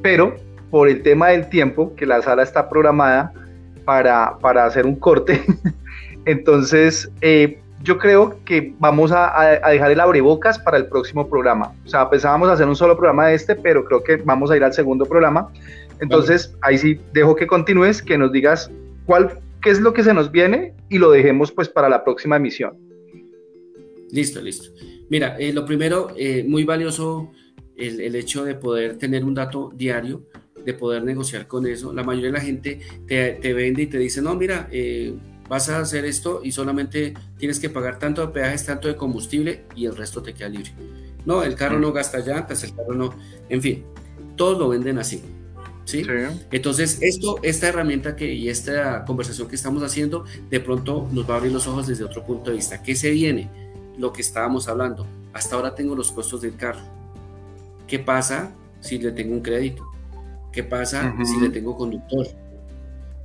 pero 0.02 0.36
por 0.72 0.90
el 0.90 1.04
tema 1.04 1.30
del 1.30 1.48
tiempo, 1.50 1.94
que 1.96 2.06
la 2.06 2.22
sala 2.22 2.44
está 2.44 2.70
programada 2.70 3.34
para, 3.86 4.38
para 4.40 4.66
hacer 4.66 4.86
un 4.86 4.96
corte, 4.96 5.44
entonces 6.26 7.12
eh, 7.22 7.60
yo 7.84 8.00
creo 8.00 8.40
que 8.46 8.74
vamos 8.80 9.12
a, 9.12 9.40
a, 9.40 9.70
dejar 9.70 9.92
el 9.92 10.00
abrebocas 10.00 10.58
para 10.58 10.78
el 10.78 10.88
próximo 10.88 11.28
programa. 11.28 11.72
O 11.86 11.88
sea, 11.88 12.10
pensábamos 12.10 12.50
hacer 12.50 12.68
un 12.68 12.76
solo 12.76 12.98
programa 12.98 13.28
de 13.28 13.36
este, 13.36 13.56
pero 13.56 13.86
creo 13.86 14.04
que 14.04 14.16
vamos 14.18 14.50
a 14.50 14.58
ir 14.58 14.64
al 14.64 14.74
segundo 14.74 15.06
programa. 15.06 15.50
Entonces, 16.02 16.56
ahí 16.62 16.80
sí 16.80 17.00
dejo 17.14 17.36
que 17.36 17.46
continúes, 17.46 18.02
que 18.02 18.18
nos 18.18 18.32
digas 18.32 18.72
cuál, 19.06 19.40
qué 19.62 19.70
es 19.72 19.80
lo 19.80 19.94
que 19.94 20.04
se 20.04 20.14
nos 20.14 20.32
viene 20.32 20.74
y 20.90 20.98
lo 20.98 21.12
dejemos 21.12 21.52
pues 21.52 21.70
para 21.70 21.90
la 21.90 22.04
próxima 22.04 22.38
emisión. 22.38 22.78
Listo, 24.12 24.42
listo. 24.42 24.70
Mira, 25.10 25.38
eh, 25.38 25.54
lo 25.54 25.66
primero, 25.66 26.14
eh, 26.18 26.44
muy 26.48 26.64
valioso 26.64 27.32
el, 27.76 28.02
el, 28.02 28.16
hecho 28.16 28.44
de 28.44 28.56
poder 28.56 28.98
tener 28.98 29.24
un 29.24 29.34
dato 29.34 29.72
diario, 29.76 30.24
de 30.64 30.74
poder 30.74 31.04
negociar 31.04 31.48
con 31.48 31.68
eso. 31.68 31.94
La 31.94 32.04
mayoría 32.04 32.32
de 32.32 32.38
la 32.38 32.44
gente 32.44 32.80
te, 33.08 33.34
te 33.34 33.54
vende 33.54 33.84
y 33.84 33.88
te 33.88 33.98
dice, 33.98 34.22
no, 34.22 34.36
mira, 34.36 34.68
eh, 34.72 35.14
vas 35.48 35.70
a 35.70 35.80
hacer 35.80 36.06
esto 36.06 36.42
y 36.44 36.52
solamente 36.52 37.14
tienes 37.38 37.60
que 37.60 37.70
pagar 37.70 38.00
tanto 38.00 38.26
de 38.26 38.34
peajes, 38.34 38.66
tanto 38.66 38.88
de 38.88 38.96
combustible 38.96 39.66
y 39.76 39.86
el 39.86 39.96
resto 39.96 40.22
te 40.22 40.34
queda 40.34 40.50
libre. 40.50 40.72
No, 41.26 41.44
el 41.44 41.56
carro 41.56 41.80
no 41.80 41.92
gasta 41.92 42.20
llantas, 42.20 42.64
el 42.64 42.76
carro 42.76 42.94
no, 42.94 43.16
en 43.50 43.62
fin, 43.62 43.84
todos 44.36 44.58
lo 44.58 44.70
venden 44.70 44.98
así. 44.98 45.22
¿Sí? 45.86 46.02
Entonces, 46.52 46.98
esto, 47.02 47.40
esta 47.44 47.68
herramienta 47.68 48.16
que, 48.16 48.34
y 48.34 48.50
esta 48.50 49.06
conversación 49.06 49.48
que 49.48 49.56
estamos 49.56 49.84
haciendo, 49.84 50.26
de 50.50 50.60
pronto 50.60 51.08
nos 51.12 51.30
va 51.30 51.36
a 51.36 51.38
abrir 51.38 51.52
los 51.54 51.68
ojos 51.68 51.88
desde 51.88 52.04
otro 52.04 52.24
punto 52.24 52.50
de 52.50 52.58
vista. 52.58 52.82
¿Qué 52.82 52.96
se 52.96 53.12
viene? 53.12 53.50
Lo 53.98 54.12
que 54.12 54.22
estábamos 54.22 54.68
hablando. 54.68 55.06
Hasta 55.32 55.56
ahora 55.56 55.76
tengo 55.76 55.96
los 55.96 56.12
costos 56.12 56.42
del 56.42 56.56
carro. 56.56 56.82
¿Qué 57.88 58.00
pasa 58.00 58.52
si 58.80 58.98
le 58.98 59.12
tengo 59.12 59.34
un 59.34 59.42
crédito? 59.42 59.86
¿Qué 60.52 60.64
pasa 60.64 61.14
si 61.24 61.40
le 61.40 61.50
tengo 61.50 61.76
conductor? 61.76 62.26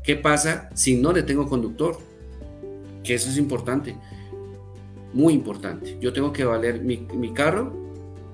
¿Qué 0.02 0.16
pasa 0.16 0.68
si 0.74 0.96
no 0.96 1.12
le 1.12 1.22
tengo 1.22 1.48
conductor? 1.48 1.98
Que 3.04 3.14
eso 3.14 3.30
es 3.30 3.38
importante, 3.38 3.94
muy 5.12 5.34
importante. 5.34 5.96
Yo 6.00 6.12
tengo 6.12 6.32
que 6.32 6.44
valer 6.44 6.80
mi, 6.80 7.32
carro 7.32 7.72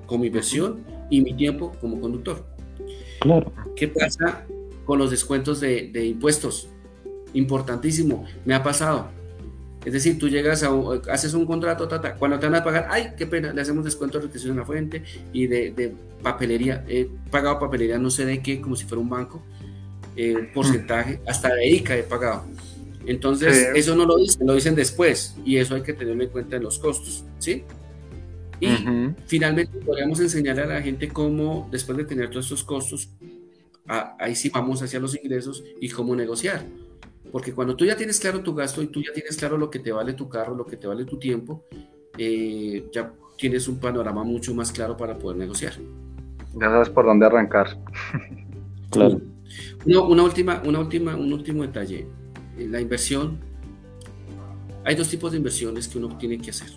como 0.06 0.24
inversión 0.24 0.84
y 1.10 1.20
mi 1.20 1.34
tiempo 1.34 1.72
como 1.80 2.00
conductor. 2.00 2.44
Claro. 3.26 3.52
¿Qué 3.74 3.88
pasa 3.88 4.44
con 4.84 4.98
los 4.98 5.10
descuentos 5.10 5.60
de, 5.60 6.06
impuestos? 6.06 6.68
Importantísimo, 7.34 8.24
me 8.44 8.54
ha 8.54 8.62
pasado. 8.62 9.08
Es 9.84 9.92
decir, 9.92 10.18
tú 10.18 10.28
llegas 10.28 10.62
a, 10.62 10.70
haces 11.12 11.34
un 11.34 11.46
contrato, 11.46 11.88
cuando 12.18 12.38
te 12.38 12.46
van 12.46 12.56
a 12.56 12.64
pagar, 12.64 12.88
ay, 12.90 13.12
qué 13.16 13.26
pena, 13.26 13.52
le 13.52 13.60
hacemos 13.60 13.84
descuento 13.84 14.18
de 14.18 14.26
retención 14.26 14.52
en 14.52 14.58
la 14.58 14.64
fuente 14.64 15.02
y 15.32 15.46
de, 15.46 15.94
papelería. 16.22 16.84
He 16.88 17.08
pagado 17.30 17.58
papelería 17.58 17.98
no 17.98 18.10
sé 18.10 18.24
de 18.24 18.42
qué, 18.42 18.60
como 18.60 18.74
si 18.74 18.84
fuera 18.84 19.00
un 19.00 19.08
banco, 19.08 19.42
eh, 20.16 20.50
porcentaje, 20.54 21.20
hasta 21.26 21.54
de 21.54 21.68
ICA 21.68 21.96
he 21.96 22.02
pagado. 22.02 22.44
Entonces, 23.06 23.68
eso 23.74 23.94
no 23.94 24.04
lo 24.04 24.16
dicen, 24.16 24.46
lo 24.46 24.54
dicen 24.54 24.74
después 24.74 25.36
y 25.44 25.58
eso 25.58 25.76
hay 25.76 25.82
que 25.82 25.92
tenerlo 25.92 26.24
en 26.24 26.30
cuenta 26.30 26.56
en 26.56 26.64
los 26.64 26.78
costos, 26.78 27.24
¿sí? 27.38 27.62
Y 28.60 28.68
finalmente 29.26 29.78
podríamos 29.78 30.20
enseñar 30.20 30.58
a 30.60 30.66
la 30.66 30.82
gente 30.82 31.08
cómo, 31.08 31.68
después 31.70 31.98
de 31.98 32.04
tener 32.04 32.30
todos 32.30 32.46
estos 32.46 32.64
costos, 32.64 33.10
ahí 33.86 34.34
sí 34.34 34.50
vamos 34.50 34.82
hacia 34.82 34.98
los 34.98 35.14
ingresos 35.14 35.62
y 35.80 35.88
cómo 35.88 36.16
negociar. 36.16 36.64
Porque 37.30 37.52
cuando 37.52 37.76
tú 37.76 37.84
ya 37.84 37.96
tienes 37.96 38.18
claro 38.18 38.40
tu 38.40 38.54
gasto 38.54 38.82
y 38.82 38.86
tú 38.86 39.02
ya 39.02 39.12
tienes 39.12 39.36
claro 39.36 39.58
lo 39.58 39.70
que 39.70 39.78
te 39.78 39.92
vale 39.92 40.14
tu 40.14 40.28
carro, 40.28 40.54
lo 40.54 40.64
que 40.64 40.76
te 40.76 40.86
vale 40.86 41.04
tu 41.04 41.18
tiempo, 41.18 41.64
eh, 42.16 42.88
ya 42.92 43.12
tienes 43.36 43.68
un 43.68 43.78
panorama 43.78 44.24
mucho 44.24 44.54
más 44.54 44.72
claro 44.72 44.96
para 44.96 45.18
poder 45.18 45.36
negociar. 45.36 45.74
Ya 46.54 46.70
sabes 46.70 46.88
por 46.88 47.04
dónde 47.04 47.26
arrancar. 47.26 47.78
claro. 48.90 49.20
Una, 49.84 50.22
última, 50.22 50.62
una 50.64 50.80
última, 50.80 51.16
un 51.16 51.32
último 51.32 51.62
detalle. 51.62 52.06
Eh, 52.56 52.66
la 52.68 52.80
inversión. 52.80 53.38
Hay 54.84 54.94
dos 54.94 55.08
tipos 55.08 55.32
de 55.32 55.38
inversiones 55.38 55.88
que 55.88 55.98
uno 55.98 56.16
tiene 56.16 56.38
que 56.38 56.50
hacer. 56.50 56.70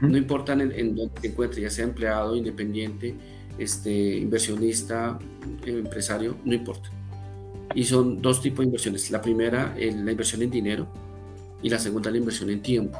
No 0.00 0.16
importa 0.16 0.52
en, 0.52 0.72
en, 0.72 0.96
dónde 0.96 1.20
se 1.20 1.28
encuentre, 1.28 1.62
ya 1.62 1.70
sea 1.70 1.84
empleado, 1.84 2.36
independiente, 2.36 3.14
este, 3.58 4.16
inversionista, 4.18 5.18
empresario, 5.64 6.36
no 6.44 6.54
importa. 6.54 6.90
Y 7.74 7.84
son 7.84 8.20
dos 8.20 8.40
tipos 8.40 8.60
de 8.60 8.64
inversiones. 8.66 9.10
La 9.10 9.20
primera, 9.20 9.74
la 9.76 10.10
inversión 10.10 10.42
en 10.42 10.50
dinero 10.50 10.86
y 11.62 11.70
la 11.70 11.78
segunda, 11.78 12.10
la 12.10 12.18
inversión 12.18 12.50
en 12.50 12.62
tiempo. 12.62 12.98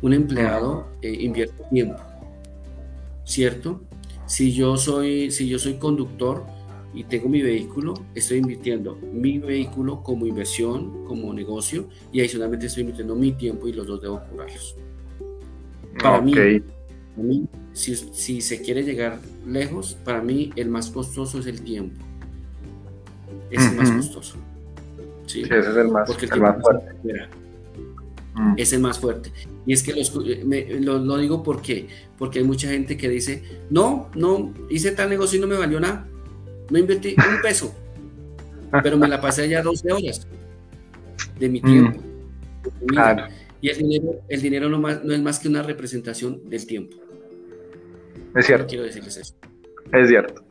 Un 0.00 0.12
empleado 0.12 0.88
eh, 1.00 1.16
invierte 1.20 1.62
tiempo, 1.70 2.02
¿cierto? 3.24 3.82
Si 4.26 4.52
yo 4.52 4.76
soy, 4.76 5.30
si 5.30 5.48
yo 5.48 5.58
soy 5.58 5.74
conductor, 5.74 6.44
y 6.94 7.04
tengo 7.04 7.28
mi 7.28 7.40
vehículo, 7.40 7.94
estoy 8.14 8.38
invirtiendo 8.38 8.98
mi 9.12 9.38
vehículo 9.38 10.02
como 10.02 10.26
inversión, 10.26 11.04
como 11.06 11.32
negocio 11.32 11.88
y 12.12 12.20
adicionalmente 12.20 12.66
estoy 12.66 12.82
invirtiendo 12.82 13.14
mi 13.14 13.32
tiempo 13.32 13.66
y 13.68 13.72
los 13.72 13.86
dos 13.86 14.02
debo 14.02 14.20
curarlos. 14.30 14.76
Para 16.00 16.20
mí, 16.20 16.62
si, 17.72 17.96
si, 17.96 18.40
se 18.40 18.62
quiere 18.62 18.82
llegar 18.82 19.18
lejos, 19.46 19.96
para 20.04 20.22
mí 20.22 20.50
el 20.56 20.68
más 20.68 20.90
costoso 20.90 21.38
es 21.38 21.46
el 21.46 21.62
tiempo. 21.62 22.04
Es 23.50 23.64
el 23.66 23.76
más 23.76 23.90
costoso. 23.90 24.36
Sí, 25.26 25.42
ese 25.42 25.58
es 25.58 25.66
el 25.76 25.88
más, 25.88 26.08
el 26.22 26.40
más 26.40 26.60
fuerte. 26.60 26.94
Mm. 28.34 28.54
Es 28.56 28.72
el 28.72 28.80
más 28.80 28.98
fuerte. 28.98 29.32
Y 29.66 29.72
es 29.72 29.82
que 29.82 29.94
lo, 30.80 30.98
lo, 30.98 31.16
digo 31.18 31.42
porque, 31.42 31.88
porque 32.18 32.38
hay 32.38 32.44
mucha 32.44 32.68
gente 32.68 32.96
que 32.96 33.08
dice, 33.08 33.42
no, 33.70 34.10
no, 34.14 34.52
hice 34.70 34.92
tal 34.92 35.10
negocio 35.10 35.38
y 35.38 35.40
no 35.40 35.46
me 35.46 35.56
valió 35.56 35.78
nada. 35.78 36.08
No 36.70 36.78
invertí 36.78 37.14
un 37.18 37.42
peso, 37.42 37.74
pero 38.82 38.96
me 38.96 39.08
la 39.08 39.20
pasé 39.20 39.42
allá 39.42 39.62
12 39.62 39.92
horas 39.92 40.26
de 41.38 41.48
mi 41.48 41.60
tiempo. 41.62 42.00
Claro. 42.86 43.26
Y 43.62 43.70
el 43.70 43.78
dinero, 43.78 44.20
el 44.28 44.42
dinero 44.42 44.68
no, 44.68 44.78
más, 44.78 45.02
no 45.04 45.14
es 45.14 45.22
más 45.22 45.38
que 45.38 45.48
una 45.48 45.62
representación 45.62 46.50
del 46.50 46.66
tiempo. 46.66 46.96
Es 48.34 48.46
cierto. 48.46 48.66
Quiero 48.66 48.84
decirles 48.84 49.16
eso. 49.16 49.34
Es 49.92 50.08
cierto. 50.08 50.42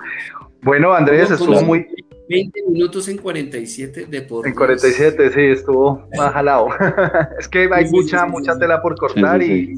Bueno, 0.61 0.93
Andrés, 0.93 1.29
estuvo 1.29 1.61
muy... 1.61 1.85
20 2.29 2.61
minutos 2.69 3.09
en 3.09 3.17
47 3.17 4.05
de 4.05 4.21
por 4.21 4.47
En 4.47 4.55
47, 4.55 5.31
sí, 5.33 5.41
estuvo 5.41 6.07
más 6.15 6.31
jalado. 6.31 6.69
es 7.39 7.47
que 7.49 7.69
hay 7.69 7.89
mucha, 7.89 8.25
mucha 8.25 8.57
tela 8.57 8.81
por 8.81 8.95
cortar 8.95 9.43
y, 9.43 9.75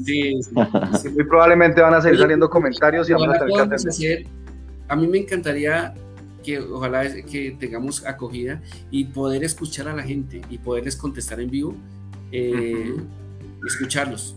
muy 1.12 1.24
probablemente 1.24 1.80
van 1.80 1.94
a 1.94 2.00
seguir 2.00 2.20
saliendo 2.20 2.48
comentarios 2.48 3.10
y 3.10 3.12
vamos 3.14 3.28
a 3.30 3.38
tener 3.40 3.54
que 3.54 3.60
atender. 3.60 4.26
a 4.86 4.94
mí 4.94 5.08
me 5.08 5.18
encantaría 5.18 5.94
que 6.44 6.60
ojalá 6.60 7.02
que 7.24 7.56
tengamos 7.58 8.06
acogida 8.06 8.62
y 8.92 9.06
poder 9.06 9.42
escuchar 9.42 9.88
a 9.88 9.94
la 9.94 10.04
gente 10.04 10.40
y 10.48 10.58
poderles 10.58 10.94
contestar 10.94 11.40
en 11.40 11.50
vivo, 11.50 11.74
eh, 12.30 12.94
escucharlos, 13.66 14.36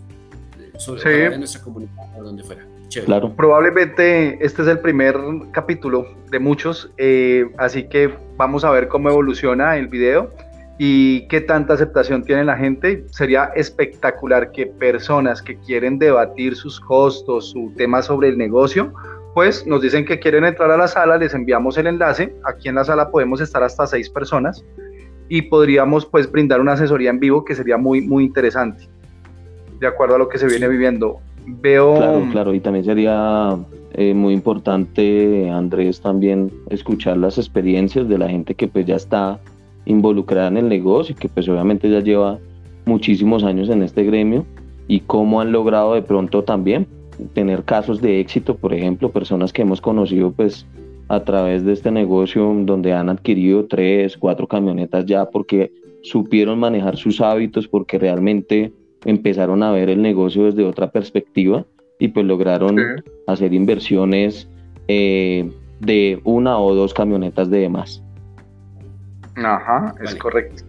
sobre 0.78 1.26
en 1.26 1.40
nuestra 1.40 1.62
comunidad 1.62 1.94
o 2.18 2.24
donde 2.24 2.44
fuera. 2.44 2.66
Claro. 3.06 3.34
Probablemente 3.36 4.44
este 4.44 4.62
es 4.62 4.68
el 4.68 4.80
primer 4.80 5.16
capítulo 5.52 6.08
de 6.32 6.40
muchos, 6.40 6.92
eh, 6.98 7.46
así 7.58 7.88
que 7.90 8.12
vamos 8.38 8.64
a 8.64 8.72
ver 8.72 8.88
cómo 8.88 9.10
evoluciona 9.10 9.78
el 9.78 9.88
video 9.88 10.32
y 10.80 11.28
qué 11.28 11.42
tanta 11.42 11.74
aceptación 11.74 12.24
tiene 12.24 12.46
la 12.46 12.56
gente. 12.56 13.06
Sería 13.12 13.52
espectacular 13.56 14.52
que 14.52 14.68
personas 14.68 15.42
que 15.42 15.58
quieren 15.58 16.00
debatir 16.00 16.56
sus 16.56 16.80
costos, 16.80 17.52
su 17.52 17.74
tema 17.76 18.02
sobre 18.02 18.30
el 18.30 18.38
negocio, 18.38 18.94
pues 19.34 19.68
nos 19.68 19.82
dicen 19.82 20.06
que 20.06 20.20
quieren 20.20 20.46
entrar 20.46 20.72
a 20.72 20.78
la 20.78 20.88
sala, 20.88 21.18
les 21.18 21.34
enviamos 21.34 21.78
el 21.78 21.88
enlace. 21.88 22.34
Aquí 22.46 22.70
en 22.70 22.76
la 22.76 22.84
sala 22.84 23.12
podemos 23.12 23.42
estar 23.42 23.64
hasta 23.64 23.86
seis 23.86 24.10
personas 24.10 24.64
y 25.30 25.44
podríamos 25.44 26.06
pues 26.06 26.32
brindar 26.32 26.62
una 26.62 26.74
asesoría 26.74 27.10
en 27.10 27.20
vivo 27.20 27.44
que 27.44 27.54
sería 27.54 27.78
muy, 27.78 28.02
muy 28.02 28.24
interesante, 28.24 28.88
de 29.80 29.88
acuerdo 29.88 30.16
a 30.16 30.18
lo 30.18 30.30
que 30.30 30.38
se 30.38 30.48
viene 30.48 30.68
viviendo. 30.68 31.20
Veo... 31.46 31.96
Claro, 31.96 32.28
claro, 32.32 32.54
y 32.54 32.60
también 32.60 32.86
sería 32.86 33.58
eh, 33.94 34.14
muy 34.14 34.34
importante, 34.34 35.50
Andrés, 35.50 36.02
también 36.02 36.52
escuchar 36.70 37.18
las 37.18 37.38
experiencias 37.38 38.08
de 38.10 38.18
la 38.18 38.28
gente 38.28 38.54
que 38.54 38.68
pues 38.68 38.86
ya 38.86 38.96
está 38.96 39.40
involucrada 39.86 40.50
en 40.50 40.58
el 40.58 40.68
negocio 40.68 41.16
que 41.16 41.30
pues 41.30 41.48
obviamente 41.48 41.90
ya 41.90 42.02
lleva 42.02 42.40
muchísimos 42.86 43.44
años 43.44 43.70
en 43.70 43.84
este 43.84 44.04
gremio 44.04 44.46
y 44.88 45.00
cómo 45.02 45.40
han 45.42 45.52
logrado 45.52 45.94
de 45.94 46.02
pronto 46.02 46.44
también 46.44 46.88
tener 47.34 47.64
casos 47.64 48.02
de 48.02 48.20
éxito, 48.20 48.56
por 48.56 48.74
ejemplo, 48.74 49.12
personas 49.12 49.52
que 49.52 49.62
hemos 49.62 49.82
conocido 49.82 50.32
pues 50.32 50.66
a 51.08 51.22
través 51.22 51.64
de 51.66 51.74
este 51.74 51.90
negocio 51.92 52.54
donde 52.66 52.94
han 52.94 53.10
adquirido 53.10 53.66
tres, 53.66 54.18
cuatro 54.18 54.48
camionetas 54.48 55.06
ya 55.06 55.30
porque 55.30 55.72
supieron 56.04 56.60
manejar 56.60 56.98
sus 56.98 57.22
hábitos, 57.22 57.68
porque 57.68 57.98
realmente 57.98 58.72
empezaron 59.08 59.64
a 59.64 59.72
ver 59.72 59.90
el 59.90 60.02
negocio 60.02 60.44
desde 60.44 60.66
otra 60.66 60.92
perspectiva 60.92 61.66
y 61.98 62.10
pues 62.10 62.26
lograron 62.26 62.78
hacer 63.26 63.54
inversiones 63.54 64.48
eh, 64.88 65.50
de 65.80 66.20
una 66.26 66.60
o 66.60 66.76
dos 66.76 66.94
camionetas 66.94 67.50
de 67.50 67.70
más. 67.70 68.04
Ajá, 69.36 69.96
es 70.04 70.14
correcto. 70.16 70.64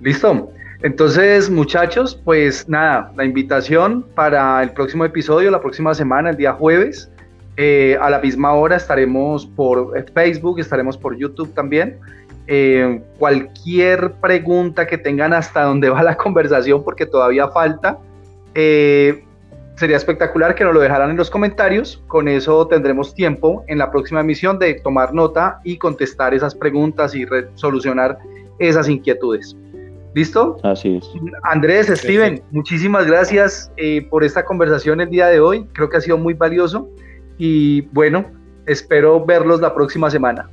Listo. 0.00 0.50
Entonces, 0.82 1.50
muchachos, 1.50 2.20
pues 2.24 2.68
nada, 2.68 3.12
la 3.16 3.24
invitación 3.24 4.04
para 4.14 4.62
el 4.62 4.70
próximo 4.70 5.04
episodio, 5.04 5.50
la 5.50 5.60
próxima 5.60 5.94
semana, 5.94 6.30
el 6.30 6.36
día 6.36 6.52
jueves, 6.52 7.10
eh, 7.56 7.98
a 8.00 8.10
la 8.10 8.20
misma 8.20 8.52
hora 8.52 8.76
estaremos 8.76 9.46
por 9.46 9.92
Facebook, 10.12 10.60
estaremos 10.60 10.96
por 10.96 11.16
YouTube 11.16 11.52
también. 11.54 11.98
Eh, 12.48 13.02
cualquier 13.18 14.12
pregunta 14.14 14.86
que 14.86 14.98
tengan 14.98 15.32
hasta 15.32 15.64
donde 15.64 15.90
va 15.90 16.02
la 16.02 16.16
conversación, 16.16 16.84
porque 16.84 17.06
todavía 17.06 17.48
falta, 17.48 17.98
eh, 18.54 19.24
sería 19.76 19.96
espectacular 19.96 20.54
que 20.54 20.64
nos 20.64 20.74
lo 20.74 20.80
dejaran 20.80 21.10
en 21.10 21.16
los 21.16 21.30
comentarios. 21.30 22.02
Con 22.06 22.28
eso 22.28 22.66
tendremos 22.66 23.14
tiempo 23.14 23.64
en 23.66 23.78
la 23.78 23.90
próxima 23.90 24.20
emisión 24.20 24.58
de 24.58 24.74
tomar 24.74 25.12
nota 25.12 25.60
y 25.64 25.76
contestar 25.76 26.34
esas 26.34 26.54
preguntas 26.54 27.14
y 27.14 27.26
solucionar 27.54 28.18
esas 28.58 28.88
inquietudes. 28.88 29.56
¿Listo? 30.14 30.56
Así 30.62 30.96
es. 30.96 31.10
Andrés, 31.42 31.88
Steven, 31.88 32.42
muchísimas 32.50 33.06
gracias 33.06 33.70
eh, 33.76 34.06
por 34.08 34.24
esta 34.24 34.46
conversación 34.46 35.02
el 35.02 35.10
día 35.10 35.26
de 35.26 35.40
hoy. 35.40 35.66
Creo 35.74 35.90
que 35.90 35.98
ha 35.98 36.00
sido 36.00 36.16
muy 36.16 36.32
valioso. 36.32 36.88
Y 37.36 37.82
bueno, 37.92 38.24
espero 38.64 39.22
verlos 39.22 39.60
la 39.60 39.74
próxima 39.74 40.10
semana. 40.10 40.48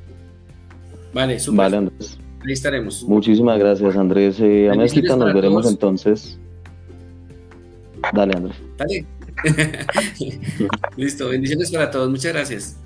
Vale, 1.14 1.38
super. 1.38 1.58
Vale, 1.58 1.76
Andrés. 1.76 2.18
Ahí 2.44 2.52
estaremos. 2.52 3.04
Muchísimas 3.04 3.58
gracias, 3.58 3.96
Andrés. 3.96 4.38
Eh, 4.40 4.68
a 4.68 4.74
México 4.74 5.16
nos 5.16 5.32
veremos 5.32 5.66
entonces. 5.70 6.38
Dale, 8.12 8.36
Andrés. 8.36 8.56
Dale. 8.76 9.06
Listo, 10.96 11.28
bendiciones 11.28 11.70
para 11.70 11.90
todos. 11.90 12.10
Muchas 12.10 12.32
gracias. 12.32 12.76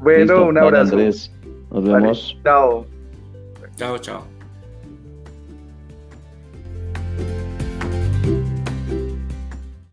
Bueno, 0.00 0.20
Listo, 0.20 0.46
un 0.46 0.58
abrazo. 0.58 0.94
Andrés. 0.94 1.32
Nos 1.70 1.84
vemos. 1.84 2.38
Chao. 2.42 2.86
Chao, 3.76 3.98
chao. 3.98 4.32